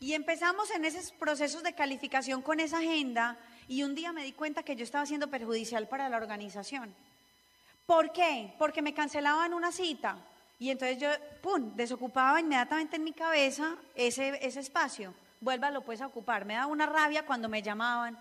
Y 0.00 0.14
empezamos 0.14 0.72
en 0.72 0.84
esos 0.84 1.12
procesos 1.12 1.62
de 1.62 1.72
calificación 1.72 2.42
con 2.42 2.58
esa 2.58 2.78
agenda 2.78 3.38
y 3.68 3.84
un 3.84 3.94
día 3.94 4.12
me 4.12 4.24
di 4.24 4.32
cuenta 4.32 4.64
que 4.64 4.74
yo 4.74 4.82
estaba 4.82 5.06
siendo 5.06 5.30
perjudicial 5.30 5.86
para 5.86 6.08
la 6.08 6.16
organización. 6.16 6.92
¿Por 7.86 8.12
qué? 8.12 8.54
Porque 8.58 8.82
me 8.82 8.92
cancelaban 8.92 9.54
una 9.54 9.70
cita 9.70 10.18
y 10.58 10.70
entonces 10.70 10.98
yo, 10.98 11.10
¡pum!, 11.42 11.76
desocupaba 11.76 12.40
inmediatamente 12.40 12.96
en 12.96 13.04
mi 13.04 13.12
cabeza 13.12 13.76
ese, 13.94 14.44
ese 14.44 14.58
espacio 14.58 15.14
vuélvalo 15.40 15.82
pues 15.84 16.00
a 16.00 16.06
ocupar. 16.06 16.44
Me 16.44 16.54
da 16.54 16.66
una 16.66 16.86
rabia 16.86 17.24
cuando 17.26 17.48
me 17.48 17.62
llamaban. 17.62 18.18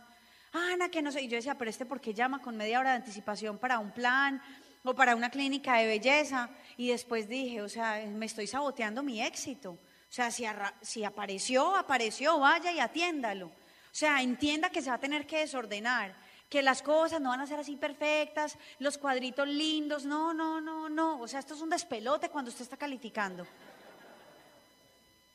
Ana, 0.51 0.89
que 0.89 1.01
no 1.01 1.11
sé. 1.11 1.21
Y 1.21 1.27
yo 1.27 1.37
decía, 1.37 1.57
pero 1.57 1.69
este, 1.69 1.85
¿por 1.85 2.01
qué 2.01 2.13
llama 2.13 2.41
con 2.41 2.57
media 2.57 2.79
hora 2.79 2.91
de 2.91 2.97
anticipación 2.97 3.57
para 3.57 3.79
un 3.79 3.91
plan 3.91 4.41
o 4.83 4.93
para 4.93 5.15
una 5.15 5.29
clínica 5.29 5.75
de 5.75 5.87
belleza? 5.87 6.49
Y 6.77 6.89
después 6.89 7.27
dije, 7.27 7.61
o 7.61 7.69
sea, 7.69 8.03
me 8.07 8.25
estoy 8.25 8.47
saboteando 8.47 9.03
mi 9.03 9.21
éxito. 9.21 9.71
O 9.71 10.13
sea, 10.13 10.31
si, 10.31 10.45
si 10.81 11.03
apareció, 11.03 11.75
apareció, 11.75 12.39
vaya 12.39 12.71
y 12.71 12.79
atiéndalo. 12.79 13.47
O 13.47 13.99
sea, 13.99 14.21
entienda 14.21 14.69
que 14.69 14.81
se 14.81 14.89
va 14.89 14.95
a 14.95 14.99
tener 14.99 15.25
que 15.25 15.39
desordenar, 15.39 16.15
que 16.49 16.61
las 16.61 16.81
cosas 16.81 17.19
no 17.19 17.29
van 17.29 17.41
a 17.41 17.47
ser 17.47 17.59
así 17.59 17.75
perfectas, 17.75 18.57
los 18.79 18.97
cuadritos 18.97 19.47
lindos, 19.47 20.05
no, 20.05 20.33
no, 20.33 20.61
no, 20.61 20.87
no. 20.87 21.19
O 21.19 21.27
sea, 21.27 21.39
esto 21.39 21.55
es 21.55 21.61
un 21.61 21.69
despelote 21.69 22.29
cuando 22.29 22.49
usted 22.49 22.61
está 22.61 22.77
calificando. 22.77 23.45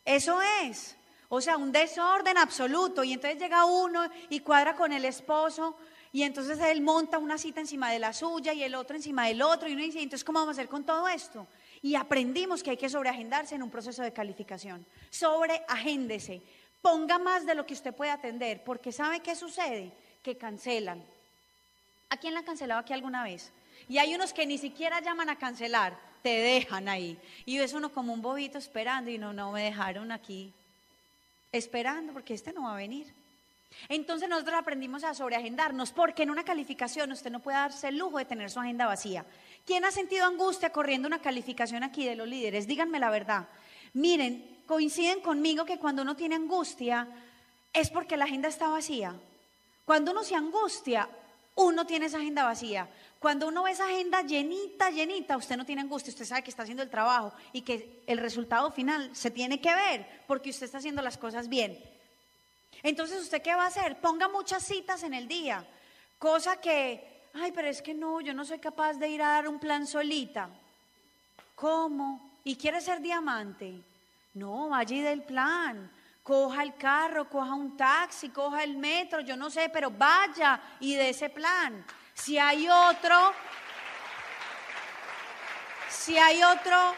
Eso 0.04 0.40
es. 0.62 0.96
O 1.34 1.40
sea, 1.40 1.56
un 1.56 1.72
desorden 1.72 2.36
absoluto. 2.36 3.02
Y 3.02 3.14
entonces 3.14 3.40
llega 3.40 3.64
uno 3.64 4.02
y 4.28 4.40
cuadra 4.40 4.76
con 4.76 4.92
el 4.92 5.06
esposo 5.06 5.74
y 6.12 6.24
entonces 6.24 6.60
él 6.60 6.82
monta 6.82 7.16
una 7.16 7.38
cita 7.38 7.58
encima 7.58 7.90
de 7.90 7.98
la 7.98 8.12
suya 8.12 8.52
y 8.52 8.62
el 8.62 8.74
otro 8.74 8.96
encima 8.96 9.28
del 9.28 9.40
otro. 9.40 9.66
Y 9.66 9.72
uno 9.72 9.80
dice, 9.80 10.02
entonces, 10.02 10.24
¿cómo 10.24 10.40
vamos 10.40 10.52
a 10.52 10.60
hacer 10.60 10.68
con 10.68 10.84
todo 10.84 11.08
esto? 11.08 11.46
Y 11.80 11.94
aprendimos 11.94 12.62
que 12.62 12.72
hay 12.72 12.76
que 12.76 12.90
sobreagendarse 12.90 13.54
en 13.54 13.62
un 13.62 13.70
proceso 13.70 14.02
de 14.02 14.12
calificación. 14.12 14.84
Sobreagéndese. 15.08 16.42
Ponga 16.82 17.18
más 17.18 17.46
de 17.46 17.54
lo 17.54 17.64
que 17.64 17.72
usted 17.72 17.94
puede 17.94 18.10
atender, 18.10 18.62
porque 18.62 18.92
¿sabe 18.92 19.20
qué 19.20 19.34
sucede? 19.34 19.90
Que 20.22 20.36
cancelan. 20.36 21.02
¿A 22.10 22.18
quién 22.18 22.34
la 22.34 22.40
han 22.40 22.46
cancelado 22.46 22.80
aquí 22.82 22.92
alguna 22.92 23.24
vez? 23.24 23.52
Y 23.88 23.96
hay 23.96 24.14
unos 24.14 24.34
que 24.34 24.44
ni 24.44 24.58
siquiera 24.58 25.00
llaman 25.00 25.30
a 25.30 25.38
cancelar, 25.38 25.98
te 26.22 26.28
dejan 26.28 26.90
ahí. 26.90 27.18
Y 27.46 27.56
ves 27.56 27.72
uno 27.72 27.90
como 27.90 28.12
un 28.12 28.20
bobito 28.20 28.58
esperando 28.58 29.10
y 29.10 29.16
no, 29.16 29.32
no 29.32 29.50
me 29.52 29.64
dejaron 29.64 30.12
aquí 30.12 30.52
esperando 31.52 32.12
porque 32.12 32.34
este 32.34 32.52
no 32.52 32.64
va 32.64 32.72
a 32.72 32.76
venir. 32.76 33.12
Entonces 33.88 34.28
nosotros 34.28 34.56
aprendimos 34.56 35.04
a 35.04 35.14
sobreagendarnos 35.14 35.92
porque 35.92 36.22
en 36.22 36.30
una 36.30 36.44
calificación 36.44 37.12
usted 37.12 37.30
no 37.30 37.40
puede 37.40 37.58
darse 37.58 37.88
el 37.88 37.98
lujo 37.98 38.18
de 38.18 38.24
tener 38.24 38.50
su 38.50 38.60
agenda 38.60 38.86
vacía. 38.86 39.24
¿Quién 39.66 39.84
ha 39.84 39.90
sentido 39.90 40.26
angustia 40.26 40.70
corriendo 40.70 41.08
una 41.08 41.20
calificación 41.20 41.82
aquí 41.82 42.04
de 42.04 42.16
los 42.16 42.28
líderes? 42.28 42.66
Díganme 42.66 42.98
la 42.98 43.10
verdad. 43.10 43.48
Miren, 43.94 44.62
coinciden 44.66 45.20
conmigo 45.20 45.64
que 45.64 45.78
cuando 45.78 46.02
uno 46.02 46.16
tiene 46.16 46.34
angustia 46.34 47.08
es 47.72 47.90
porque 47.90 48.16
la 48.16 48.24
agenda 48.24 48.48
está 48.48 48.68
vacía. 48.68 49.14
Cuando 49.84 50.12
uno 50.12 50.22
se 50.22 50.34
angustia, 50.34 51.08
uno 51.56 51.86
tiene 51.86 52.06
esa 52.06 52.18
agenda 52.18 52.44
vacía. 52.44 52.88
Cuando 53.22 53.46
uno 53.46 53.62
ve 53.62 53.70
esa 53.70 53.84
agenda 53.84 54.22
llenita, 54.22 54.90
llenita, 54.90 55.36
usted 55.36 55.56
no 55.56 55.64
tiene 55.64 55.82
angustia, 55.82 56.10
usted 56.10 56.24
sabe 56.24 56.42
que 56.42 56.50
está 56.50 56.64
haciendo 56.64 56.82
el 56.82 56.90
trabajo 56.90 57.32
y 57.52 57.62
que 57.62 58.02
el 58.08 58.18
resultado 58.18 58.72
final 58.72 59.14
se 59.14 59.30
tiene 59.30 59.60
que 59.60 59.72
ver 59.72 60.24
porque 60.26 60.50
usted 60.50 60.66
está 60.66 60.78
haciendo 60.78 61.02
las 61.02 61.18
cosas 61.18 61.48
bien. 61.48 61.78
Entonces, 62.82 63.22
¿usted 63.22 63.40
qué 63.40 63.54
va 63.54 63.62
a 63.62 63.68
hacer? 63.68 64.00
Ponga 64.00 64.26
muchas 64.26 64.64
citas 64.64 65.04
en 65.04 65.14
el 65.14 65.28
día, 65.28 65.64
cosa 66.18 66.60
que, 66.60 67.28
ay, 67.34 67.52
pero 67.52 67.68
es 67.68 67.80
que 67.80 67.94
no, 67.94 68.20
yo 68.20 68.34
no 68.34 68.44
soy 68.44 68.58
capaz 68.58 68.94
de 68.94 69.08
ir 69.08 69.22
a 69.22 69.28
dar 69.28 69.48
un 69.48 69.60
plan 69.60 69.86
solita. 69.86 70.50
¿Cómo? 71.54 72.28
¿Y 72.42 72.56
quiere 72.56 72.80
ser 72.80 73.00
diamante? 73.00 73.72
No, 74.34 74.70
vaya 74.70 74.96
y 74.96 75.00
del 75.00 75.22
plan. 75.22 75.88
Coja 76.24 76.64
el 76.64 76.74
carro, 76.74 77.30
coja 77.30 77.54
un 77.54 77.76
taxi, 77.76 78.30
coja 78.30 78.64
el 78.64 78.76
metro, 78.76 79.20
yo 79.20 79.36
no 79.36 79.48
sé, 79.48 79.68
pero 79.68 79.92
vaya 79.92 80.60
y 80.80 80.96
de 80.96 81.10
ese 81.10 81.30
plan. 81.30 81.84
Si 82.24 82.38
hay 82.38 82.68
otro, 82.68 83.32
si 85.88 86.16
hay 86.16 86.40
otro, 86.44 86.94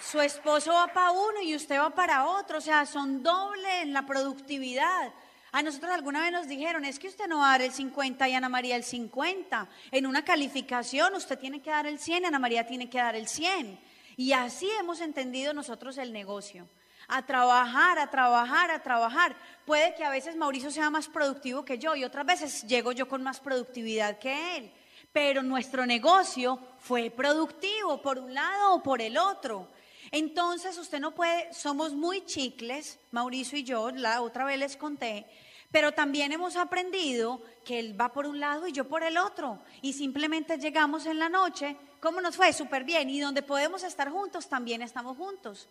su 0.00 0.20
esposo 0.20 0.72
va 0.72 0.86
para 0.86 1.10
uno 1.10 1.42
y 1.42 1.56
usted 1.56 1.80
va 1.80 1.90
para 1.90 2.26
otro, 2.26 2.58
o 2.58 2.60
sea, 2.60 2.86
son 2.86 3.24
doble 3.24 3.80
en 3.80 3.92
la 3.92 4.06
productividad. 4.06 5.12
A 5.50 5.62
nosotros 5.64 5.90
alguna 5.90 6.20
vez 6.20 6.30
nos 6.30 6.46
dijeron, 6.46 6.84
es 6.84 7.00
que 7.00 7.08
usted 7.08 7.26
no 7.26 7.38
va 7.38 7.48
a 7.48 7.50
dar 7.58 7.62
el 7.62 7.72
50 7.72 8.28
y 8.28 8.34
Ana 8.34 8.48
María 8.48 8.76
el 8.76 8.84
50. 8.84 9.68
En 9.90 10.06
una 10.06 10.24
calificación 10.24 11.12
usted 11.16 11.40
tiene 11.40 11.60
que 11.60 11.70
dar 11.70 11.88
el 11.88 11.98
100 11.98 12.22
y 12.22 12.26
Ana 12.26 12.38
María 12.38 12.64
tiene 12.64 12.88
que 12.88 12.98
dar 12.98 13.16
el 13.16 13.26
100. 13.26 13.80
Y 14.16 14.32
así 14.32 14.70
hemos 14.78 15.00
entendido 15.00 15.52
nosotros 15.54 15.98
el 15.98 16.12
negocio. 16.12 16.68
A 17.08 17.24
trabajar, 17.26 17.98
a 17.98 18.10
trabajar, 18.10 18.70
a 18.70 18.82
trabajar. 18.82 19.36
Puede 19.64 19.94
que 19.94 20.04
a 20.04 20.10
veces 20.10 20.36
Mauricio 20.36 20.70
sea 20.70 20.90
más 20.90 21.08
productivo 21.08 21.64
que 21.64 21.78
yo 21.78 21.94
y 21.94 22.04
otras 22.04 22.26
veces 22.26 22.66
llego 22.66 22.92
yo 22.92 23.08
con 23.08 23.22
más 23.22 23.40
productividad 23.40 24.18
que 24.18 24.56
él. 24.56 24.72
Pero 25.12 25.42
nuestro 25.42 25.84
negocio 25.84 26.58
fue 26.78 27.10
productivo 27.10 28.00
por 28.00 28.18
un 28.18 28.32
lado 28.32 28.74
o 28.74 28.82
por 28.82 29.02
el 29.02 29.18
otro. 29.18 29.68
Entonces 30.10 30.76
usted 30.78 31.00
no 31.00 31.14
puede, 31.14 31.52
somos 31.54 31.94
muy 31.94 32.24
chicles, 32.26 32.98
Mauricio 33.12 33.58
y 33.58 33.64
yo, 33.64 33.90
la 33.90 34.20
otra 34.20 34.44
vez 34.44 34.58
les 34.58 34.76
conté, 34.76 35.26
pero 35.72 35.92
también 35.92 36.32
hemos 36.32 36.56
aprendido 36.56 37.40
que 37.64 37.78
él 37.78 37.98
va 37.98 38.12
por 38.12 38.26
un 38.26 38.38
lado 38.38 38.68
y 38.68 38.72
yo 38.72 38.86
por 38.86 39.02
el 39.02 39.16
otro. 39.16 39.58
Y 39.80 39.94
simplemente 39.94 40.58
llegamos 40.58 41.06
en 41.06 41.18
la 41.18 41.30
noche, 41.30 41.78
¿cómo 41.98 42.20
nos 42.20 42.36
fue? 42.36 42.52
Súper 42.52 42.84
bien. 42.84 43.08
Y 43.08 43.20
donde 43.20 43.42
podemos 43.42 43.82
estar 43.82 44.10
juntos, 44.10 44.48
también 44.48 44.82
estamos 44.82 45.16
juntos. 45.16 45.68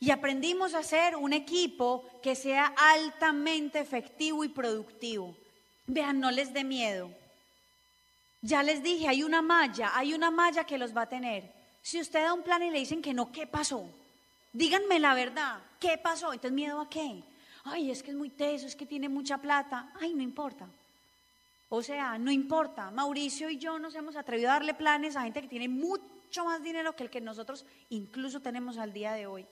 Y 0.00 0.10
aprendimos 0.10 0.74
a 0.74 0.82
ser 0.82 1.14
un 1.14 1.34
equipo 1.34 2.04
que 2.22 2.34
sea 2.34 2.72
altamente 2.76 3.78
efectivo 3.78 4.42
y 4.42 4.48
productivo. 4.48 5.36
Vean, 5.86 6.18
no 6.18 6.30
les 6.30 6.54
dé 6.54 6.64
miedo. 6.64 7.10
Ya 8.40 8.62
les 8.62 8.82
dije, 8.82 9.06
hay 9.08 9.22
una 9.22 9.42
malla, 9.42 9.92
hay 9.94 10.14
una 10.14 10.30
malla 10.30 10.64
que 10.64 10.78
los 10.78 10.96
va 10.96 11.02
a 11.02 11.08
tener. 11.08 11.52
Si 11.82 12.00
usted 12.00 12.22
da 12.22 12.32
un 12.32 12.42
plan 12.42 12.62
y 12.62 12.70
le 12.70 12.78
dicen 12.78 13.02
que 13.02 13.12
no, 13.12 13.30
¿qué 13.30 13.46
pasó? 13.46 13.86
Díganme 14.52 14.98
la 14.98 15.14
verdad, 15.14 15.60
¿qué 15.78 15.98
pasó? 15.98 16.32
Entonces, 16.32 16.52
¿miedo 16.52 16.80
a 16.80 16.88
qué? 16.88 17.22
Ay, 17.64 17.90
es 17.90 18.02
que 18.02 18.10
es 18.10 18.16
muy 18.16 18.30
teso, 18.30 18.66
es 18.66 18.74
que 18.74 18.86
tiene 18.86 19.08
mucha 19.08 19.36
plata. 19.38 19.92
Ay, 20.00 20.14
no 20.14 20.22
importa. 20.22 20.66
O 21.68 21.82
sea, 21.82 22.16
no 22.16 22.30
importa. 22.30 22.90
Mauricio 22.90 23.50
y 23.50 23.58
yo 23.58 23.78
nos 23.78 23.94
hemos 23.94 24.16
atrevido 24.16 24.48
a 24.48 24.54
darle 24.54 24.72
planes 24.72 25.14
a 25.14 25.22
gente 25.22 25.42
que 25.42 25.48
tiene 25.48 25.68
mucho 25.68 26.44
más 26.44 26.62
dinero 26.62 26.96
que 26.96 27.04
el 27.04 27.10
que 27.10 27.20
nosotros 27.20 27.66
incluso 27.90 28.40
tenemos 28.40 28.78
al 28.78 28.92
día 28.92 29.12
de 29.12 29.26
hoy. 29.26 29.46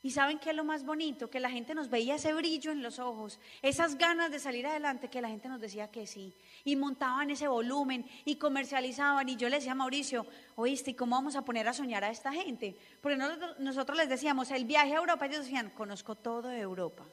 Y 0.00 0.12
saben 0.12 0.38
qué 0.38 0.50
es 0.50 0.56
lo 0.56 0.62
más 0.62 0.84
bonito, 0.84 1.28
que 1.28 1.40
la 1.40 1.50
gente 1.50 1.74
nos 1.74 1.90
veía 1.90 2.14
ese 2.14 2.32
brillo 2.32 2.70
en 2.70 2.82
los 2.82 3.00
ojos, 3.00 3.40
esas 3.62 3.98
ganas 3.98 4.30
de 4.30 4.38
salir 4.38 4.64
adelante, 4.64 5.08
que 5.08 5.20
la 5.20 5.28
gente 5.28 5.48
nos 5.48 5.60
decía 5.60 5.90
que 5.90 6.06
sí. 6.06 6.32
Y 6.64 6.76
montaban 6.76 7.30
ese 7.30 7.48
volumen 7.48 8.08
y 8.24 8.36
comercializaban. 8.36 9.28
Y 9.28 9.34
yo 9.34 9.48
le 9.48 9.56
decía 9.56 9.72
a 9.72 9.74
Mauricio, 9.74 10.24
oíste, 10.54 10.92
¿y 10.92 10.94
cómo 10.94 11.16
vamos 11.16 11.34
a 11.34 11.42
poner 11.42 11.66
a 11.66 11.72
soñar 11.72 12.04
a 12.04 12.10
esta 12.10 12.32
gente? 12.32 12.76
Porque 13.02 13.18
nosotros, 13.58 13.98
les 13.98 14.08
decíamos, 14.08 14.52
el 14.52 14.66
viaje 14.66 14.94
a 14.94 14.98
Europa, 14.98 15.26
ellos 15.26 15.40
decían, 15.40 15.70
conozco 15.70 16.14
todo 16.14 16.48
de 16.48 16.60
Europa. 16.60 17.04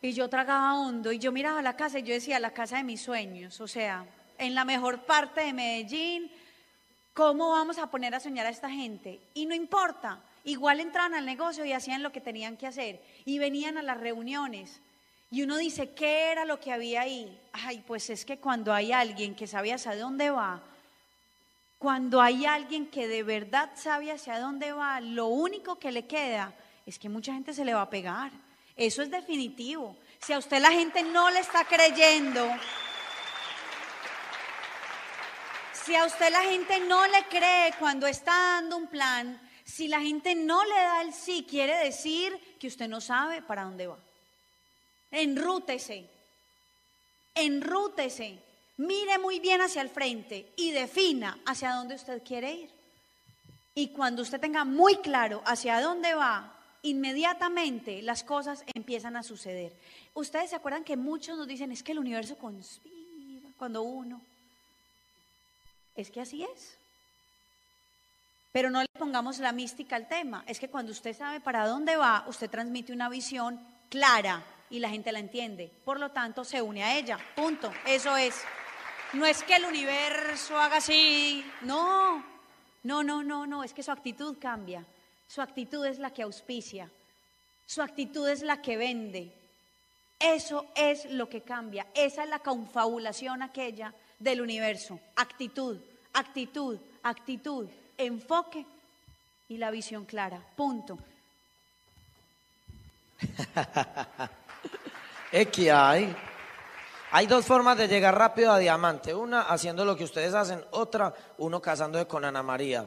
Y 0.00 0.12
yo 0.12 0.28
tragaba 0.30 0.80
hondo 0.80 1.12
y 1.12 1.18
yo 1.18 1.32
miraba 1.32 1.60
la 1.60 1.76
casa 1.76 1.98
y 1.98 2.02
yo 2.02 2.14
decía, 2.14 2.38
la 2.38 2.52
casa 2.52 2.78
de 2.78 2.84
mis 2.84 3.02
sueños, 3.02 3.60
o 3.60 3.68
sea, 3.68 4.06
en 4.38 4.54
la 4.54 4.64
mejor 4.64 5.04
parte 5.04 5.42
de 5.42 5.52
Medellín, 5.52 6.30
¿cómo 7.12 7.50
vamos 7.50 7.76
a 7.76 7.90
poner 7.90 8.14
a 8.14 8.20
soñar 8.20 8.46
a 8.46 8.50
esta 8.50 8.70
gente? 8.70 9.20
Y 9.34 9.44
no 9.44 9.54
importa 9.54 10.20
igual 10.44 10.80
entraban 10.80 11.14
al 11.14 11.26
negocio 11.26 11.64
y 11.64 11.72
hacían 11.72 12.02
lo 12.02 12.12
que 12.12 12.20
tenían 12.20 12.56
que 12.56 12.66
hacer 12.66 13.02
y 13.24 13.38
venían 13.38 13.78
a 13.78 13.82
las 13.82 13.98
reuniones. 13.98 14.80
Y 15.30 15.42
uno 15.42 15.56
dice, 15.56 15.90
¿qué 15.94 16.30
era 16.30 16.44
lo 16.44 16.60
que 16.60 16.72
había 16.72 17.00
ahí? 17.00 17.40
Ay, 17.52 17.82
pues 17.86 18.08
es 18.10 18.24
que 18.24 18.38
cuando 18.38 18.72
hay 18.72 18.92
alguien 18.92 19.34
que 19.34 19.46
sabe 19.46 19.72
hacia 19.72 19.96
dónde 19.96 20.30
va, 20.30 20.62
cuando 21.78 22.22
hay 22.22 22.46
alguien 22.46 22.86
que 22.86 23.08
de 23.08 23.22
verdad 23.22 23.70
sabe 23.74 24.12
hacia 24.12 24.38
dónde 24.38 24.72
va, 24.72 25.00
lo 25.00 25.26
único 25.26 25.78
que 25.78 25.92
le 25.92 26.06
queda 26.06 26.54
es 26.86 26.98
que 26.98 27.08
mucha 27.08 27.32
gente 27.32 27.52
se 27.52 27.64
le 27.64 27.74
va 27.74 27.82
a 27.82 27.90
pegar. 27.90 28.30
Eso 28.76 29.02
es 29.02 29.10
definitivo. 29.10 29.96
Si 30.20 30.32
a 30.32 30.38
usted 30.38 30.60
la 30.60 30.70
gente 30.70 31.02
no 31.02 31.30
le 31.30 31.40
está 31.40 31.64
creyendo, 31.64 32.48
si 35.72 35.94
a 35.94 36.04
usted 36.04 36.30
la 36.30 36.42
gente 36.42 36.80
no 36.80 37.06
le 37.06 37.24
cree 37.24 37.74
cuando 37.78 38.06
está 38.06 38.32
dando 38.32 38.76
un 38.76 38.86
plan, 38.86 39.38
si 39.64 39.88
la 39.88 40.00
gente 40.00 40.34
no 40.34 40.62
le 40.64 40.74
da 40.74 41.02
el 41.02 41.12
sí, 41.12 41.46
quiere 41.48 41.76
decir 41.78 42.38
que 42.58 42.66
usted 42.66 42.88
no 42.88 43.00
sabe 43.00 43.42
para 43.42 43.64
dónde 43.64 43.86
va. 43.86 43.98
Enrútese, 45.10 46.08
enrútese, 47.34 48.38
mire 48.76 49.18
muy 49.18 49.40
bien 49.40 49.60
hacia 49.62 49.82
el 49.82 49.88
frente 49.88 50.52
y 50.56 50.72
defina 50.72 51.38
hacia 51.46 51.72
dónde 51.72 51.94
usted 51.94 52.22
quiere 52.22 52.52
ir. 52.52 52.70
Y 53.74 53.88
cuando 53.88 54.22
usted 54.22 54.40
tenga 54.40 54.64
muy 54.64 54.96
claro 54.96 55.42
hacia 55.46 55.80
dónde 55.80 56.14
va, 56.14 56.54
inmediatamente 56.82 58.02
las 58.02 58.22
cosas 58.22 58.64
empiezan 58.74 59.16
a 59.16 59.22
suceder. 59.22 59.72
Ustedes 60.12 60.50
se 60.50 60.56
acuerdan 60.56 60.84
que 60.84 60.96
muchos 60.96 61.36
nos 61.38 61.48
dicen, 61.48 61.72
es 61.72 61.82
que 61.82 61.92
el 61.92 61.98
universo 61.98 62.36
conspira 62.36 63.48
cuando 63.56 63.82
uno. 63.82 64.20
Es 65.96 66.10
que 66.10 66.20
así 66.20 66.44
es. 66.44 66.76
Pero 68.54 68.70
no 68.70 68.80
le 68.80 68.86
pongamos 68.96 69.40
la 69.40 69.50
mística 69.50 69.96
al 69.96 70.06
tema. 70.06 70.44
Es 70.46 70.60
que 70.60 70.70
cuando 70.70 70.92
usted 70.92 71.12
sabe 71.12 71.40
para 71.40 71.66
dónde 71.66 71.96
va, 71.96 72.24
usted 72.28 72.48
transmite 72.48 72.92
una 72.92 73.08
visión 73.08 73.58
clara 73.88 74.44
y 74.70 74.78
la 74.78 74.90
gente 74.90 75.10
la 75.10 75.18
entiende. 75.18 75.72
Por 75.84 75.98
lo 75.98 76.12
tanto, 76.12 76.44
se 76.44 76.62
une 76.62 76.84
a 76.84 76.96
ella. 76.96 77.18
Punto. 77.34 77.72
Eso 77.84 78.16
es. 78.16 78.36
No 79.12 79.26
es 79.26 79.42
que 79.42 79.56
el 79.56 79.64
universo 79.64 80.56
haga 80.56 80.76
así. 80.76 81.44
No. 81.62 82.24
No, 82.84 83.02
no, 83.02 83.24
no, 83.24 83.44
no. 83.44 83.64
Es 83.64 83.74
que 83.74 83.82
su 83.82 83.90
actitud 83.90 84.36
cambia. 84.40 84.84
Su 85.26 85.42
actitud 85.42 85.84
es 85.84 85.98
la 85.98 86.12
que 86.12 86.22
auspicia. 86.22 86.88
Su 87.66 87.82
actitud 87.82 88.28
es 88.28 88.42
la 88.42 88.62
que 88.62 88.76
vende. 88.76 89.32
Eso 90.20 90.66
es 90.76 91.10
lo 91.10 91.28
que 91.28 91.40
cambia. 91.40 91.88
Esa 91.92 92.22
es 92.22 92.28
la 92.28 92.38
confabulación 92.38 93.42
aquella 93.42 93.92
del 94.20 94.40
universo. 94.40 95.00
Actitud, 95.16 95.76
actitud, 96.12 96.78
actitud, 97.02 97.68
enfoque 97.98 98.64
y 99.48 99.56
la 99.58 99.70
visión 99.70 100.04
clara. 100.04 100.40
Punto. 100.56 100.98
Es 105.32 105.48
que 105.48 105.72
hay. 105.72 106.14
Hay 107.10 107.26
dos 107.26 107.44
formas 107.44 107.76
de 107.76 107.88
llegar 107.88 108.16
rápido 108.16 108.52
a 108.52 108.58
diamante. 108.58 109.12
Una 109.12 109.42
haciendo 109.42 109.84
lo 109.84 109.96
que 109.96 110.04
ustedes 110.04 110.32
hacen, 110.32 110.64
otra 110.70 111.12
uno 111.38 111.60
casándose 111.60 112.06
con 112.06 112.24
Ana 112.24 112.44
María. 112.44 112.86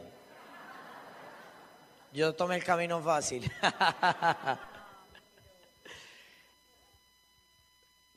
Yo 2.14 2.34
tomé 2.36 2.56
el 2.56 2.64
camino 2.64 3.02
fácil. 3.02 3.52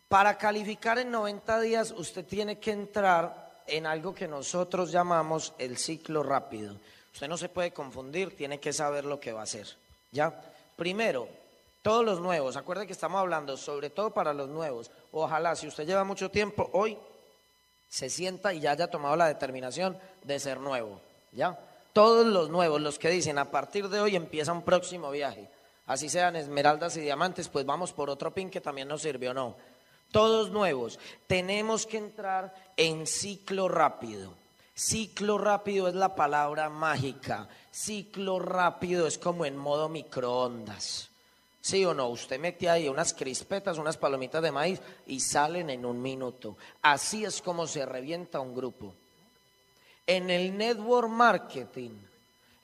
Para 0.08 0.38
calificar 0.38 1.00
en 1.00 1.10
90 1.10 1.60
días 1.60 1.90
usted 1.96 2.24
tiene 2.24 2.60
que 2.60 2.70
entrar 2.70 3.49
en 3.70 3.86
algo 3.86 4.14
que 4.14 4.28
nosotros 4.28 4.92
llamamos 4.92 5.54
el 5.58 5.76
ciclo 5.76 6.22
rápido. 6.22 6.76
Usted 7.12 7.28
no 7.28 7.36
se 7.36 7.48
puede 7.48 7.72
confundir, 7.72 8.36
tiene 8.36 8.60
que 8.60 8.72
saber 8.72 9.04
lo 9.04 9.18
que 9.18 9.32
va 9.32 9.40
a 9.40 9.44
hacer. 9.44 9.66
¿Ya? 10.12 10.40
Primero, 10.76 11.28
todos 11.82 12.04
los 12.04 12.20
nuevos, 12.20 12.56
acuerde 12.56 12.86
que 12.86 12.92
estamos 12.92 13.20
hablando 13.20 13.56
sobre 13.56 13.90
todo 13.90 14.10
para 14.10 14.34
los 14.34 14.48
nuevos. 14.48 14.90
Ojalá, 15.12 15.56
si 15.56 15.66
usted 15.66 15.86
lleva 15.86 16.04
mucho 16.04 16.30
tiempo, 16.30 16.68
hoy 16.72 16.98
se 17.88 18.10
sienta 18.10 18.52
y 18.52 18.60
ya 18.60 18.72
haya 18.72 18.90
tomado 18.90 19.16
la 19.16 19.26
determinación 19.26 19.98
de 20.22 20.38
ser 20.38 20.60
nuevo. 20.60 21.00
¿Ya? 21.32 21.58
Todos 21.92 22.26
los 22.26 22.50
nuevos, 22.50 22.80
los 22.80 22.98
que 22.98 23.10
dicen 23.10 23.38
a 23.38 23.50
partir 23.50 23.88
de 23.88 24.00
hoy 24.00 24.14
empieza 24.16 24.52
un 24.52 24.62
próximo 24.62 25.10
viaje. 25.10 25.48
Así 25.86 26.08
sean 26.08 26.36
esmeraldas 26.36 26.96
y 26.96 27.00
diamantes, 27.00 27.48
pues 27.48 27.66
vamos 27.66 27.92
por 27.92 28.10
otro 28.10 28.32
pin 28.32 28.48
que 28.48 28.60
también 28.60 28.86
nos 28.86 29.02
sirvió, 29.02 29.34
¿no? 29.34 29.56
Todos 30.10 30.50
nuevos. 30.50 30.98
Tenemos 31.26 31.86
que 31.86 31.98
entrar 31.98 32.54
en 32.76 33.06
ciclo 33.06 33.68
rápido. 33.68 34.34
Ciclo 34.74 35.38
rápido 35.38 35.88
es 35.88 35.94
la 35.94 36.14
palabra 36.14 36.68
mágica. 36.68 37.48
Ciclo 37.70 38.38
rápido 38.38 39.06
es 39.06 39.18
como 39.18 39.44
en 39.44 39.56
modo 39.56 39.88
microondas. 39.88 41.10
¿Sí 41.60 41.84
o 41.84 41.92
no? 41.92 42.08
Usted 42.08 42.40
mete 42.40 42.70
ahí 42.70 42.88
unas 42.88 43.12
crispetas, 43.12 43.76
unas 43.76 43.98
palomitas 43.98 44.42
de 44.42 44.50
maíz 44.50 44.80
y 45.06 45.20
salen 45.20 45.68
en 45.68 45.84
un 45.84 46.00
minuto. 46.00 46.56
Así 46.80 47.24
es 47.24 47.42
como 47.42 47.66
se 47.66 47.84
revienta 47.84 48.40
un 48.40 48.54
grupo. 48.54 48.94
En 50.06 50.30
el 50.30 50.56
network 50.56 51.08
marketing, 51.08 51.90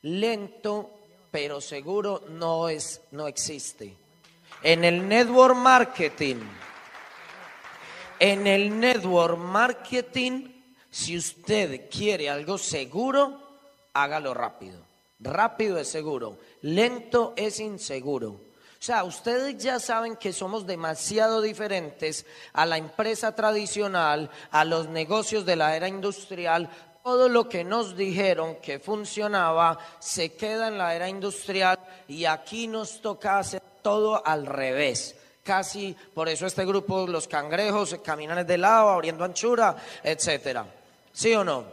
lento 0.03 0.91
pero 1.31 1.61
seguro 1.61 2.23
no 2.31 2.71
es 2.71 3.03
no 3.11 3.29
existe. 3.29 3.95
En 4.63 4.85
el 4.85 5.07
network 5.07 5.55
marketing, 5.55 6.37
en 8.19 8.47
el 8.47 8.79
network 8.79 9.39
marketing, 9.39 10.49
si 10.91 11.17
usted 11.17 11.89
quiere 11.91 12.31
algo 12.31 12.59
seguro, 12.59 13.41
hágalo 13.93 14.35
rápido. 14.35 14.81
Rápido 15.19 15.79
es 15.79 15.89
seguro, 15.89 16.39
lento 16.63 17.33
es 17.37 17.61
inseguro. 17.61 18.29
O 18.29 18.83
sea, 18.87 19.05
ustedes 19.05 19.57
ya 19.57 19.81
saben 19.81 20.17
que 20.17 20.33
somos 20.33 20.67
demasiado 20.67 21.41
diferentes 21.41 22.27
a 22.53 22.67
la 22.67 22.77
empresa 22.77 23.35
tradicional, 23.35 24.31
a 24.51 24.65
los 24.65 24.89
negocios 24.89 25.47
de 25.47 25.57
la 25.57 25.75
era 25.75 25.89
industrial. 25.89 26.69
Todo 27.03 27.29
lo 27.29 27.49
que 27.49 27.65
nos 27.65 27.97
dijeron 27.97 28.57
que 28.57 28.79
funcionaba 28.79 29.79
se 29.99 30.35
queda 30.35 30.69
en 30.69 30.79
la 30.79 30.95
era 30.95 31.09
industrial 31.09 31.79
y 32.07 32.27
aquí 32.27 32.67
nos 32.67 33.01
toca 33.01 33.39
hacer 33.39 33.63
todo 33.83 34.25
al 34.27 34.45
revés 34.47 35.17
casi, 35.47 35.97
por 36.13 36.29
eso 36.29 36.45
este 36.45 36.67
grupo, 36.67 37.07
los 37.07 37.29
cangrejos, 37.29 37.97
caminan 38.05 38.45
de 38.45 38.59
lado, 38.59 38.91
abriendo 38.91 39.25
anchura, 39.25 39.77
etcétera. 40.03 40.67
¿Sí 41.13 41.33
o 41.35 41.45
no? 41.45 41.65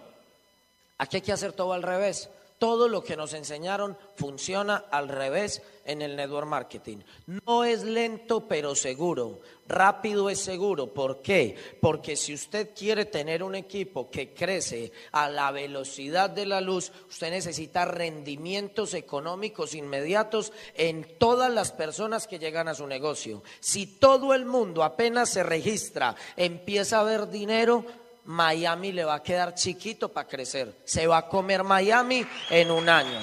Aquí 0.99 1.17
hay 1.17 1.21
que 1.23 1.33
hacer 1.33 1.53
todo 1.53 1.73
al 1.73 1.81
revés. 1.81 2.29
Todo 2.59 2.87
lo 2.87 3.03
que 3.03 3.17
nos 3.17 3.33
enseñaron 3.33 3.97
funciona 4.15 4.85
al 4.91 5.09
revés 5.09 5.63
en 5.85 6.01
el 6.01 6.15
network 6.15 6.47
marketing. 6.47 6.97
No 7.45 7.63
es 7.63 7.83
lento 7.83 8.47
pero 8.47 8.75
seguro. 8.75 9.41
Rápido 9.67 10.29
es 10.29 10.39
seguro. 10.39 10.93
¿Por 10.93 11.21
qué? 11.21 11.55
Porque 11.81 12.15
si 12.15 12.33
usted 12.33 12.71
quiere 12.75 13.05
tener 13.05 13.43
un 13.43 13.55
equipo 13.55 14.09
que 14.09 14.33
crece 14.33 14.91
a 15.11 15.29
la 15.29 15.51
velocidad 15.51 16.29
de 16.29 16.45
la 16.45 16.61
luz, 16.61 16.91
usted 17.09 17.31
necesita 17.31 17.85
rendimientos 17.85 18.93
económicos 18.93 19.73
inmediatos 19.73 20.51
en 20.75 21.17
todas 21.17 21.51
las 21.51 21.71
personas 21.71 22.27
que 22.27 22.39
llegan 22.39 22.67
a 22.67 22.75
su 22.75 22.87
negocio. 22.87 23.43
Si 23.59 23.87
todo 23.87 24.33
el 24.33 24.45
mundo 24.45 24.83
apenas 24.83 25.29
se 25.29 25.43
registra, 25.43 26.15
empieza 26.35 26.99
a 26.99 27.03
ver 27.03 27.29
dinero, 27.29 27.85
Miami 28.25 28.91
le 28.91 29.05
va 29.05 29.15
a 29.15 29.23
quedar 29.23 29.53
chiquito 29.53 30.09
para 30.09 30.27
crecer. 30.27 30.75
Se 30.83 31.07
va 31.07 31.17
a 31.19 31.27
comer 31.27 31.63
Miami 31.63 32.25
en 32.49 32.71
un 32.71 32.87
año. 32.87 33.19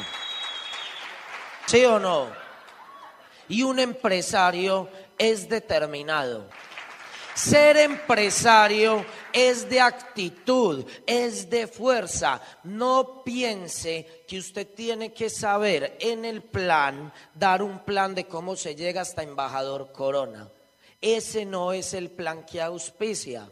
¿Sí 1.66 1.84
o 1.84 1.98
no? 1.98 2.39
Y 3.50 3.62
un 3.62 3.78
empresario 3.78 4.88
es 5.18 5.48
determinado. 5.48 6.48
Ser 7.34 7.76
empresario 7.78 9.04
es 9.32 9.68
de 9.68 9.80
actitud, 9.80 10.84
es 11.06 11.50
de 11.50 11.66
fuerza. 11.66 12.40
No 12.64 13.22
piense 13.24 14.24
que 14.28 14.38
usted 14.38 14.68
tiene 14.68 15.12
que 15.12 15.28
saber 15.28 15.96
en 16.00 16.24
el 16.24 16.42
plan, 16.42 17.12
dar 17.34 17.62
un 17.62 17.80
plan 17.80 18.14
de 18.14 18.26
cómo 18.26 18.56
se 18.56 18.74
llega 18.74 19.02
hasta 19.02 19.22
embajador 19.22 19.90
corona. 19.90 20.48
Ese 21.00 21.44
no 21.44 21.72
es 21.72 21.92
el 21.94 22.10
plan 22.10 22.44
que 22.44 22.60
auspicia. 22.60 23.48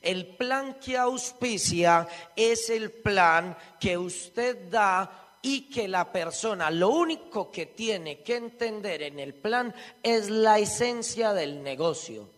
El 0.00 0.26
plan 0.36 0.78
que 0.80 0.96
auspicia 0.96 2.08
es 2.36 2.70
el 2.70 2.90
plan 2.90 3.56
que 3.80 3.98
usted 3.98 4.70
da 4.70 5.31
y 5.42 5.62
que 5.68 5.88
la 5.88 6.10
persona 6.10 6.70
lo 6.70 6.90
único 6.90 7.50
que 7.50 7.66
tiene 7.66 8.22
que 8.22 8.36
entender 8.36 9.02
en 9.02 9.18
el 9.18 9.34
plan 9.34 9.74
es 10.02 10.30
la 10.30 10.60
esencia 10.60 11.32
del 11.32 11.62
negocio, 11.64 12.28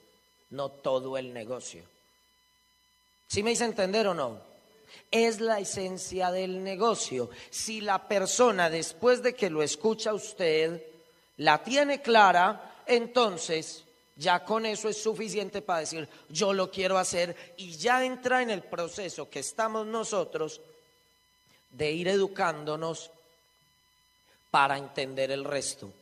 no 0.51 0.71
todo 0.71 1.19
el 1.19 1.33
negocio. 1.35 1.83
¿Sí 3.29 3.43
me 3.43 3.53
hice 3.53 3.67
entender 3.67 4.07
o 4.07 4.15
no? 4.15 4.39
Es 5.11 5.41
la 5.41 5.61
esencia 5.61 6.31
del 6.31 6.65
negocio. 6.65 7.29
Si 7.51 7.83
la 7.83 8.09
persona 8.09 8.71
después 8.71 9.23
de 9.23 9.35
que 9.35 9.51
lo 9.51 9.63
escucha 9.63 10.15
usted 10.15 10.83
la 11.37 11.63
tiene 11.63 12.01
clara, 12.01 12.83
entonces 12.87 13.85
ya 14.17 14.45
con 14.45 14.65
eso 14.65 14.89
es 14.89 15.03
suficiente 15.03 15.61
para 15.61 15.81
decir, 15.81 16.09
yo 16.29 16.53
lo 16.53 16.71
quiero 16.71 16.97
hacer 16.97 17.55
y 17.57 17.73
ya 17.77 18.05
entra 18.05 18.43
en 18.43 18.51
el 18.51 18.63
proceso 18.63 19.29
que 19.29 19.41
estamos 19.41 19.87
nosotros 19.87 20.61
de 21.77 21.93
ir 21.93 22.09
educándonos 22.09 23.11
para 24.51 24.79
entender 24.79 25.31
el 25.31 25.45
resto 25.45 25.93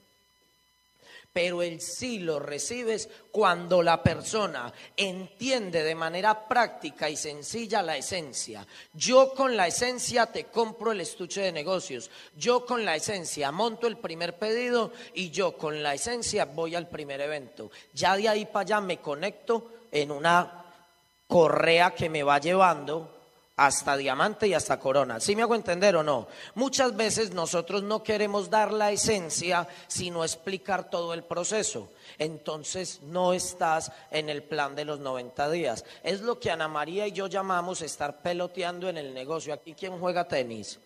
pero 1.32 1.62
el 1.62 1.80
sí 1.80 2.18
lo 2.18 2.38
recibes 2.38 3.08
cuando 3.30 3.82
la 3.82 4.02
persona 4.02 4.72
entiende 4.96 5.82
de 5.82 5.94
manera 5.94 6.46
práctica 6.46 7.08
y 7.08 7.16
sencilla 7.16 7.80
la 7.82 7.96
esencia. 7.96 8.66
Yo 8.92 9.32
con 9.34 9.56
la 9.56 9.66
esencia 9.66 10.26
te 10.26 10.44
compro 10.44 10.92
el 10.92 11.00
estuche 11.00 11.40
de 11.40 11.52
negocios, 11.52 12.10
yo 12.36 12.66
con 12.66 12.84
la 12.84 12.96
esencia 12.96 13.50
monto 13.50 13.86
el 13.86 13.96
primer 13.96 14.38
pedido 14.38 14.92
y 15.14 15.30
yo 15.30 15.56
con 15.56 15.82
la 15.82 15.94
esencia 15.94 16.44
voy 16.44 16.74
al 16.74 16.88
primer 16.88 17.20
evento. 17.22 17.70
Ya 17.94 18.16
de 18.16 18.28
ahí 18.28 18.44
para 18.44 18.60
allá 18.60 18.80
me 18.82 18.98
conecto 18.98 19.70
en 19.90 20.10
una 20.10 20.66
correa 21.26 21.94
que 21.94 22.10
me 22.10 22.22
va 22.22 22.38
llevando 22.38 23.21
hasta 23.66 23.96
diamante 23.96 24.48
y 24.48 24.54
hasta 24.54 24.80
corona. 24.80 25.20
¿Sí 25.20 25.36
me 25.36 25.42
hago 25.42 25.54
entender 25.54 25.94
o 25.94 26.02
no? 26.02 26.26
Muchas 26.56 26.96
veces 26.96 27.32
nosotros 27.32 27.84
no 27.84 28.02
queremos 28.02 28.50
dar 28.50 28.72
la 28.72 28.90
esencia, 28.90 29.68
sino 29.86 30.24
explicar 30.24 30.90
todo 30.90 31.14
el 31.14 31.22
proceso. 31.22 31.88
Entonces 32.18 33.00
no 33.02 33.32
estás 33.32 33.92
en 34.10 34.28
el 34.28 34.42
plan 34.42 34.74
de 34.74 34.84
los 34.84 34.98
90 34.98 35.48
días. 35.50 35.84
Es 36.02 36.22
lo 36.22 36.40
que 36.40 36.50
Ana 36.50 36.66
María 36.66 37.06
y 37.06 37.12
yo 37.12 37.28
llamamos 37.28 37.82
estar 37.82 38.20
peloteando 38.20 38.88
en 38.88 38.98
el 38.98 39.14
negocio. 39.14 39.54
Aquí, 39.54 39.74
¿quién 39.74 39.96
juega 40.00 40.26
tenis? 40.26 40.80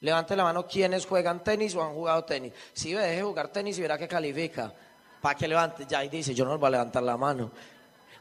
Levante 0.00 0.36
la 0.36 0.44
mano 0.44 0.68
quienes 0.68 1.04
juegan 1.04 1.42
tenis 1.42 1.74
o 1.74 1.82
han 1.82 1.94
jugado 1.94 2.22
tenis. 2.24 2.52
Si 2.72 2.92
deje 2.92 3.16
de 3.16 3.22
jugar 3.22 3.48
tenis 3.48 3.76
y 3.76 3.82
verá 3.82 3.98
que 3.98 4.06
califica. 4.06 4.72
Para 5.20 5.34
que 5.34 5.48
levante, 5.48 5.84
ya 5.88 6.04
y 6.04 6.08
dice, 6.08 6.32
yo 6.32 6.44
no 6.44 6.56
voy 6.58 6.68
a 6.68 6.70
levantar 6.70 7.02
la 7.02 7.16
mano. 7.16 7.50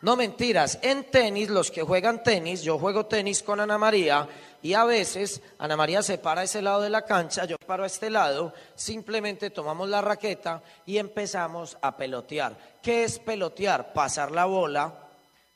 No 0.01 0.15
mentiras, 0.15 0.77
en 0.83 1.05
tenis, 1.09 1.49
los 1.49 1.71
que 1.71 1.81
juegan 1.81 2.21
tenis, 2.21 2.61
yo 2.61 2.77
juego 2.77 3.07
tenis 3.07 3.41
con 3.41 3.59
Ana 3.59 3.79
María 3.79 4.27
y 4.61 4.73
a 4.73 4.83
veces 4.83 5.41
Ana 5.57 5.75
María 5.75 6.03
se 6.03 6.19
para 6.19 6.41
a 6.41 6.43
ese 6.43 6.61
lado 6.61 6.81
de 6.81 6.89
la 6.89 7.03
cancha, 7.03 7.45
yo 7.45 7.57
paro 7.57 7.83
a 7.83 7.87
este 7.87 8.09
lado, 8.09 8.53
simplemente 8.75 9.49
tomamos 9.49 9.89
la 9.89 10.01
raqueta 10.01 10.61
y 10.85 10.97
empezamos 10.97 11.77
a 11.81 11.97
pelotear. 11.97 12.55
¿Qué 12.81 13.03
es 13.03 13.17
pelotear? 13.17 13.93
Pasar 13.93 14.31
la 14.31 14.45
bola 14.45 14.93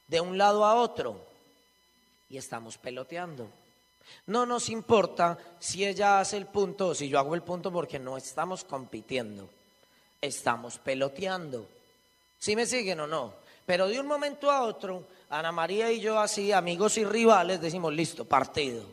de 0.08 0.22
un 0.22 0.38
lado 0.38 0.66
a 0.66 0.76
otro 0.76 1.22
y 2.30 2.38
estamos 2.38 2.78
peloteando. 2.78 3.48
No 4.26 4.46
nos 4.46 4.70
importa 4.70 5.38
si 5.60 5.86
ella 5.86 6.20
hace 6.20 6.38
el 6.38 6.48
punto 6.48 6.88
o 6.88 6.96
si 6.96 7.10
yo 7.10 7.20
hago 7.20 7.36
el 7.36 7.44
punto 7.44 7.72
porque 7.72 8.00
no 8.00 8.18
estamos 8.18 8.64
compitiendo, 8.64 9.48
estamos 10.20 10.80
peloteando. 10.80 11.68
¿Sí 12.40 12.56
me 12.56 12.66
siguen 12.66 13.02
o 13.02 13.08
no? 13.08 13.41
Pero 13.66 13.88
de 13.88 14.00
un 14.00 14.08
momento 14.08 14.52
a 14.52 14.64
otro, 14.64 15.04
Ana 15.30 15.52
María 15.52 15.92
y 15.92 16.00
yo 16.00 16.20
así, 16.20 16.52
amigos 16.52 16.98
y 16.98 17.06
rivales, 17.06 17.62
decimos, 17.62 17.94
listo, 17.94 18.26
partido. 18.26 18.84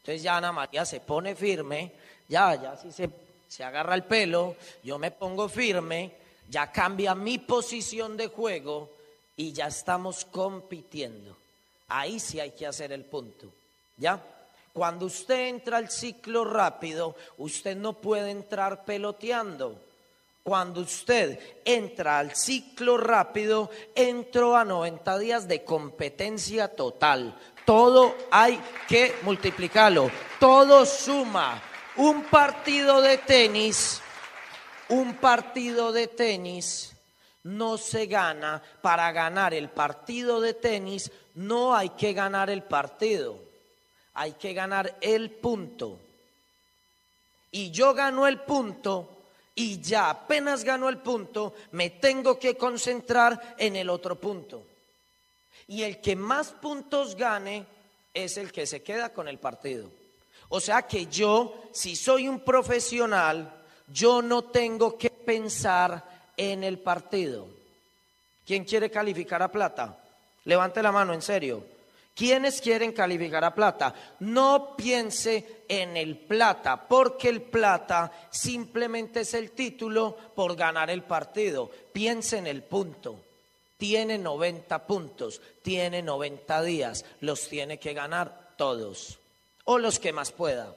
Entonces 0.00 0.22
ya 0.22 0.36
Ana 0.36 0.52
María 0.52 0.84
se 0.84 1.00
pone 1.00 1.34
firme, 1.34 1.92
ya, 2.28 2.54
ya 2.60 2.72
así 2.72 2.92
se, 2.92 3.10
se 3.48 3.64
agarra 3.64 3.94
el 3.94 4.04
pelo, 4.04 4.56
yo 4.82 4.98
me 4.98 5.10
pongo 5.10 5.48
firme, 5.48 6.12
ya 6.48 6.70
cambia 6.70 7.14
mi 7.14 7.38
posición 7.38 8.16
de 8.16 8.28
juego 8.28 8.90
y 9.36 9.52
ya 9.52 9.66
estamos 9.66 10.24
compitiendo. 10.24 11.36
Ahí 11.88 12.18
sí 12.18 12.40
hay 12.40 12.50
que 12.52 12.66
hacer 12.66 12.92
el 12.92 13.04
punto, 13.04 13.48
¿ya? 13.96 14.20
Cuando 14.72 15.06
usted 15.06 15.48
entra 15.48 15.78
al 15.78 15.90
ciclo 15.90 16.44
rápido, 16.44 17.16
usted 17.38 17.76
no 17.76 17.94
puede 17.94 18.30
entrar 18.30 18.84
peloteando. 18.84 19.80
Cuando 20.46 20.82
usted 20.82 21.40
entra 21.64 22.20
al 22.20 22.36
ciclo 22.36 22.96
rápido, 22.96 23.68
entró 23.96 24.56
a 24.56 24.64
90 24.64 25.18
días 25.18 25.48
de 25.48 25.64
competencia 25.64 26.68
total. 26.68 27.36
Todo 27.64 28.14
hay 28.30 28.62
que 28.86 29.16
multiplicarlo. 29.22 30.08
Todo 30.38 30.86
suma. 30.86 31.60
Un 31.96 32.22
partido 32.22 33.02
de 33.02 33.18
tenis, 33.18 34.00
un 34.88 35.16
partido 35.16 35.90
de 35.90 36.06
tenis 36.06 36.94
no 37.42 37.76
se 37.76 38.06
gana. 38.06 38.62
Para 38.80 39.10
ganar 39.10 39.52
el 39.52 39.68
partido 39.68 40.40
de 40.40 40.54
tenis 40.54 41.10
no 41.34 41.74
hay 41.74 41.88
que 41.88 42.12
ganar 42.12 42.50
el 42.50 42.62
partido. 42.62 43.36
Hay 44.14 44.34
que 44.34 44.54
ganar 44.54 44.96
el 45.00 45.28
punto. 45.28 45.98
Y 47.50 47.72
yo 47.72 47.94
gano 47.94 48.28
el 48.28 48.38
punto 48.42 49.15
y 49.58 49.80
ya 49.80 50.10
apenas 50.10 50.62
gano 50.62 50.88
el 50.88 50.98
punto, 50.98 51.54
me 51.72 51.90
tengo 51.90 52.38
que 52.38 52.56
concentrar 52.56 53.56
en 53.58 53.74
el 53.74 53.88
otro 53.88 54.14
punto. 54.14 54.62
Y 55.66 55.82
el 55.82 56.00
que 56.00 56.14
más 56.14 56.48
puntos 56.48 57.16
gane 57.16 57.64
es 58.12 58.36
el 58.36 58.52
que 58.52 58.66
se 58.66 58.82
queda 58.82 59.14
con 59.14 59.28
el 59.28 59.38
partido. 59.38 59.90
O 60.50 60.60
sea 60.60 60.82
que 60.82 61.06
yo, 61.06 61.64
si 61.72 61.96
soy 61.96 62.28
un 62.28 62.40
profesional, 62.40 63.50
yo 63.88 64.20
no 64.20 64.44
tengo 64.44 64.98
que 64.98 65.08
pensar 65.08 66.04
en 66.36 66.62
el 66.62 66.78
partido. 66.78 67.48
¿Quién 68.44 68.64
quiere 68.64 68.90
calificar 68.90 69.42
a 69.42 69.50
plata? 69.50 69.98
Levante 70.44 70.82
la 70.82 70.92
mano, 70.92 71.14
en 71.14 71.22
serio. 71.22 71.64
¿Quiénes 72.16 72.62
quieren 72.62 72.92
calificar 72.92 73.44
a 73.44 73.54
plata? 73.54 73.94
No 74.20 74.74
piense 74.74 75.64
en 75.68 75.98
el 75.98 76.16
plata, 76.16 76.88
porque 76.88 77.28
el 77.28 77.42
plata 77.42 78.10
simplemente 78.30 79.20
es 79.20 79.34
el 79.34 79.50
título 79.50 80.16
por 80.34 80.56
ganar 80.56 80.88
el 80.88 81.02
partido. 81.02 81.70
Piense 81.92 82.38
en 82.38 82.46
el 82.46 82.62
punto. 82.62 83.20
Tiene 83.76 84.16
90 84.16 84.86
puntos, 84.86 85.42
tiene 85.60 86.00
90 86.00 86.62
días, 86.62 87.04
los 87.20 87.50
tiene 87.50 87.78
que 87.78 87.92
ganar 87.92 88.54
todos, 88.56 89.18
o 89.64 89.76
los 89.76 89.98
que 89.98 90.14
más 90.14 90.32
pueda. 90.32 90.74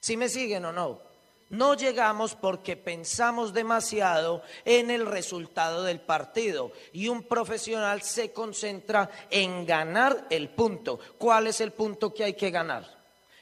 ¿Si 0.00 0.18
me 0.18 0.28
siguen 0.28 0.66
o 0.66 0.72
no? 0.72 1.05
No 1.48 1.74
llegamos 1.74 2.34
porque 2.34 2.76
pensamos 2.76 3.52
demasiado 3.52 4.42
en 4.64 4.90
el 4.90 5.06
resultado 5.06 5.84
del 5.84 6.00
partido 6.00 6.72
y 6.92 7.08
un 7.08 7.22
profesional 7.22 8.02
se 8.02 8.32
concentra 8.32 9.08
en 9.30 9.64
ganar 9.64 10.26
el 10.30 10.48
punto. 10.48 10.98
¿Cuál 11.18 11.46
es 11.46 11.60
el 11.60 11.72
punto 11.72 12.12
que 12.12 12.24
hay 12.24 12.34
que 12.34 12.50
ganar? 12.50 12.96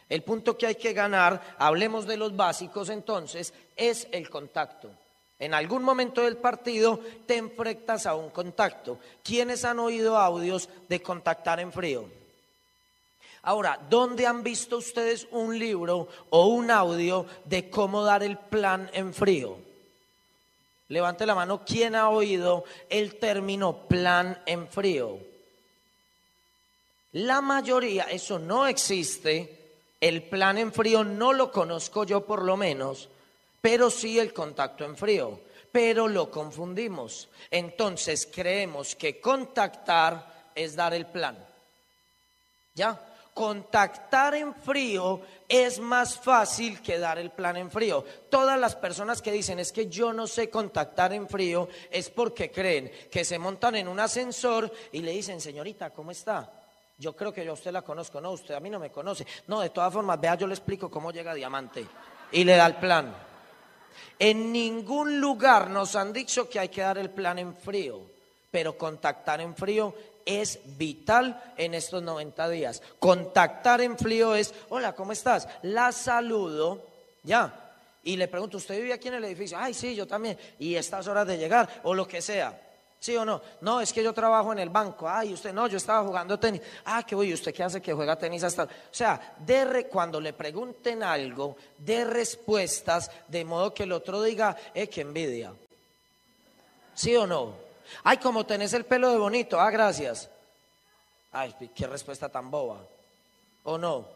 El 0.09 0.22
punto 0.22 0.59
que 0.59 0.66
hay 0.66 0.74
que 0.74 0.92
ganar, 0.92 1.57
hablemos 1.59 2.07
de 2.07 2.18
los 2.18 2.36
básicos 2.36 2.90
entonces, 2.90 3.55
es 3.74 4.07
el 4.12 4.28
contacto. 4.28 4.90
En 5.38 5.55
algún 5.55 5.82
momento 5.82 6.22
del 6.22 6.36
partido 6.36 7.00
te 7.26 7.36
enfrentas 7.36 8.07
a 8.07 8.14
un 8.14 8.30
contacto. 8.30 8.98
¿Quiénes 9.22 9.64
han 9.64 9.78
oído 9.78 10.18
audios 10.18 10.68
de 10.88 11.02
contactar 11.02 11.59
en 11.59 11.72
frío? 11.72 12.23
Ahora, 13.45 13.78
¿dónde 13.90 14.26
han 14.26 14.42
visto 14.42 14.78
ustedes 14.78 15.28
un 15.30 15.59
libro 15.59 16.09
o 16.30 16.47
un 16.47 16.70
audio 16.70 17.26
de 17.45 17.68
cómo 17.68 18.03
dar 18.03 18.22
el 18.22 18.38
plan 18.38 18.90
en 18.95 19.12
frío? 19.12 19.59
Levante 20.88 21.26
la 21.26 21.34
mano, 21.34 21.62
¿quién 21.64 21.95
ha 21.95 22.09
oído 22.09 22.64
el 22.88 23.18
término 23.18 23.86
plan 23.88 24.42
en 24.47 24.68
frío? 24.68 25.18
La 27.12 27.40
mayoría, 27.40 28.05
eso 28.05 28.38
no 28.38 28.66
existe. 28.66 29.61
El 30.01 30.22
plan 30.24 30.59
en 30.59 30.72
frío 30.72 31.05
no 31.05 31.32
lo 31.32 31.53
conozco 31.53 32.05
yo 32.05 32.26
por 32.26 32.42
lo 32.42 32.57
menos, 32.57 33.09
pero 33.61 33.90
sí 33.90 34.18
el 34.18 34.32
contacto 34.32 34.84
en 34.84 34.97
frío. 34.97 35.40
Pero 35.70 36.09
lo 36.09 36.30
confundimos. 36.30 37.28
Entonces 37.51 38.28
creemos 38.32 38.95
que 38.95 39.20
contactar 39.20 40.51
es 40.55 40.76
dar 40.76 40.95
el 40.95 41.07
plan. 41.07 41.36
¿Ya? 42.74 43.01
Contactar 43.35 44.37
en 44.37 44.55
frío 44.55 45.20
es 45.49 45.80
más 45.80 46.16
fácil 46.18 46.80
que 46.80 46.99
dar 46.99 47.18
el 47.18 47.32
plan 47.32 47.57
en 47.57 47.70
frío. 47.70 48.05
Todas 48.30 48.59
las 48.59 48.76
personas 48.76 49.20
que 49.20 49.32
dicen 49.32 49.59
es 49.59 49.72
que 49.72 49.89
yo 49.89 50.12
no 50.12 50.28
sé 50.28 50.49
contactar 50.49 51.12
en 51.12 51.28
frío 51.28 51.68
es 51.91 52.09
porque 52.11 52.51
creen 52.53 52.91
que 53.11 53.24
se 53.24 53.39
montan 53.39 53.74
en 53.74 53.89
un 53.89 53.99
ascensor 53.99 54.72
y 54.93 55.01
le 55.01 55.11
dicen, 55.11 55.41
señorita, 55.41 55.91
¿cómo 55.91 56.12
está? 56.12 56.51
Yo 56.97 57.16
creo 57.16 57.32
que 57.32 57.45
yo 57.45 57.51
a 57.51 57.55
usted 57.55 57.72
la 57.72 57.82
conozco, 57.82 58.20
no, 58.20 58.30
usted 58.30 58.55
a 58.55 58.61
mí 58.61 58.70
no 58.70 58.78
me 58.78 58.93
conoce. 58.93 59.26
No, 59.49 59.61
de 59.61 59.70
todas 59.70 59.93
formas, 59.93 60.20
vea, 60.20 60.37
yo 60.37 60.47
le 60.47 60.55
explico 60.55 60.89
cómo 60.89 61.11
llega 61.11 61.35
Diamante 61.35 61.85
y 62.30 62.45
le 62.45 62.55
da 62.55 62.66
el 62.66 62.76
plan. 62.76 63.12
En 64.16 64.53
ningún 64.53 65.20
lugar 65.20 65.70
nos 65.70 65.97
han 65.97 66.12
dicho 66.12 66.49
que 66.49 66.61
hay 66.61 66.68
que 66.68 66.82
dar 66.82 66.99
el 66.99 67.11
plan 67.11 67.41
en 67.41 67.57
frío, 67.57 68.01
pero 68.49 68.78
contactar 68.78 69.41
en 69.41 69.57
frío 69.57 69.93
es 70.24 70.58
vital 70.78 71.42
en 71.56 71.74
estos 71.74 72.02
90 72.02 72.48
días. 72.48 72.82
Contactar 72.98 73.80
en 73.80 73.98
frío 73.98 74.34
es, 74.34 74.54
hola, 74.68 74.94
¿cómo 74.94 75.12
estás? 75.12 75.48
La 75.62 75.92
saludo, 75.92 76.82
ya. 77.22 77.60
Y 78.02 78.16
le 78.16 78.28
pregunto, 78.28 78.58
¿usted 78.58 78.76
vive 78.76 78.92
aquí 78.92 79.08
en 79.08 79.14
el 79.14 79.24
edificio? 79.24 79.56
Ay, 79.58 79.72
sí, 79.74 79.94
yo 79.94 80.06
también. 80.06 80.38
Y 80.58 80.74
estas 80.74 81.06
horas 81.06 81.26
de 81.26 81.38
llegar, 81.38 81.80
o 81.84 81.94
lo 81.94 82.06
que 82.06 82.20
sea. 82.20 82.60
¿Sí 83.04 83.14
o 83.16 83.24
no? 83.24 83.42
No, 83.60 83.82
es 83.82 83.92
que 83.92 84.02
yo 84.02 84.14
trabajo 84.14 84.52
en 84.52 84.58
el 84.58 84.70
banco. 84.70 85.06
Ay, 85.06 85.34
usted 85.34 85.52
no, 85.52 85.66
yo 85.66 85.76
estaba 85.76 86.06
jugando 86.06 86.38
tenis. 86.38 86.62
Ah, 86.86 87.04
qué 87.06 87.14
voy, 87.14 87.34
¿usted 87.34 87.52
qué 87.52 87.62
hace 87.62 87.82
que 87.82 87.92
juega 87.92 88.16
tenis 88.16 88.44
hasta? 88.44 88.64
O 88.64 88.68
sea, 88.90 89.34
de 89.38 89.88
cuando 89.90 90.20
le 90.20 90.32
pregunten 90.32 91.02
algo, 91.02 91.56
de 91.76 92.04
respuestas, 92.04 93.10
de 93.28 93.44
modo 93.44 93.74
que 93.74 93.82
el 93.82 93.92
otro 93.92 94.22
diga, 94.22 94.56
eh, 94.72 94.88
qué 94.88 95.02
envidia. 95.02 95.52
¿Sí 96.94 97.14
o 97.14 97.26
no? 97.26 97.63
Ay, 98.03 98.18
como 98.18 98.47
tenés 98.47 98.72
el 98.72 98.85
pelo 98.85 99.11
de 99.11 99.18
bonito. 99.18 99.61
Ah, 99.61 99.70
gracias. 99.70 100.28
Ay, 101.32 101.55
qué 101.74 101.87
respuesta 101.87 102.28
tan 102.28 102.51
boba. 102.51 102.78
¿O 103.64 103.78
no? 103.78 104.07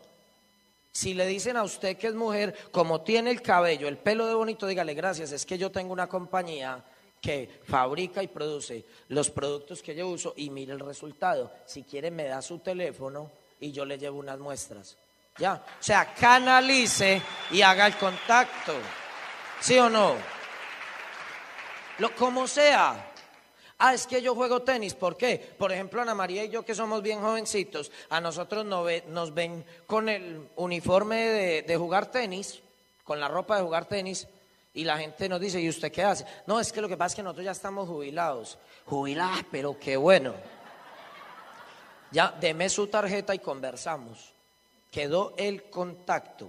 Si 0.92 1.14
le 1.14 1.26
dicen 1.26 1.56
a 1.56 1.62
usted 1.62 1.96
que 1.96 2.08
es 2.08 2.14
mujer, 2.14 2.56
como 2.70 3.02
tiene 3.02 3.30
el 3.30 3.42
cabello, 3.42 3.88
el 3.88 3.98
pelo 3.98 4.26
de 4.26 4.34
bonito, 4.34 4.66
dígale 4.66 4.94
gracias. 4.94 5.32
Es 5.32 5.46
que 5.46 5.58
yo 5.58 5.70
tengo 5.70 5.92
una 5.92 6.08
compañía 6.08 6.82
que 7.20 7.60
fabrica 7.66 8.22
y 8.22 8.28
produce 8.28 8.84
los 9.08 9.30
productos 9.30 9.82
que 9.82 9.94
yo 9.94 10.08
uso 10.08 10.34
y 10.36 10.50
mire 10.50 10.72
el 10.72 10.80
resultado. 10.80 11.52
Si 11.66 11.82
quiere, 11.82 12.10
me 12.10 12.24
da 12.24 12.42
su 12.42 12.58
teléfono 12.58 13.30
y 13.60 13.72
yo 13.72 13.84
le 13.84 13.98
llevo 13.98 14.18
unas 14.18 14.38
muestras. 14.38 14.96
Ya. 15.38 15.54
O 15.54 15.82
sea, 15.82 16.14
canalice 16.14 17.22
y 17.50 17.62
haga 17.62 17.86
el 17.86 17.96
contacto. 17.96 18.74
¿Sí 19.60 19.78
o 19.78 19.88
no? 19.88 20.14
Lo, 21.98 22.14
como 22.14 22.46
sea. 22.46 23.12
Ah, 23.78 23.94
es 23.94 24.08
que 24.08 24.20
yo 24.20 24.34
juego 24.34 24.62
tenis. 24.62 24.94
¿Por 24.94 25.16
qué? 25.16 25.54
Por 25.56 25.72
ejemplo, 25.72 26.02
Ana 26.02 26.14
María 26.14 26.44
y 26.44 26.48
yo 26.48 26.64
que 26.64 26.74
somos 26.74 27.00
bien 27.00 27.20
jovencitos, 27.20 27.92
a 28.10 28.20
nosotros 28.20 28.64
nos 28.66 29.34
ven 29.34 29.64
con 29.86 30.08
el 30.08 30.48
uniforme 30.56 31.62
de, 31.62 31.76
jugar 31.76 32.10
tenis, 32.10 32.60
con 33.04 33.20
la 33.20 33.28
ropa 33.28 33.56
de 33.56 33.62
jugar 33.62 33.84
tenis, 33.86 34.26
y 34.74 34.84
la 34.84 34.98
gente 34.98 35.28
nos 35.28 35.40
dice, 35.40 35.60
¿y 35.60 35.68
usted 35.68 35.92
qué 35.92 36.02
hace? 36.02 36.24
No, 36.46 36.58
es 36.58 36.72
que 36.72 36.80
lo 36.80 36.88
que 36.88 36.96
pasa 36.96 37.12
es 37.12 37.16
que 37.16 37.22
nosotros 37.22 37.44
ya 37.44 37.52
estamos 37.52 37.88
jubilados. 37.88 38.58
Jubilados, 38.84 39.44
pero 39.50 39.78
qué 39.78 39.96
bueno. 39.96 40.34
Ya, 42.10 42.34
deme 42.40 42.68
su 42.68 42.88
tarjeta 42.88 43.34
y 43.34 43.38
conversamos. 43.38 44.32
Quedó 44.90 45.34
el 45.36 45.64
contacto. 45.64 46.48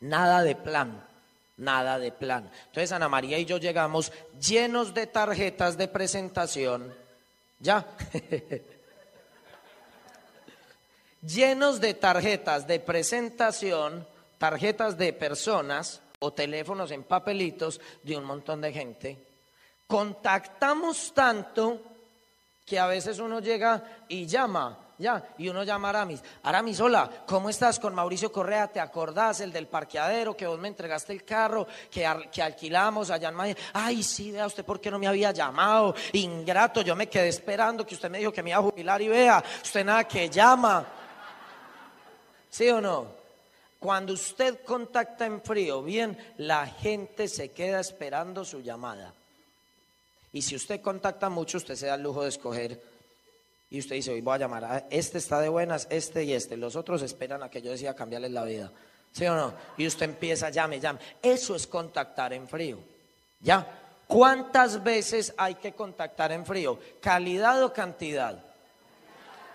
Nada 0.00 0.42
de 0.42 0.56
plan, 0.56 1.04
nada 1.62 1.98
de 1.98 2.12
plan. 2.12 2.50
Entonces 2.66 2.92
Ana 2.92 3.08
María 3.08 3.38
y 3.38 3.44
yo 3.44 3.58
llegamos 3.58 4.12
llenos 4.40 4.92
de 4.92 5.06
tarjetas 5.06 5.76
de 5.76 5.88
presentación, 5.88 6.94
ya, 7.60 7.86
llenos 11.22 11.80
de 11.80 11.94
tarjetas 11.94 12.66
de 12.66 12.80
presentación, 12.80 14.06
tarjetas 14.38 14.98
de 14.98 15.12
personas 15.12 16.00
o 16.18 16.32
teléfonos 16.32 16.90
en 16.90 17.04
papelitos 17.04 17.80
de 18.02 18.16
un 18.16 18.24
montón 18.24 18.60
de 18.60 18.72
gente. 18.72 19.18
Contactamos 19.86 21.12
tanto 21.14 21.80
que 22.64 22.78
a 22.78 22.86
veces 22.86 23.18
uno 23.18 23.40
llega 23.40 23.82
y 24.08 24.26
llama, 24.26 24.78
ya, 24.98 25.34
y 25.38 25.48
uno 25.48 25.64
llama 25.64 25.88
a 25.88 25.90
Aramis. 25.90 26.22
Aramis, 26.42 26.80
hola, 26.80 27.10
¿cómo 27.26 27.48
estás 27.48 27.78
con 27.78 27.94
Mauricio 27.94 28.30
Correa? 28.30 28.68
¿Te 28.68 28.80
acordás 28.80 29.40
el 29.40 29.52
del 29.52 29.66
parqueadero 29.66 30.36
que 30.36 30.46
vos 30.46 30.58
me 30.58 30.68
entregaste 30.68 31.12
el 31.12 31.24
carro 31.24 31.66
que, 31.90 32.08
que 32.30 32.42
alquilamos 32.42 33.10
allá 33.10 33.28
en 33.30 33.34
Madrid? 33.34 33.56
Ay, 33.72 34.02
sí, 34.02 34.30
vea 34.30 34.46
usted 34.46 34.64
por 34.64 34.80
qué 34.80 34.90
no 34.90 34.98
me 34.98 35.08
había 35.08 35.32
llamado. 35.32 35.94
Ingrato, 36.12 36.82
yo 36.82 36.94
me 36.94 37.08
quedé 37.08 37.28
esperando 37.28 37.86
que 37.86 37.94
usted 37.94 38.10
me 38.10 38.18
dijo 38.18 38.32
que 38.32 38.42
me 38.42 38.50
iba 38.50 38.58
a 38.58 38.62
jubilar 38.62 39.02
y 39.02 39.08
vea, 39.08 39.42
usted 39.62 39.84
nada 39.84 40.04
que 40.04 40.28
llama. 40.28 40.86
¿Sí 42.50 42.68
o 42.68 42.80
no? 42.80 43.06
Cuando 43.78 44.12
usted 44.12 44.62
contacta 44.64 45.26
en 45.26 45.42
frío, 45.42 45.82
bien, 45.82 46.16
la 46.36 46.66
gente 46.66 47.26
se 47.26 47.50
queda 47.50 47.80
esperando 47.80 48.44
su 48.44 48.60
llamada. 48.60 49.12
Y 50.32 50.42
si 50.42 50.54
usted 50.54 50.80
contacta 50.80 51.28
mucho, 51.28 51.58
usted 51.58 51.74
se 51.74 51.86
da 51.86 51.96
el 51.96 52.02
lujo 52.02 52.22
de 52.22 52.28
escoger. 52.28 52.91
Y 53.72 53.78
usted 53.78 53.96
dice, 53.96 54.12
hoy 54.12 54.20
voy 54.20 54.34
a 54.34 54.38
llamar 54.38 54.64
a 54.66 54.84
este 54.90 55.16
está 55.16 55.40
de 55.40 55.48
buenas, 55.48 55.86
este 55.88 56.24
y 56.24 56.34
este. 56.34 56.58
Los 56.58 56.76
otros 56.76 57.00
esperan 57.00 57.42
a 57.42 57.48
que 57.48 57.62
yo 57.62 57.70
decida 57.70 57.96
cambiarles 57.96 58.30
la 58.30 58.44
vida. 58.44 58.70
¿Sí 59.12 59.24
o 59.24 59.34
no? 59.34 59.54
Y 59.78 59.86
usted 59.86 60.04
empieza, 60.10 60.50
llame, 60.50 60.78
llame. 60.78 60.98
Eso 61.22 61.56
es 61.56 61.66
contactar 61.66 62.34
en 62.34 62.46
frío. 62.46 62.80
¿Ya? 63.40 63.66
¿Cuántas 64.06 64.84
veces 64.84 65.32
hay 65.38 65.54
que 65.54 65.72
contactar 65.72 66.32
en 66.32 66.44
frío? 66.44 66.78
¿Calidad 67.00 67.62
o 67.64 67.72
cantidad? 67.72 68.44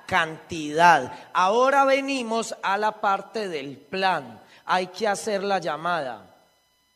Cantidad. 0.07 1.13
Ahora 1.31 1.85
venimos 1.85 2.55
a 2.63 2.75
la 2.79 2.93
parte 2.93 3.47
del 3.47 3.77
plan. 3.77 4.41
Hay 4.65 4.87
que 4.87 5.07
hacer 5.07 5.43
la 5.43 5.59
llamada. 5.59 6.25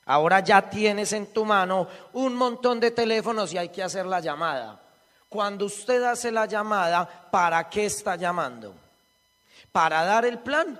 Ahora 0.07 0.39
ya 0.39 0.71
tienes 0.71 1.13
en 1.13 1.27
tu 1.27 1.45
mano 1.45 1.87
un 2.13 2.33
montón 2.33 2.79
de 2.79 2.89
teléfonos 2.89 3.53
y 3.53 3.59
hay 3.59 3.69
que 3.69 3.83
hacer 3.83 4.07
la 4.07 4.21
llamada. 4.21 4.79
Cuando 5.31 5.67
usted 5.67 6.03
hace 6.03 6.29
la 6.29 6.45
llamada, 6.45 7.07
¿para 7.07 7.69
qué 7.69 7.85
está 7.85 8.17
llamando? 8.17 8.75
¿Para 9.71 10.03
dar 10.03 10.25
el 10.25 10.39
plan? 10.39 10.77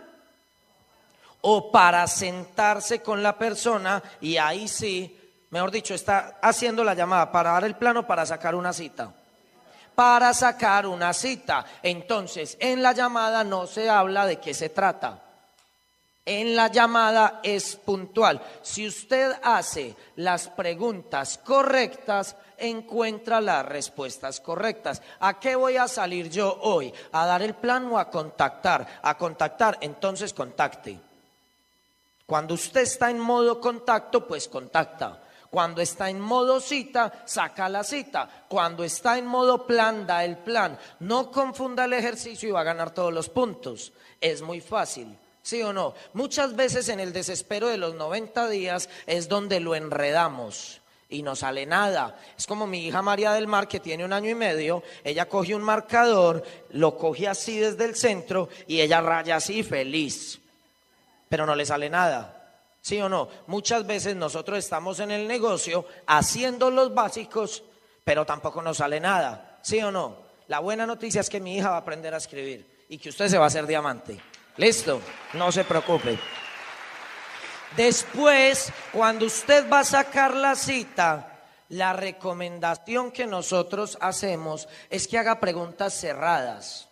¿O 1.39 1.71
para 1.71 2.05
sentarse 2.05 3.01
con 3.01 3.23
la 3.23 3.37
persona 3.37 4.03
y 4.19 4.35
ahí 4.35 4.67
sí, 4.67 5.17
mejor 5.51 5.71
dicho, 5.71 5.93
está 5.93 6.37
haciendo 6.41 6.83
la 6.83 6.93
llamada 6.93 7.31
para 7.31 7.53
dar 7.53 7.63
el 7.63 7.77
plan 7.77 7.95
o 7.95 8.05
para 8.05 8.25
sacar 8.25 8.53
una 8.53 8.73
cita? 8.73 9.13
Para 9.95 10.33
sacar 10.33 10.85
una 10.85 11.13
cita. 11.13 11.65
Entonces, 11.81 12.57
en 12.59 12.83
la 12.83 12.91
llamada 12.91 13.45
no 13.45 13.67
se 13.67 13.89
habla 13.89 14.25
de 14.25 14.41
qué 14.41 14.53
se 14.53 14.67
trata 14.67 15.21
en 16.25 16.55
la 16.55 16.67
llamada 16.67 17.39
es 17.43 17.75
puntual. 17.75 18.41
Si 18.61 18.87
usted 18.87 19.33
hace 19.43 19.95
las 20.17 20.47
preguntas 20.47 21.39
correctas, 21.43 22.35
encuentra 22.61 23.41
las 23.41 23.65
respuestas 23.65 24.39
correctas. 24.39 25.01
¿A 25.19 25.39
qué 25.39 25.55
voy 25.55 25.77
a 25.77 25.87
salir 25.87 26.29
yo 26.29 26.59
hoy? 26.61 26.93
¿A 27.11 27.25
dar 27.25 27.41
el 27.41 27.55
plan 27.55 27.91
o 27.91 27.97
a 27.97 28.09
contactar? 28.09 28.99
A 29.01 29.17
contactar, 29.17 29.77
entonces 29.81 30.33
contacte. 30.33 30.99
Cuando 32.25 32.53
usted 32.53 32.81
está 32.81 33.09
en 33.09 33.19
modo 33.19 33.59
contacto, 33.59 34.25
pues 34.27 34.47
contacta. 34.47 35.21
Cuando 35.49 35.81
está 35.81 36.09
en 36.09 36.19
modo 36.19 36.61
cita, 36.61 37.23
saca 37.25 37.67
la 37.67 37.83
cita. 37.83 38.45
Cuando 38.47 38.85
está 38.85 39.17
en 39.17 39.25
modo 39.25 39.67
plan, 39.67 40.07
da 40.07 40.23
el 40.23 40.37
plan. 40.37 40.79
No 40.99 41.29
confunda 41.29 41.85
el 41.85 41.93
ejercicio 41.93 42.47
y 42.47 42.53
va 42.53 42.61
a 42.61 42.65
ganar 42.65 42.93
todos 42.93 43.11
los 43.11 43.27
puntos. 43.27 43.91
Es 44.21 44.41
muy 44.41 44.61
fácil. 44.61 45.17
¿Sí 45.41 45.61
o 45.63 45.73
no? 45.73 45.93
Muchas 46.13 46.55
veces 46.55 46.87
en 46.87 46.99
el 46.99 47.11
desespero 47.11 47.67
de 47.67 47.77
los 47.77 47.95
90 47.95 48.47
días 48.47 48.87
es 49.07 49.27
donde 49.27 49.59
lo 49.59 49.75
enredamos 49.75 50.80
y 51.11 51.21
no 51.21 51.35
sale 51.35 51.65
nada. 51.65 52.19
Es 52.35 52.47
como 52.47 52.65
mi 52.65 52.87
hija 52.87 53.01
María 53.01 53.33
del 53.33 53.45
Mar, 53.45 53.67
que 53.67 53.79
tiene 53.79 54.03
un 54.03 54.13
año 54.13 54.29
y 54.29 54.35
medio, 54.35 54.81
ella 55.03 55.27
coge 55.27 55.53
un 55.53 55.61
marcador, 55.61 56.43
lo 56.71 56.97
coge 56.97 57.27
así 57.27 57.59
desde 57.59 57.85
el 57.85 57.95
centro 57.95 58.49
y 58.65 58.81
ella 58.81 59.01
raya 59.01 59.35
así 59.35 59.61
feliz, 59.61 60.39
pero 61.29 61.45
no 61.45 61.53
le 61.53 61.65
sale 61.65 61.89
nada. 61.89 62.37
¿Sí 62.81 62.99
o 62.99 63.07
no? 63.07 63.29
Muchas 63.45 63.85
veces 63.85 64.15
nosotros 64.15 64.57
estamos 64.57 64.99
en 64.99 65.11
el 65.11 65.27
negocio 65.27 65.85
haciendo 66.07 66.71
los 66.71 66.93
básicos, 66.93 67.63
pero 68.03 68.25
tampoco 68.25 68.61
nos 68.61 68.77
sale 68.77 68.99
nada. 68.99 69.59
¿Sí 69.61 69.79
o 69.81 69.91
no? 69.91 70.17
La 70.47 70.59
buena 70.59 70.87
noticia 70.87 71.21
es 71.21 71.29
que 71.29 71.39
mi 71.39 71.57
hija 71.57 71.69
va 71.69 71.75
a 71.75 71.79
aprender 71.79 72.13
a 72.13 72.17
escribir 72.17 72.65
y 72.89 72.97
que 72.97 73.09
usted 73.09 73.27
se 73.27 73.37
va 73.37 73.43
a 73.43 73.47
hacer 73.47 73.67
diamante. 73.67 74.19
Listo, 74.57 74.99
no 75.33 75.51
se 75.51 75.63
preocupe. 75.63 76.17
Después, 77.75 78.71
cuando 78.91 79.25
usted 79.25 79.69
va 79.71 79.79
a 79.79 79.85
sacar 79.85 80.35
la 80.35 80.55
cita, 80.55 81.39
la 81.69 81.93
recomendación 81.93 83.11
que 83.11 83.25
nosotros 83.25 83.97
hacemos 84.01 84.67
es 84.89 85.07
que 85.07 85.17
haga 85.17 85.39
preguntas 85.39 85.93
cerradas. 85.93 86.87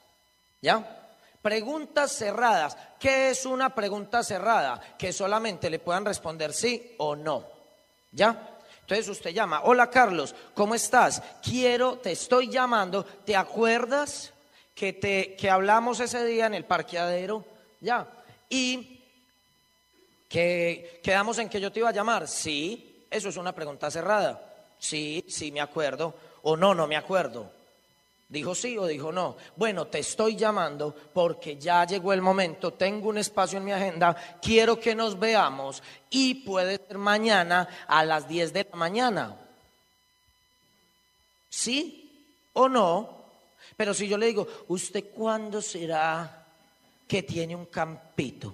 ¿Ya? 0.62 0.98
Preguntas 1.42 2.12
cerradas. 2.12 2.78
¿Qué 3.00 3.30
es 3.30 3.46
una 3.46 3.74
pregunta 3.76 4.24
cerrada? 4.24 4.82
Que 4.98 5.14
solamente 5.14 5.70
le 5.70 5.80
puedan 5.80 6.06
responder 6.06 6.54
sí 6.54 6.96
o 6.98 7.16
no. 7.16 7.46
¿Ya? 8.12 8.58
Entonces 8.82 9.08
usted 9.08 9.32
llama, 9.32 9.62
hola 9.64 9.90
Carlos, 9.90 10.34
¿cómo 10.54 10.76
estás? 10.76 11.22
Quiero, 11.44 11.98
te 11.98 12.12
estoy 12.12 12.50
llamando, 12.50 13.04
¿te 13.04 13.36
acuerdas? 13.36 14.34
que, 14.80 14.94
te, 14.94 15.36
que 15.36 15.50
hablamos 15.50 16.00
ese 16.00 16.26
día 16.26 16.46
en 16.46 16.54
el 16.54 16.64
parqueadero, 16.64 17.44
ya, 17.82 18.08
y 18.50 18.99
que 20.30 21.02
quedamos 21.04 21.40
en 21.40 21.50
que 21.50 21.60
yo 21.60 21.72
te 21.72 21.80
iba 21.80 21.90
a 21.90 21.94
llamar, 21.94 22.28
sí, 22.28 23.06
eso 23.10 23.30
es 23.30 23.38
una 23.38 23.54
pregunta 23.54 23.90
cerrada, 23.90 24.40
sí, 24.78 25.26
sí 25.28 25.52
me 25.52 25.60
acuerdo, 25.60 26.14
o 26.44 26.56
no, 26.56 26.76
no 26.76 26.88
me 26.88 26.96
acuerdo. 26.96 27.52
Dijo 28.30 28.54
sí 28.54 28.78
o 28.78 28.86
dijo 28.86 29.12
no. 29.12 29.38
Bueno, 29.56 29.88
te 29.88 29.98
estoy 29.98 30.36
llamando 30.36 30.96
porque 31.14 31.58
ya 31.58 31.84
llegó 31.86 32.14
el 32.14 32.22
momento, 32.22 32.74
tengo 32.74 33.10
un 33.10 33.18
espacio 33.18 33.58
en 33.58 33.66
mi 33.66 33.72
agenda, 33.72 34.16
quiero 34.40 34.80
que 34.80 34.94
nos 34.94 35.18
veamos 35.18 35.82
y 36.12 36.36
puede 36.36 36.78
ser 36.78 37.00
mañana 37.00 37.68
a 37.88 38.06
las 38.06 38.28
10 38.28 38.54
de 38.54 38.68
la 38.70 38.76
mañana. 38.76 39.36
¿Sí 41.50 42.30
o 42.54 42.70
no? 42.70 43.18
Pero 43.76 43.96
si 43.96 44.08
yo 44.08 44.16
le 44.16 44.28
digo, 44.28 44.48
¿usted 44.68 45.06
cuándo 45.12 45.60
será 45.60 46.46
que 47.08 47.24
tiene 47.24 47.56
un 47.56 47.66
campito? 47.66 48.54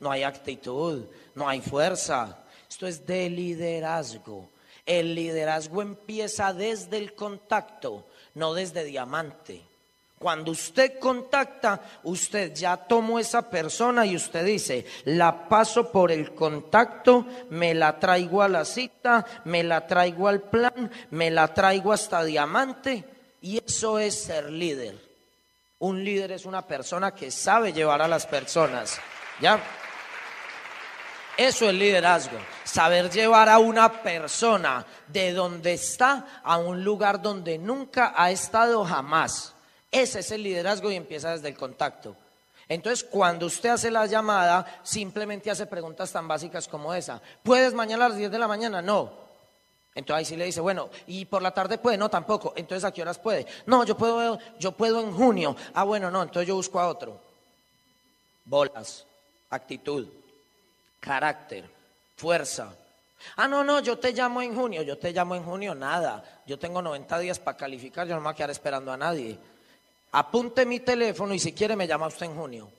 No 0.00 0.10
hay 0.10 0.22
actitud, 0.22 1.04
no 1.34 1.48
hay 1.48 1.60
fuerza. 1.60 2.38
Esto 2.68 2.86
es 2.86 3.06
de 3.06 3.28
liderazgo. 3.30 4.48
El 4.86 5.14
liderazgo 5.14 5.82
empieza 5.82 6.52
desde 6.52 6.96
el 6.98 7.14
contacto, 7.14 8.06
no 8.34 8.54
desde 8.54 8.84
diamante. 8.84 9.62
Cuando 10.18 10.50
usted 10.50 10.98
contacta, 10.98 11.80
usted 12.02 12.52
ya 12.52 12.76
tomó 12.76 13.20
esa 13.20 13.48
persona 13.48 14.04
y 14.04 14.16
usted 14.16 14.44
dice, 14.44 14.84
la 15.04 15.48
paso 15.48 15.92
por 15.92 16.10
el 16.10 16.34
contacto, 16.34 17.24
me 17.50 17.72
la 17.72 18.00
traigo 18.00 18.42
a 18.42 18.48
la 18.48 18.64
cita, 18.64 19.24
me 19.44 19.62
la 19.62 19.86
traigo 19.86 20.26
al 20.26 20.40
plan, 20.42 20.90
me 21.10 21.30
la 21.30 21.54
traigo 21.54 21.92
hasta 21.92 22.24
diamante 22.24 23.04
y 23.40 23.62
eso 23.64 24.00
es 24.00 24.14
ser 24.14 24.50
líder. 24.50 24.96
Un 25.78 26.02
líder 26.02 26.32
es 26.32 26.44
una 26.44 26.66
persona 26.66 27.14
que 27.14 27.30
sabe 27.30 27.72
llevar 27.72 28.02
a 28.02 28.08
las 28.08 28.26
personas. 28.26 28.98
¿Ya? 29.40 29.62
Eso 31.38 31.68
es 31.70 31.74
liderazgo. 31.76 32.36
Saber 32.64 33.08
llevar 33.10 33.48
a 33.48 33.60
una 33.60 34.02
persona 34.02 34.84
de 35.06 35.32
donde 35.32 35.74
está 35.74 36.40
a 36.42 36.58
un 36.58 36.82
lugar 36.82 37.22
donde 37.22 37.56
nunca 37.58 38.12
ha 38.16 38.32
estado 38.32 38.84
jamás. 38.84 39.54
Ese 39.88 40.18
es 40.18 40.32
el 40.32 40.42
liderazgo 40.42 40.90
y 40.90 40.96
empieza 40.96 41.30
desde 41.30 41.46
el 41.46 41.56
contacto. 41.56 42.16
Entonces, 42.68 43.06
cuando 43.08 43.46
usted 43.46 43.68
hace 43.68 43.88
la 43.88 44.06
llamada, 44.06 44.80
simplemente 44.82 45.48
hace 45.48 45.66
preguntas 45.66 46.10
tan 46.10 46.26
básicas 46.26 46.66
como 46.66 46.92
esa. 46.92 47.22
¿Puedes 47.44 47.72
mañana 47.72 48.06
a 48.06 48.08
las 48.08 48.18
10 48.18 48.32
de 48.32 48.38
la 48.40 48.48
mañana? 48.48 48.82
No. 48.82 49.12
Entonces 49.94 50.18
ahí 50.18 50.24
sí 50.24 50.36
le 50.36 50.44
dice, 50.44 50.60
bueno, 50.60 50.90
¿y 51.06 51.24
por 51.24 51.40
la 51.40 51.52
tarde 51.52 51.78
puede? 51.78 51.96
No, 51.96 52.10
tampoco. 52.10 52.52
Entonces, 52.56 52.84
¿a 52.84 52.90
qué 52.90 53.02
horas 53.02 53.18
puede? 53.20 53.46
No, 53.64 53.84
yo 53.84 53.96
puedo, 53.96 54.40
yo 54.58 54.72
puedo 54.72 55.00
en 55.00 55.12
junio. 55.12 55.54
Ah, 55.72 55.84
bueno, 55.84 56.10
no, 56.10 56.20
entonces 56.20 56.48
yo 56.48 56.56
busco 56.56 56.80
a 56.80 56.88
otro. 56.88 57.20
Bolas, 58.44 59.04
actitud, 59.50 60.08
carácter, 61.00 61.64
fuerza. 62.16 62.74
Ah, 63.36 63.48
no, 63.48 63.64
no, 63.64 63.80
yo 63.80 63.98
te 63.98 64.12
llamo 64.12 64.42
en 64.42 64.54
junio, 64.54 64.82
yo 64.82 64.96
te 64.96 65.12
llamo 65.12 65.34
en 65.34 65.44
junio, 65.44 65.74
nada. 65.74 66.42
Yo 66.46 66.58
tengo 66.58 66.80
90 66.80 67.18
días 67.18 67.38
para 67.38 67.56
calificar, 67.56 68.06
yo 68.06 68.14
no 68.14 68.20
me 68.20 68.24
voy 68.24 68.32
a 68.32 68.36
quedar 68.36 68.50
esperando 68.50 68.92
a 68.92 68.96
nadie. 68.96 69.38
Apunte 70.12 70.64
mi 70.64 70.80
teléfono 70.80 71.34
y 71.34 71.38
si 71.38 71.52
quiere 71.52 71.76
me 71.76 71.86
llama 71.86 72.06
usted 72.06 72.26
en 72.26 72.36
junio. 72.36 72.70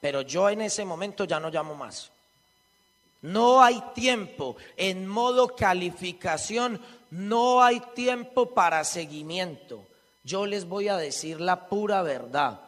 Pero 0.00 0.22
yo 0.22 0.48
en 0.48 0.62
ese 0.62 0.84
momento 0.84 1.24
ya 1.24 1.38
no 1.38 1.50
llamo 1.50 1.74
más. 1.74 2.10
No 3.22 3.62
hay 3.62 3.82
tiempo. 3.94 4.56
En 4.76 5.06
modo 5.06 5.54
calificación, 5.54 6.80
no 7.10 7.62
hay 7.62 7.80
tiempo 7.94 8.50
para 8.54 8.84
seguimiento. 8.84 9.84
Yo 10.24 10.46
les 10.46 10.68
voy 10.68 10.88
a 10.88 10.96
decir 10.96 11.40
la 11.40 11.68
pura 11.68 12.02
verdad. 12.02 12.60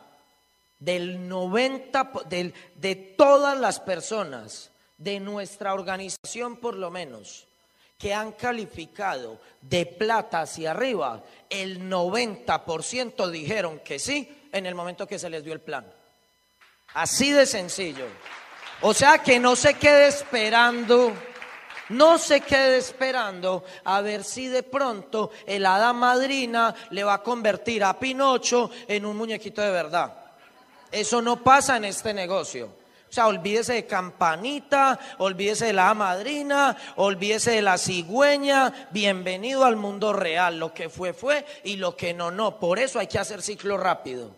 Del 0.79 1.29
90, 1.29 2.13
del, 2.29 2.55
de 2.77 2.95
todas 2.95 3.59
las 3.59 3.81
personas 3.81 4.71
de 4.99 5.21
nuestra 5.21 5.73
organización 5.73 6.57
por 6.57 6.75
lo 6.75 6.91
menos, 6.91 7.47
que 7.97 8.15
han 8.15 8.33
calificado 8.33 9.41
de 9.61 9.87
plata 9.87 10.43
hacia 10.43 10.73
arriba, 10.73 11.23
el 11.49 11.89
90% 11.91 13.31
dijeron 13.31 13.81
que 13.81 13.99
sí 13.99 14.49
en 14.53 14.67
el 14.67 14.75
momento 14.75 15.07
que 15.07 15.19
se 15.19 15.31
les 15.31 15.43
dio 15.43 15.53
el 15.53 15.61
plan. 15.61 15.85
Así 16.95 17.33
de 17.33 17.47
sencillo. 17.47 18.07
O 18.81 18.95
sea 18.95 19.19
que 19.19 19.41
no 19.41 19.57
se 19.57 19.75
quede 19.75 20.07
esperando, 20.07 21.13
no 21.89 22.19
se 22.19 22.41
quede 22.41 22.79
esperando 22.79 23.65
a 23.85 24.01
ver 24.01 24.23
si 24.23 24.47
de 24.47 24.63
pronto 24.63 25.33
el 25.47 25.67
hada 25.67 25.93
madrina 25.93 26.75
le 26.91 27.03
va 27.03 27.15
a 27.15 27.23
convertir 27.23 27.83
a 27.83 27.99
Pinocho 27.99 28.71
en 28.87 29.05
un 29.05 29.17
muñequito 29.17 29.61
de 29.61 29.73
verdad. 29.73 30.15
Eso 30.93 31.21
no 31.21 31.43
pasa 31.43 31.77
en 31.77 31.87
este 31.87 32.15
negocio. 32.15 32.78
O 33.09 33.13
sea, 33.13 33.27
olvídese 33.27 33.73
de 33.73 33.87
campanita, 33.87 34.99
olvídese 35.17 35.67
de 35.67 35.73
la 35.73 35.95
madrina, 35.95 36.77
olvídese 36.97 37.53
de 37.53 37.63
la 37.63 37.79
cigüeña. 37.79 38.89
Bienvenido 38.91 39.65
al 39.65 39.77
mundo 39.77 40.13
real. 40.13 40.59
Lo 40.59 40.75
que 40.75 40.91
fue, 40.91 41.15
fue 41.15 41.47
y 41.65 41.77
lo 41.77 41.97
que 41.97 42.13
no, 42.13 42.31
no. 42.31 42.59
Por 42.59 42.79
eso 42.79 42.99
hay 42.99 43.07
que 43.07 43.19
hacer 43.19 43.41
ciclo 43.41 43.79
rápido. 43.79 44.31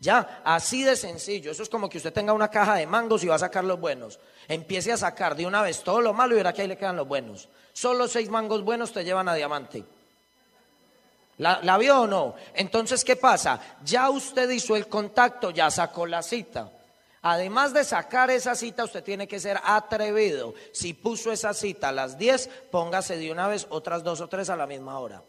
Ya, 0.00 0.40
así 0.44 0.82
de 0.82 0.96
sencillo. 0.96 1.52
Eso 1.52 1.62
es 1.62 1.68
como 1.68 1.88
que 1.88 1.98
usted 1.98 2.12
tenga 2.12 2.32
una 2.32 2.50
caja 2.50 2.74
de 2.74 2.86
mangos 2.86 3.22
y 3.22 3.28
va 3.28 3.36
a 3.36 3.38
sacar 3.38 3.62
los 3.62 3.78
buenos. 3.78 4.18
Empiece 4.48 4.90
a 4.90 4.96
sacar 4.96 5.36
de 5.36 5.46
una 5.46 5.62
vez 5.62 5.84
todo 5.84 6.00
lo 6.00 6.12
malo 6.12 6.34
y 6.34 6.38
verá 6.38 6.52
que 6.52 6.62
ahí 6.62 6.68
le 6.68 6.76
quedan 6.76 6.96
los 6.96 7.06
buenos. 7.06 7.48
Solo 7.72 8.08
seis 8.08 8.28
mangos 8.28 8.64
buenos 8.64 8.92
te 8.92 9.04
llevan 9.04 9.28
a 9.28 9.34
diamante. 9.34 9.84
¿La, 11.38 11.60
¿La, 11.62 11.78
vio 11.78 12.02
o 12.02 12.06
no? 12.06 12.34
Entonces, 12.54 13.04
¿qué 13.04 13.14
pasa? 13.14 13.60
Ya 13.84 14.10
usted 14.10 14.48
hizo 14.50 14.74
el 14.74 14.88
contacto, 14.88 15.50
ya 15.50 15.70
sacó 15.70 16.06
la 16.06 16.22
cita. 16.22 16.70
Además 17.28 17.74
de 17.74 17.82
sacar 17.82 18.30
esa 18.30 18.54
cita, 18.54 18.84
usted 18.84 19.02
tiene 19.02 19.26
que 19.26 19.40
ser 19.40 19.58
atrevido. 19.64 20.54
Si 20.70 20.94
puso 20.94 21.32
esa 21.32 21.54
cita 21.54 21.88
a 21.88 21.92
las 21.92 22.16
10, 22.16 22.48
póngase 22.70 23.16
de 23.16 23.32
una 23.32 23.48
vez 23.48 23.66
otras 23.70 24.04
dos 24.04 24.20
o 24.20 24.28
tres 24.28 24.48
a 24.48 24.54
la 24.54 24.68
misma 24.68 25.00
hora. 25.00 25.24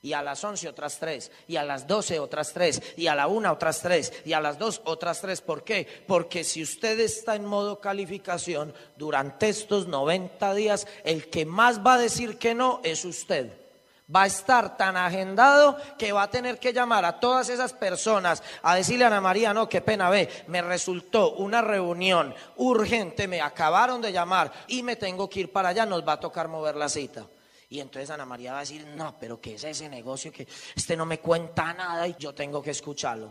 Y 0.00 0.14
a 0.14 0.22
las 0.22 0.42
11 0.42 0.66
otras 0.70 0.98
tres, 0.98 1.30
y 1.48 1.56
a 1.56 1.64
las 1.64 1.86
12 1.86 2.18
otras 2.18 2.54
tres, 2.54 2.80
y 2.96 3.08
a 3.08 3.14
la 3.14 3.26
una 3.26 3.52
otras 3.52 3.82
tres, 3.82 4.10
y 4.24 4.32
a 4.32 4.40
las 4.40 4.58
dos 4.58 4.80
otras 4.86 5.20
tres. 5.20 5.42
¿Por 5.42 5.64
qué? 5.64 5.86
Porque 6.06 6.44
si 6.44 6.62
usted 6.62 6.98
está 6.98 7.36
en 7.36 7.44
modo 7.44 7.78
calificación 7.78 8.72
durante 8.96 9.50
estos 9.50 9.88
90 9.88 10.54
días, 10.54 10.86
el 11.04 11.28
que 11.28 11.44
más 11.44 11.84
va 11.84 11.96
a 11.96 11.98
decir 11.98 12.38
que 12.38 12.54
no 12.54 12.80
es 12.82 13.04
usted 13.04 13.65
va 14.14 14.22
a 14.22 14.26
estar 14.26 14.76
tan 14.76 14.96
agendado 14.96 15.76
que 15.98 16.12
va 16.12 16.24
a 16.24 16.30
tener 16.30 16.58
que 16.58 16.72
llamar 16.72 17.04
a 17.04 17.18
todas 17.18 17.48
esas 17.48 17.72
personas 17.72 18.42
a 18.62 18.74
decirle 18.76 19.04
a 19.04 19.08
Ana 19.08 19.20
María, 19.20 19.52
no, 19.52 19.68
qué 19.68 19.80
pena, 19.80 20.10
ve, 20.10 20.28
me 20.46 20.62
resultó 20.62 21.32
una 21.32 21.60
reunión 21.60 22.34
urgente, 22.56 23.26
me 23.26 23.40
acabaron 23.40 24.00
de 24.00 24.12
llamar 24.12 24.52
y 24.68 24.82
me 24.82 24.96
tengo 24.96 25.28
que 25.28 25.40
ir 25.40 25.52
para 25.52 25.70
allá, 25.70 25.86
nos 25.86 26.06
va 26.06 26.14
a 26.14 26.20
tocar 26.20 26.48
mover 26.48 26.76
la 26.76 26.88
cita. 26.88 27.26
Y 27.68 27.80
entonces 27.80 28.10
Ana 28.10 28.24
María 28.24 28.52
va 28.52 28.58
a 28.58 28.60
decir, 28.60 28.86
no, 28.94 29.16
pero 29.18 29.40
¿qué 29.40 29.54
es 29.54 29.64
ese 29.64 29.88
negocio 29.88 30.30
que 30.30 30.46
este 30.74 30.96
no 30.96 31.04
me 31.04 31.18
cuenta 31.18 31.74
nada 31.74 32.06
y 32.06 32.14
yo 32.16 32.32
tengo 32.32 32.62
que 32.62 32.70
escucharlo? 32.70 33.30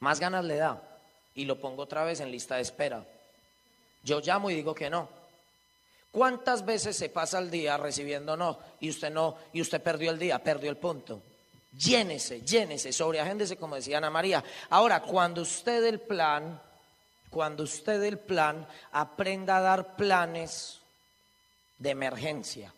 Más 0.00 0.18
ganas 0.18 0.44
le 0.44 0.56
da 0.56 0.82
y 1.36 1.44
lo 1.44 1.60
pongo 1.60 1.82
otra 1.82 2.02
vez 2.02 2.18
en 2.18 2.32
lista 2.32 2.56
de 2.56 2.62
espera. 2.62 3.04
Yo 4.02 4.20
llamo 4.20 4.50
y 4.50 4.54
digo 4.54 4.74
que 4.74 4.90
no. 4.90 5.17
¿Cuántas 6.10 6.64
veces 6.64 6.96
se 6.96 7.10
pasa 7.10 7.38
el 7.38 7.50
día 7.50 7.76
recibiendo 7.76 8.36
no 8.36 8.58
y 8.80 8.90
usted 8.90 9.10
no 9.10 9.36
y 9.52 9.60
usted 9.60 9.82
perdió 9.82 10.10
el 10.10 10.18
día, 10.18 10.42
perdió 10.42 10.70
el 10.70 10.76
punto? 10.76 11.22
Llénese, 11.76 12.40
llénese, 12.40 12.92
sobreagéndese 12.92 13.56
como 13.56 13.76
decía 13.76 13.98
Ana 13.98 14.10
María. 14.10 14.42
Ahora, 14.70 15.02
cuando 15.02 15.42
usted 15.42 15.84
el 15.84 16.00
plan, 16.00 16.60
cuando 17.28 17.62
usted 17.64 18.02
el 18.04 18.18
plan, 18.18 18.66
aprenda 18.92 19.58
a 19.58 19.60
dar 19.60 19.96
planes 19.96 20.80
de 21.78 21.90
emergencia. 21.90 22.74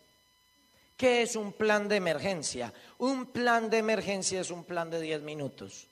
¿Qué 0.97 1.23
es 1.23 1.35
un 1.35 1.53
plan 1.53 1.87
de 1.87 1.95
emergencia? 1.95 2.71
Un 2.99 3.27
plan 3.27 3.69
de 3.69 3.79
emergencia 3.79 4.41
es 4.41 4.51
un 4.51 4.65
plan 4.65 4.89
de 4.89 5.01
10 5.01 5.21
minutos, 5.23 5.87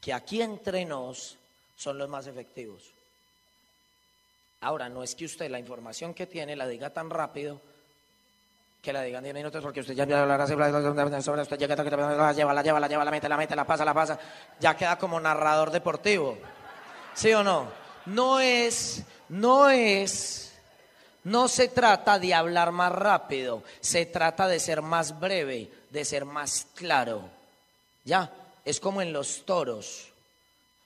que 0.00 0.14
aquí 0.14 0.40
entre 0.40 0.86
nos 0.86 1.36
son 1.76 1.98
los 1.98 2.08
más 2.08 2.26
efectivos. 2.26 2.92
Ahora, 4.60 4.88
no 4.88 5.02
es 5.02 5.14
que 5.14 5.24
usted 5.24 5.50
la 5.50 5.58
información 5.58 6.12
que 6.12 6.26
tiene 6.26 6.54
la 6.54 6.66
diga 6.66 6.90
tan 6.90 7.08
rápido 7.08 7.60
que 8.82 8.92
la 8.92 9.02
digan 9.02 9.22
10 9.22 9.34
minutos 9.34 9.62
porque 9.62 9.80
usted 9.80 9.94
ya 9.94 10.04
hablará 10.04 10.46
sobre 10.46 11.42
usted 11.42 11.58
la 11.58 12.32
lleva, 12.32 12.54
la 12.54 12.62
lleva, 12.62 12.80
la 12.80 12.88
lleva, 12.88 13.04
la 13.04 13.10
mete, 13.10 13.28
la 13.28 13.36
mete, 13.36 13.54
la 13.54 13.66
pasa, 13.66 13.84
la 13.84 13.92
pasa, 13.92 14.18
ya 14.58 14.76
queda 14.76 14.96
como 14.96 15.20
narrador 15.20 15.70
deportivo. 15.70 16.38
¿Sí 17.14 17.32
o 17.34 17.42
no? 17.42 17.68
No 18.06 18.40
es, 18.40 19.02
no 19.28 19.68
es, 19.68 20.52
no 21.24 21.48
se 21.48 21.68
trata 21.68 22.18
de 22.18 22.32
hablar 22.32 22.72
más 22.72 22.92
rápido, 22.92 23.62
se 23.80 24.06
trata 24.06 24.48
de 24.48 24.58
ser 24.58 24.80
más 24.80 25.20
breve, 25.20 25.70
de 25.90 26.04
ser 26.04 26.24
más 26.24 26.66
claro. 26.74 27.28
Ya, 28.04 28.32
es 28.64 28.80
como 28.80 29.02
en 29.02 29.12
los 29.12 29.44
toros. 29.44 30.09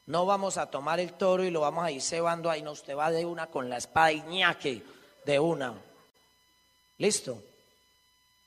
No 0.06 0.26
vamos 0.26 0.58
a 0.58 0.70
tomar 0.70 1.00
el 1.00 1.14
toro 1.14 1.44
y 1.44 1.50
lo 1.50 1.60
vamos 1.60 1.84
a 1.84 1.90
ir 1.90 2.02
cebando 2.02 2.50
ahí, 2.50 2.62
no, 2.62 2.72
usted 2.72 2.96
va 2.96 3.10
de 3.10 3.24
una 3.24 3.46
con 3.46 3.70
la 3.70 3.78
espada 3.78 4.12
y 4.12 4.20
ñaque 4.22 4.82
de 5.24 5.40
una. 5.40 5.74
¿Listo? 6.98 7.42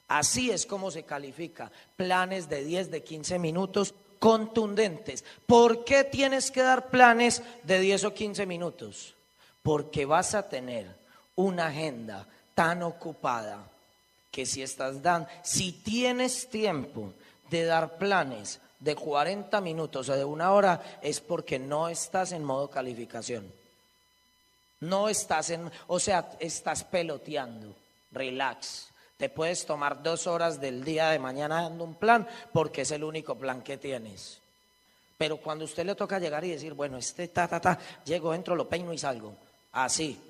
Así 0.08 0.52
es 0.52 0.66
como 0.66 0.92
se 0.92 1.04
califica. 1.04 1.72
Planes 1.96 2.48
de 2.48 2.64
10, 2.64 2.92
de 2.92 3.04
15 3.04 3.40
minutos 3.40 3.94
contundentes. 4.20 5.24
¿Por 5.46 5.84
qué 5.84 6.04
tienes 6.04 6.52
que 6.52 6.62
dar 6.62 6.90
planes 6.90 7.42
de 7.64 7.80
10 7.80 8.06
o 8.06 8.14
15 8.14 8.46
minutos? 8.46 9.14
Porque 9.64 10.06
vas 10.06 10.34
a 10.36 10.48
tener 10.48 10.88
una 11.36 11.68
agenda 11.68 12.26
tan 12.56 12.84
ocupada 12.84 13.68
que 14.32 14.46
si 14.46 14.62
estás 14.62 15.02
dando, 15.02 15.28
si 15.44 15.72
tienes 15.72 16.50
tiempo 16.50 17.14
de 17.50 17.66
dar 17.66 17.98
planes 17.98 18.60
de 18.80 18.96
40 18.96 19.60
minutos 19.62 20.10
o 20.10 20.16
de 20.16 20.26
una 20.26 20.52
hora 20.52 21.00
es 21.02 21.20
porque 21.20 21.60
no 21.60 21.90
estás 21.90 22.32
en 22.32 22.44
modo 22.44 22.70
calificación. 22.70 23.52
No 24.80 25.10
estás 25.10 25.50
en, 25.50 25.72
o 25.88 26.00
sea, 26.00 26.30
estás 26.40 26.84
peloteando, 26.84 27.74
relax. 28.12 28.90
Te 29.18 29.30
puedes 29.30 29.66
tomar 29.66 30.04
dos 30.04 30.28
horas 30.28 30.62
del 30.62 30.84
día 30.84 31.10
de 31.10 31.18
mañana 31.18 31.64
dando 31.64 31.84
un 31.84 31.96
plan 31.96 32.28
porque 32.54 32.82
es 32.82 32.92
el 32.92 33.04
único 33.04 33.36
plan 33.36 33.64
que 33.64 33.78
tienes. 33.78 34.40
Pero 35.18 35.38
cuando 35.38 35.66
usted 35.66 35.84
le 35.84 35.96
toca 35.96 36.20
llegar 36.20 36.46
y 36.46 36.52
decir, 36.52 36.74
bueno, 36.74 36.98
este 36.98 37.28
ta, 37.30 37.48
ta, 37.48 37.60
ta, 37.60 37.80
llego, 38.06 38.36
entro, 38.36 38.56
lo 38.56 38.70
peino 38.70 38.94
y 38.94 39.00
salgo. 39.00 39.34
Así. 39.72 40.22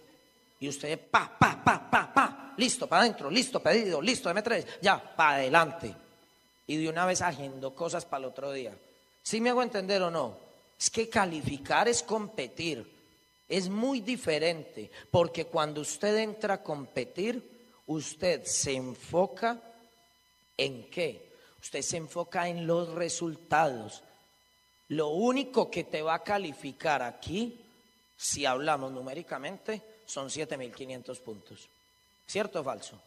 Y 0.61 0.69
usted, 0.69 0.97
pa, 1.11 1.29
pa, 1.37 1.61
pa, 1.61 1.89
pa, 1.91 2.13
pa, 2.13 2.53
listo, 2.55 2.87
para 2.87 3.01
adentro, 3.01 3.29
listo, 3.29 3.61
pedido, 3.61 4.01
listo, 4.01 4.31
M3, 4.31 4.65
ya, 4.81 4.97
para 4.97 5.35
adelante 5.35 6.06
y 6.67 6.75
de 6.77 6.89
una 6.89 7.05
vez 7.05 7.21
agendo 7.21 7.73
cosas 7.73 8.05
para 8.05 8.25
el 8.25 8.29
otro 8.31 8.51
día. 8.51 8.77
¿Sí 9.23 9.41
me 9.41 9.49
hago 9.49 9.63
entender 9.63 10.01
o 10.01 10.11
no? 10.11 10.37
Es 10.77 10.89
que 10.89 11.09
calificar 11.09 11.87
es 11.87 12.03
competir. 12.03 12.95
Es 13.47 13.69
muy 13.69 14.01
diferente, 14.01 14.91
porque 15.09 15.45
cuando 15.45 15.81
usted 15.81 16.17
entra 16.17 16.55
a 16.55 16.63
competir, 16.63 17.81
usted 17.87 18.43
se 18.43 18.73
enfoca 18.73 19.61
en 20.57 20.89
qué? 20.89 21.31
Usted 21.61 21.81
se 21.81 21.97
enfoca 21.97 22.49
en 22.49 22.67
los 22.67 22.89
resultados. 22.89 24.03
Lo 24.89 25.09
único 25.09 25.71
que 25.71 25.85
te 25.85 26.01
va 26.01 26.15
a 26.15 26.23
calificar 26.23 27.01
aquí, 27.01 27.65
si 28.17 28.45
hablamos 28.45 28.91
numéricamente, 28.91 29.81
son 30.05 30.29
7.500 30.29 31.19
puntos. 31.21 31.69
¿Cierto 32.25 32.59
o 32.59 32.63
falso? 32.63 32.99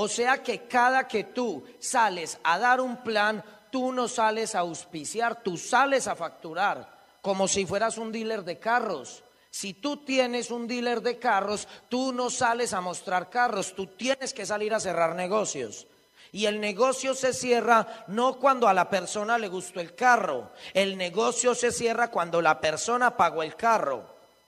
O 0.00 0.06
sea 0.06 0.44
que 0.44 0.68
cada 0.68 1.08
que 1.08 1.24
tú 1.24 1.64
sales 1.80 2.38
a 2.44 2.56
dar 2.56 2.80
un 2.80 2.98
plan, 2.98 3.42
tú 3.68 3.90
no 3.90 4.06
sales 4.06 4.54
a 4.54 4.60
auspiciar, 4.60 5.42
tú 5.42 5.56
sales 5.56 6.06
a 6.06 6.14
facturar, 6.14 6.88
como 7.20 7.48
si 7.48 7.66
fueras 7.66 7.98
un 7.98 8.12
dealer 8.12 8.44
de 8.44 8.60
carros. 8.60 9.24
Si 9.50 9.74
tú 9.74 9.96
tienes 10.04 10.52
un 10.52 10.68
dealer 10.68 11.02
de 11.02 11.18
carros, 11.18 11.66
tú 11.88 12.12
no 12.12 12.30
sales 12.30 12.74
a 12.74 12.80
mostrar 12.80 13.28
carros, 13.28 13.74
tú 13.74 13.88
tienes 13.88 14.32
que 14.32 14.46
salir 14.46 14.72
a 14.72 14.78
cerrar 14.78 15.16
negocios. 15.16 15.88
Y 16.30 16.46
el 16.46 16.60
negocio 16.60 17.12
se 17.12 17.32
cierra 17.32 18.04
no 18.06 18.38
cuando 18.38 18.68
a 18.68 18.74
la 18.74 18.88
persona 18.88 19.36
le 19.36 19.48
gustó 19.48 19.80
el 19.80 19.96
carro, 19.96 20.52
el 20.74 20.96
negocio 20.96 21.56
se 21.56 21.72
cierra 21.72 22.08
cuando 22.08 22.40
la 22.40 22.60
persona 22.60 23.16
pagó 23.16 23.42
el 23.42 23.56
carro. 23.56 24.04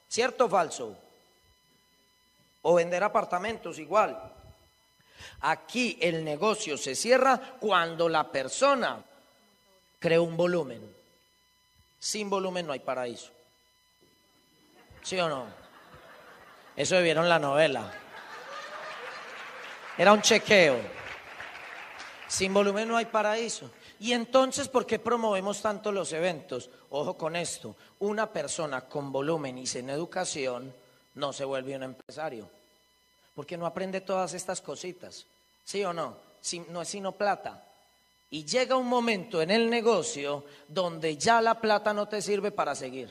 ¿Cierto 0.06 0.44
o 0.44 0.48
falso? 0.48 0.96
O 2.62 2.74
vender 2.74 3.02
apartamentos 3.02 3.80
igual. 3.80 4.36
Aquí 5.42 5.98
el 6.00 6.24
negocio 6.24 6.76
se 6.76 6.94
cierra 6.94 7.40
cuando 7.58 8.08
la 8.08 8.30
persona 8.30 9.02
crea 9.98 10.20
un 10.20 10.36
volumen. 10.36 10.80
Sin 11.98 12.28
volumen 12.28 12.66
no 12.66 12.72
hay 12.72 12.80
paraíso. 12.80 13.30
¿Sí 15.02 15.18
o 15.18 15.28
no? 15.28 15.46
Eso 16.76 17.00
vieron 17.00 17.28
la 17.28 17.38
novela. 17.38 17.92
Era 19.96 20.12
un 20.12 20.22
chequeo. 20.22 20.78
Sin 22.28 22.54
volumen 22.54 22.88
no 22.88 22.96
hay 22.96 23.06
paraíso. 23.06 23.70
Y 23.98 24.12
entonces, 24.12 24.68
¿por 24.68 24.86
qué 24.86 24.98
promovemos 24.98 25.60
tanto 25.60 25.92
los 25.92 26.12
eventos? 26.12 26.70
Ojo 26.88 27.18
con 27.18 27.36
esto, 27.36 27.76
una 27.98 28.32
persona 28.32 28.82
con 28.82 29.12
volumen 29.12 29.58
y 29.58 29.66
sin 29.66 29.90
educación 29.90 30.72
no 31.14 31.32
se 31.34 31.44
vuelve 31.44 31.76
un 31.76 31.82
empresario, 31.82 32.48
porque 33.40 33.56
no 33.56 33.64
aprende 33.64 34.02
todas 34.02 34.34
estas 34.34 34.60
cositas, 34.60 35.24
¿sí 35.64 35.82
o 35.82 35.94
no? 35.94 36.14
no 36.68 36.82
es 36.82 36.88
sino 36.88 37.12
plata. 37.12 37.64
Y 38.28 38.44
llega 38.44 38.76
un 38.76 38.86
momento 38.86 39.40
en 39.40 39.50
el 39.50 39.70
negocio 39.70 40.44
donde 40.68 41.16
ya 41.16 41.40
la 41.40 41.58
plata 41.58 41.94
no 41.94 42.06
te 42.06 42.20
sirve 42.20 42.50
para 42.50 42.74
seguir. 42.74 43.10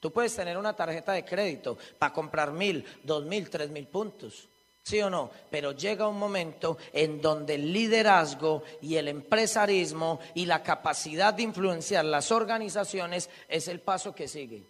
Tú 0.00 0.10
puedes 0.10 0.34
tener 0.34 0.58
una 0.58 0.74
tarjeta 0.74 1.12
de 1.12 1.24
crédito 1.24 1.78
para 1.96 2.12
comprar 2.12 2.50
mil, 2.50 2.84
dos 3.04 3.24
mil, 3.24 3.48
tres 3.48 3.70
mil 3.70 3.86
puntos. 3.86 4.48
¿Sí 4.82 5.00
o 5.00 5.08
no? 5.08 5.30
Pero 5.48 5.70
llega 5.70 6.08
un 6.08 6.18
momento 6.18 6.76
en 6.92 7.22
donde 7.22 7.54
el 7.54 7.72
liderazgo 7.72 8.64
y 8.82 8.96
el 8.96 9.06
empresarismo 9.06 10.18
y 10.34 10.46
la 10.46 10.60
capacidad 10.60 11.32
de 11.32 11.44
influenciar 11.44 12.04
las 12.04 12.32
organizaciones 12.32 13.30
es 13.48 13.68
el 13.68 13.78
paso 13.78 14.12
que 14.12 14.26
sigue. 14.26 14.60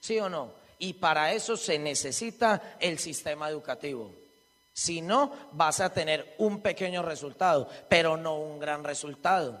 ¿Sí 0.00 0.18
o 0.18 0.30
no? 0.30 0.50
Y 0.78 0.94
para 0.94 1.34
eso 1.34 1.58
se 1.58 1.78
necesita 1.78 2.78
el 2.80 2.98
sistema 2.98 3.50
educativo. 3.50 4.24
Si 4.76 5.00
no, 5.00 5.32
vas 5.52 5.80
a 5.80 5.88
tener 5.88 6.34
un 6.36 6.60
pequeño 6.60 7.00
resultado, 7.00 7.66
pero 7.88 8.18
no 8.18 8.36
un 8.36 8.58
gran 8.58 8.84
resultado. 8.84 9.58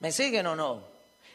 ¿Me 0.00 0.12
siguen 0.12 0.46
o 0.48 0.54
no? 0.54 0.82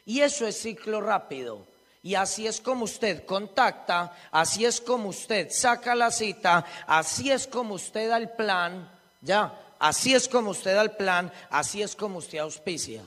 Y 0.06 0.22
eso 0.22 0.46
es 0.46 0.62
ciclo 0.62 1.02
rápido. 1.02 1.66
Y 2.04 2.14
así 2.14 2.46
es 2.46 2.62
como 2.62 2.84
usted 2.84 3.26
contacta, 3.26 4.16
así 4.30 4.64
es 4.64 4.80
como 4.80 5.10
usted 5.10 5.50
saca 5.50 5.96
la 5.96 6.12
cita, 6.12 6.64
así 6.86 7.32
es 7.32 7.48
como 7.48 7.74
usted 7.74 8.10
da 8.10 8.18
el 8.18 8.30
plan, 8.30 8.92
ya, 9.22 9.60
así 9.80 10.14
es 10.14 10.30
como 10.30 10.52
usted 10.52 10.76
da 10.76 10.84
el 10.84 10.92
plan, 10.92 11.34
así 11.50 11.82
es 11.82 11.96
como 11.96 12.20
usted 12.20 12.38
auspicia. 12.38 13.02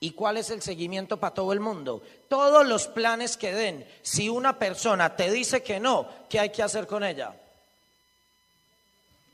¿Y 0.00 0.12
cuál 0.12 0.38
es 0.38 0.48
el 0.48 0.62
seguimiento 0.62 1.18
para 1.18 1.34
todo 1.34 1.52
el 1.52 1.60
mundo? 1.60 2.02
Todos 2.30 2.66
los 2.66 2.88
planes 2.88 3.36
que 3.36 3.52
den, 3.52 3.86
si 4.00 4.30
una 4.30 4.58
persona 4.58 5.14
te 5.16 5.30
dice 5.30 5.62
que 5.62 5.78
no, 5.78 6.08
¿qué 6.30 6.40
hay 6.40 6.48
que 6.48 6.62
hacer 6.62 6.86
con 6.86 7.04
ella? 7.04 7.34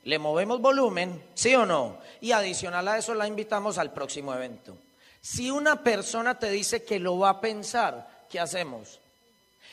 Le 0.03 0.17
movemos 0.17 0.59
volumen, 0.59 1.23
¿sí 1.35 1.53
o 1.55 1.65
no? 1.65 1.97
Y 2.21 2.31
adicional 2.31 2.87
a 2.87 2.97
eso 2.97 3.13
la 3.13 3.27
invitamos 3.27 3.77
al 3.77 3.93
próximo 3.93 4.33
evento. 4.33 4.75
Si 5.21 5.51
una 5.51 5.83
persona 5.83 6.39
te 6.39 6.49
dice 6.49 6.83
que 6.83 6.99
lo 6.99 7.19
va 7.19 7.29
a 7.29 7.41
pensar, 7.41 8.25
¿qué 8.29 8.39
hacemos? 8.39 8.99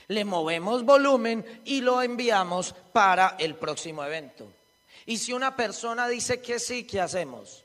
Le 0.09 0.25
movemos 0.25 0.85
volumen 0.85 1.63
y 1.65 1.81
lo 1.81 2.03
enviamos 2.03 2.75
para 2.93 3.37
el 3.39 3.55
próximo 3.55 4.05
evento. 4.05 4.47
Y 5.07 5.17
si 5.17 5.33
una 5.33 5.57
persona 5.57 6.07
dice 6.09 6.41
que 6.41 6.59
sí, 6.59 6.85
¿qué 6.85 7.01
hacemos? 7.01 7.65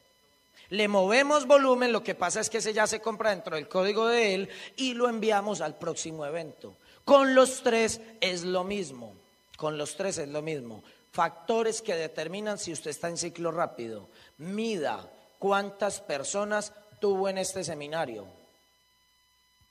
Le 0.70 0.88
movemos 0.88 1.46
volumen, 1.46 1.92
lo 1.92 2.04
que 2.04 2.16
pasa 2.16 2.40
es 2.40 2.50
que 2.50 2.60
ese 2.60 2.74
ya 2.74 2.88
se 2.88 3.02
compra 3.02 3.32
dentro 3.32 3.58
del 3.58 3.68
código 3.68 4.08
de 4.08 4.34
él 4.34 4.50
y 4.78 4.94
lo 4.94 5.10
enviamos 5.10 5.60
al 5.60 5.76
próximo 5.76 6.26
evento. 6.26 6.74
Con 7.04 7.36
los 7.36 7.62
tres 7.64 8.00
es 8.22 8.44
lo 8.44 8.64
mismo. 8.64 9.14
Con 9.58 9.78
los 9.78 9.96
tres 9.98 10.18
es 10.18 10.30
lo 10.30 10.42
mismo. 10.42 10.82
Factores 11.14 11.84
que 11.84 11.94
determinan 11.94 12.58
si 12.58 12.74
usted 12.74 12.90
está 12.90 13.08
en 13.08 13.18
ciclo 13.18 13.52
rápido. 13.52 14.10
Mida 14.40 15.08
cuántas 15.38 16.02
personas 16.02 16.74
tuvo 17.00 17.30
en 17.30 17.38
este 17.38 17.64
seminario 17.64 18.26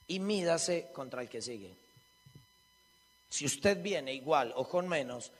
y 0.07 0.21
mídase 0.21 0.87
contra 0.93 1.21
el 1.21 1.27
que 1.27 1.41
sigue. 1.41 1.75
Si 3.27 3.45
usted 3.45 3.81
viene 3.81 4.13
igual 4.13 4.53
o 4.55 4.69
con 4.69 4.87
menos, 4.87 5.33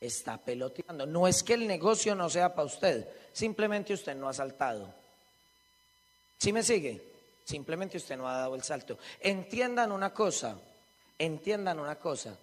está 0.00 0.38
peloteando. 0.38 1.06
No 1.06 1.28
es 1.28 1.44
que 1.44 1.54
el 1.54 1.68
negocio 1.68 2.16
no 2.16 2.28
sea 2.28 2.52
para 2.52 2.66
usted, 2.66 3.08
simplemente 3.32 3.94
usted 3.94 4.16
no 4.16 4.28
ha 4.28 4.32
saltado. 4.32 4.92
¿Sí 6.36 6.52
me 6.52 6.64
sigue? 6.64 7.00
Simplemente 7.44 7.96
usted 7.96 8.16
no 8.16 8.28
ha 8.28 8.38
dado 8.38 8.56
el 8.56 8.64
salto. 8.64 8.98
Entiendan 9.20 9.92
una 9.92 10.12
cosa, 10.12 10.58
entiendan 11.16 11.78
una 11.78 11.94
cosa. 11.94 12.36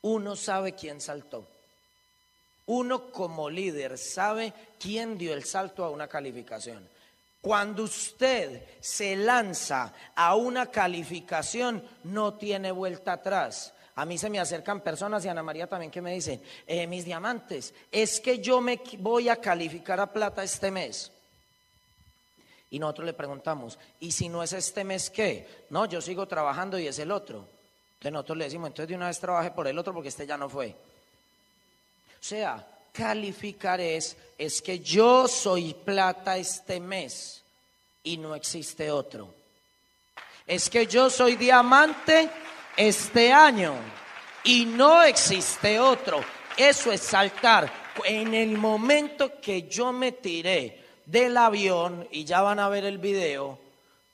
Uno 0.00 0.36
sabe 0.36 0.74
quién 0.74 1.02
saltó. 1.02 1.59
Uno 2.70 3.10
como 3.10 3.50
líder 3.50 3.98
sabe 3.98 4.52
quién 4.78 5.18
dio 5.18 5.34
el 5.34 5.42
salto 5.42 5.84
a 5.84 5.90
una 5.90 6.06
calificación. 6.06 6.88
Cuando 7.40 7.82
usted 7.82 8.62
se 8.80 9.16
lanza 9.16 9.92
a 10.14 10.36
una 10.36 10.70
calificación, 10.70 11.82
no 12.04 12.34
tiene 12.34 12.70
vuelta 12.70 13.14
atrás. 13.14 13.74
A 13.96 14.04
mí 14.04 14.18
se 14.18 14.30
me 14.30 14.38
acercan 14.38 14.82
personas 14.82 15.24
y 15.24 15.28
Ana 15.28 15.42
María 15.42 15.66
también 15.66 15.90
que 15.90 16.00
me 16.00 16.14
dicen, 16.14 16.40
eh, 16.64 16.86
mis 16.86 17.04
diamantes, 17.04 17.74
es 17.90 18.20
que 18.20 18.38
yo 18.38 18.60
me 18.60 18.80
voy 18.98 19.28
a 19.28 19.40
calificar 19.40 19.98
a 19.98 20.12
plata 20.12 20.44
este 20.44 20.70
mes. 20.70 21.10
Y 22.70 22.78
nosotros 22.78 23.06
le 23.06 23.14
preguntamos, 23.14 23.80
¿y 23.98 24.12
si 24.12 24.28
no 24.28 24.44
es 24.44 24.52
este 24.52 24.84
mes 24.84 25.10
qué? 25.10 25.64
No, 25.70 25.86
yo 25.86 26.00
sigo 26.00 26.28
trabajando 26.28 26.78
y 26.78 26.86
es 26.86 27.00
el 27.00 27.10
otro. 27.10 27.48
Entonces 27.94 28.12
nosotros 28.12 28.38
le 28.38 28.44
decimos, 28.44 28.68
entonces 28.68 28.90
de 28.90 28.94
una 28.94 29.08
vez 29.08 29.18
trabaje 29.18 29.50
por 29.50 29.66
el 29.66 29.76
otro 29.76 29.92
porque 29.92 30.10
este 30.10 30.24
ya 30.24 30.36
no 30.36 30.48
fue. 30.48 30.76
Sea, 32.20 32.66
calificar 32.92 33.80
es, 33.80 34.16
es 34.36 34.60
que 34.60 34.78
yo 34.78 35.26
soy 35.26 35.74
plata 35.74 36.36
este 36.36 36.78
mes 36.78 37.42
y 38.02 38.16
no 38.18 38.34
existe 38.34 38.90
otro. 38.90 39.34
Es 40.46 40.68
que 40.68 40.86
yo 40.86 41.08
soy 41.10 41.36
diamante 41.36 42.30
este 42.76 43.32
año 43.32 43.74
y 44.44 44.64
no 44.64 45.02
existe 45.02 45.80
otro. 45.80 46.20
Eso 46.56 46.92
es 46.92 47.00
saltar. 47.00 47.72
En 48.04 48.34
el 48.34 48.56
momento 48.56 49.40
que 49.40 49.62
yo 49.62 49.92
me 49.92 50.12
tiré 50.12 50.84
del 51.06 51.36
avión, 51.36 52.06
y 52.10 52.24
ya 52.24 52.40
van 52.40 52.58
a 52.58 52.68
ver 52.68 52.84
el 52.84 52.98
video, 52.98 53.58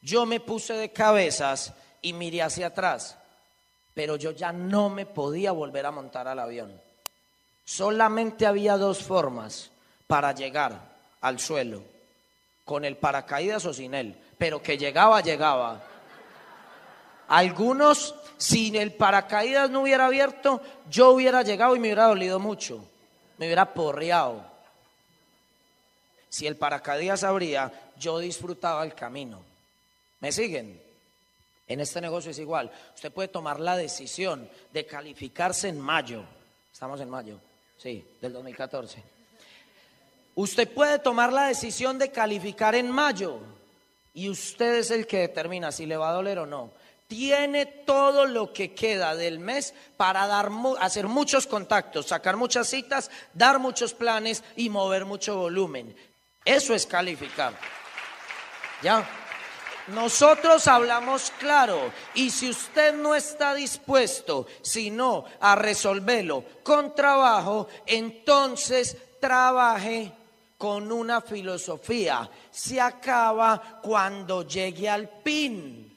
yo 0.01 0.25
me 0.25 0.41
puse 0.41 0.75
de 0.75 0.93
cabezas 0.93 1.73
y 2.01 2.13
miré 2.13 2.43
hacia 2.43 2.69
atrás, 2.69 3.19
pero 3.93 4.17
yo 4.17 4.31
ya 4.31 4.53
no 4.53 4.89
me 4.89 5.05
podía 5.05 5.53
volver 5.53 5.85
a 5.87 5.91
montar 5.91 6.27
al 6.27 6.39
avión. 6.39 6.86
Solamente 7.67 8.47
había 8.47 8.77
dos 8.77 9.03
formas 9.03 9.73
para 10.07 10.33
llegar 10.33 10.81
al 11.21 11.41
suelo, 11.41 11.83
con 12.65 12.85
el 12.85 12.97
paracaídas 12.97 13.67
o 13.67 13.75
sin 13.75 13.93
él, 13.93 14.17
pero 14.39 14.63
que 14.63 14.79
llegaba, 14.79 15.21
llegaba. 15.21 15.83
Algunos, 17.27 18.15
si 18.37 18.75
el 18.79 18.93
paracaídas 18.93 19.69
no 19.69 19.83
hubiera 19.83 20.07
abierto, 20.07 20.63
yo 20.89 21.11
hubiera 21.11 21.43
llegado 21.43 21.75
y 21.75 21.81
me 21.81 21.89
hubiera 21.89 22.07
dolido 22.07 22.39
mucho, 22.39 22.85
me 23.37 23.47
hubiera 23.47 23.75
porreado. 23.75 24.45
Si 26.29 26.47
el 26.47 26.55
paracaídas 26.57 27.25
abría, 27.25 27.73
yo 27.99 28.21
disfrutaba 28.21 28.85
el 28.85 28.95
camino. 28.95 29.43
¿Me 30.21 30.31
siguen? 30.31 30.81
En 31.67 31.81
este 31.81 32.01
negocio 32.01 32.31
es 32.31 32.39
igual. 32.39 32.71
Usted 32.95 33.11
puede 33.11 33.27
tomar 33.27 33.59
la 33.59 33.77
decisión 33.77 34.49
de 34.73 34.87
calificarse 34.87 35.69
en 35.69 35.81
mayo. 35.81 36.23
Estamos 36.73 37.01
en 37.01 37.11
mayo 37.11 37.41
Sí, 37.79 38.05
del 38.21 38.33
2014. 38.33 39.03
Usted 40.35 40.69
puede 40.69 40.99
tomar 40.99 41.33
la 41.33 41.47
decisión 41.47 41.99
de 41.99 42.11
calificar 42.11 42.75
en 42.75 42.91
mayo 42.91 43.39
y 44.13 44.29
usted 44.29 44.77
es 44.77 44.91
el 44.91 45.07
que 45.07 45.19
determina 45.19 45.73
si 45.73 45.87
le 45.87 45.97
va 45.97 46.11
a 46.11 46.15
doler 46.15 46.39
o 46.39 46.47
no. 46.47 46.71
Tiene 47.09 47.67
todo 47.67 48.27
lo 48.27 48.53
que 48.53 48.75
queda 48.75 49.15
del 49.15 49.39
mes 49.39 49.75
para 49.97 50.27
dar, 50.27 50.51
hacer 50.81 51.07
muchos 51.07 51.47
contactos, 51.47 52.07
sacar 52.07 52.37
muchas 52.37 52.67
citas, 52.69 53.11
dar 53.33 53.59
muchos 53.59 53.95
planes 53.95 54.43
y 54.57 54.69
mover 54.69 55.05
mucho 55.05 55.37
volumen. 55.37 55.95
Eso 56.45 56.75
es 56.75 56.87
calificar. 56.87 57.55
¿Ya? 58.83 59.09
Nosotros 59.89 60.67
hablamos 60.67 61.33
claro 61.39 61.93
y 62.15 62.31
si 62.31 62.51
usted 62.51 62.95
no 62.95 63.15
está 63.15 63.55
dispuesto 63.55 64.47
sino 64.61 65.25
a 65.41 65.55
resolverlo 65.55 66.45
con 66.65 66.95
trabajo, 66.95 67.69
entonces 67.87 68.97
trabaje 69.21 70.13
con 70.59 70.91
una 70.91 71.21
filosofía. 71.21 72.29
Se 72.51 72.81
acaba 72.81 73.81
cuando 73.83 74.43
llegue 74.47 74.89
al 74.89 75.09
pin. 75.09 75.93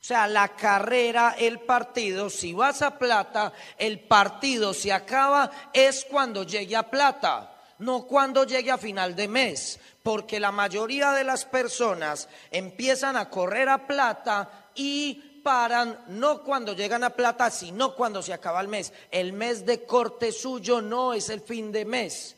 O 0.00 0.04
sea, 0.06 0.28
la 0.28 0.48
carrera, 0.48 1.34
el 1.36 1.58
partido, 1.58 2.30
si 2.30 2.52
vas 2.52 2.80
a 2.80 2.96
plata, 2.96 3.52
el 3.76 3.98
partido 3.98 4.72
se 4.72 4.92
acaba 4.92 5.50
es 5.72 6.06
cuando 6.08 6.44
llegue 6.44 6.76
a 6.76 6.84
plata, 6.84 7.55
no 7.78 8.06
cuando 8.06 8.44
llegue 8.44 8.70
a 8.70 8.78
final 8.78 9.14
de 9.14 9.28
mes 9.28 9.78
porque 10.02 10.38
la 10.38 10.52
mayoría 10.52 11.10
de 11.12 11.24
las 11.24 11.44
personas 11.44 12.28
empiezan 12.50 13.16
a 13.16 13.28
correr 13.28 13.68
a 13.68 13.86
plata 13.86 14.70
y 14.74 15.40
paran 15.42 16.04
no 16.08 16.42
cuando 16.42 16.74
llegan 16.74 17.04
a 17.04 17.10
plata, 17.10 17.50
sino 17.50 17.94
cuando 17.94 18.22
se 18.22 18.32
acaba 18.32 18.60
el 18.60 18.68
mes. 18.68 18.92
El 19.10 19.32
mes 19.32 19.66
de 19.66 19.84
corte 19.84 20.32
suyo 20.32 20.80
no 20.80 21.12
es 21.12 21.28
el 21.28 21.40
fin 21.40 21.72
de 21.72 21.84
mes. 21.84 22.36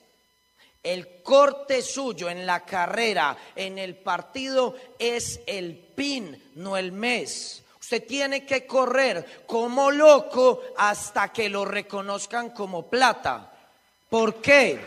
El 0.82 1.22
corte 1.22 1.82
suyo 1.82 2.30
en 2.30 2.46
la 2.46 2.64
carrera, 2.64 3.36
en 3.54 3.78
el 3.78 3.96
partido, 3.96 4.74
es 4.98 5.40
el 5.46 5.76
pin, 5.76 6.50
no 6.54 6.76
el 6.76 6.92
mes. 6.92 7.62
Usted 7.80 8.06
tiene 8.06 8.46
que 8.46 8.66
correr 8.66 9.44
como 9.46 9.90
loco 9.90 10.62
hasta 10.76 11.32
que 11.32 11.48
lo 11.48 11.64
reconozcan 11.64 12.50
como 12.50 12.88
plata 12.88 13.52
¿Por 14.08 14.36
qué? 14.36 14.80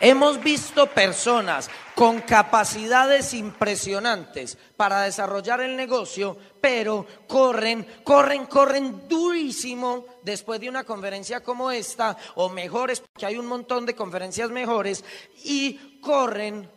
Hemos 0.00 0.42
visto 0.42 0.86
personas 0.88 1.70
con 1.94 2.20
capacidades 2.20 3.32
impresionantes 3.32 4.58
para 4.76 5.02
desarrollar 5.02 5.62
el 5.62 5.74
negocio, 5.74 6.36
pero 6.60 7.06
corren, 7.26 7.86
corren, 8.04 8.44
corren 8.44 9.08
durísimo 9.08 10.04
después 10.22 10.60
de 10.60 10.68
una 10.68 10.84
conferencia 10.84 11.42
como 11.42 11.70
esta, 11.70 12.14
o 12.34 12.50
mejores, 12.50 13.00
porque 13.00 13.24
hay 13.24 13.38
un 13.38 13.46
montón 13.46 13.86
de 13.86 13.96
conferencias 13.96 14.50
mejores, 14.50 15.02
y 15.44 15.98
corren, 16.00 16.70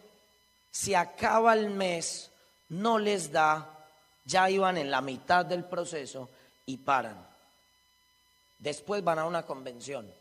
se 0.72 0.96
acaba 0.96 1.54
el 1.54 1.70
mes, 1.72 2.32
no 2.70 3.00
les 3.00 3.34
da, 3.34 3.86
ya 4.24 4.50
iban 4.50 4.78
en 4.78 4.90
la 4.90 5.02
mitad 5.02 5.46
del 5.46 5.66
proceso 5.66 6.30
y 6.66 6.78
paran. 6.78 7.28
Después 8.60 9.04
van 9.04 9.20
a 9.20 9.26
una 9.26 9.44
convención 9.46 10.19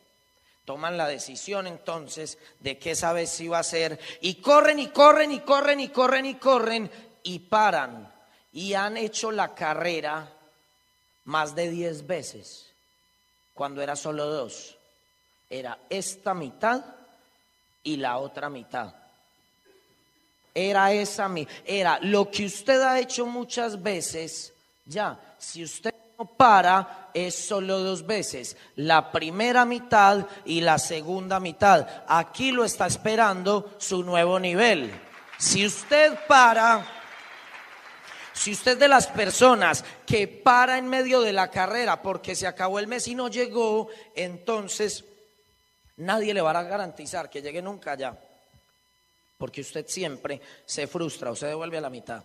toman 0.68 0.98
la 0.98 1.08
decisión 1.08 1.66
entonces 1.66 2.36
de 2.60 2.76
qué 2.76 2.94
sabes 2.94 3.30
si 3.30 3.48
va 3.48 3.60
a 3.60 3.62
ser 3.62 3.98
y 4.20 4.34
corren 4.34 4.78
y 4.78 4.88
corren 4.88 5.32
y 5.32 5.40
corren 5.40 5.80
y 5.80 5.88
corren 5.88 6.26
y 6.26 6.34
corren 6.34 6.90
y 7.22 7.38
paran 7.38 8.12
y 8.52 8.74
han 8.74 8.98
hecho 8.98 9.32
la 9.32 9.54
carrera 9.54 10.30
más 11.24 11.54
de 11.54 11.70
diez 11.70 12.06
veces 12.06 12.70
cuando 13.54 13.80
era 13.80 13.96
solo 13.96 14.26
dos. 14.26 14.76
Era 15.48 15.78
esta 15.88 16.34
mitad 16.34 16.84
y 17.82 17.96
la 17.96 18.18
otra 18.18 18.50
mitad. 18.50 18.94
Era 20.54 20.92
esa 20.92 21.30
mi, 21.30 21.48
era 21.64 21.98
lo 22.02 22.30
que 22.30 22.44
usted 22.44 22.82
ha 22.82 23.00
hecho 23.00 23.24
muchas 23.24 23.82
veces. 23.82 24.52
Ya, 24.84 25.18
si 25.38 25.64
usted 25.64 25.94
para, 26.26 27.10
es 27.14 27.34
solo 27.34 27.78
dos 27.78 28.06
veces, 28.06 28.56
la 28.76 29.12
primera 29.12 29.64
mitad 29.64 30.26
y 30.44 30.60
la 30.60 30.78
segunda 30.78 31.38
mitad. 31.38 31.86
Aquí 32.08 32.50
lo 32.50 32.64
está 32.64 32.86
esperando 32.86 33.76
su 33.78 34.02
nuevo 34.02 34.40
nivel. 34.40 34.90
Si 35.38 35.64
usted 35.64 36.18
para, 36.26 36.84
si 38.32 38.52
usted 38.52 38.76
de 38.76 38.88
las 38.88 39.06
personas 39.06 39.84
que 40.04 40.26
para 40.26 40.78
en 40.78 40.88
medio 40.88 41.20
de 41.20 41.32
la 41.32 41.50
carrera 41.50 42.02
porque 42.02 42.34
se 42.34 42.48
acabó 42.48 42.80
el 42.80 42.88
mes 42.88 43.06
y 43.06 43.14
no 43.14 43.28
llegó, 43.28 43.88
entonces 44.16 45.04
nadie 45.98 46.34
le 46.34 46.40
va 46.40 46.50
a 46.50 46.62
garantizar 46.64 47.30
que 47.30 47.42
llegue 47.42 47.62
nunca 47.62 47.92
allá. 47.92 48.18
Porque 49.36 49.60
usted 49.60 49.86
siempre 49.86 50.40
se 50.66 50.88
frustra 50.88 51.30
o 51.30 51.36
se 51.36 51.46
devuelve 51.46 51.78
a 51.78 51.82
la 51.82 51.90
mitad. 51.90 52.24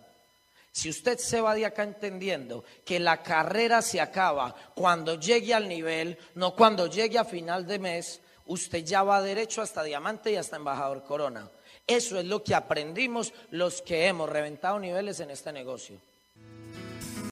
Si 0.74 0.90
usted 0.90 1.18
se 1.18 1.40
va 1.40 1.54
de 1.54 1.66
acá 1.66 1.84
entendiendo 1.84 2.64
que 2.84 2.98
la 2.98 3.22
carrera 3.22 3.80
se 3.80 4.00
acaba 4.00 4.52
cuando 4.74 5.20
llegue 5.20 5.54
al 5.54 5.68
nivel, 5.68 6.18
no 6.34 6.56
cuando 6.56 6.88
llegue 6.88 7.16
a 7.16 7.24
final 7.24 7.64
de 7.64 7.78
mes, 7.78 8.20
usted 8.46 8.84
ya 8.84 9.04
va 9.04 9.22
derecho 9.22 9.62
hasta 9.62 9.84
diamante 9.84 10.32
y 10.32 10.36
hasta 10.36 10.56
embajador 10.56 11.04
corona. 11.04 11.48
Eso 11.86 12.18
es 12.18 12.24
lo 12.24 12.42
que 12.42 12.56
aprendimos 12.56 13.32
los 13.52 13.82
que 13.82 14.08
hemos 14.08 14.28
reventado 14.28 14.80
niveles 14.80 15.20
en 15.20 15.30
este 15.30 15.52
negocio. 15.52 16.00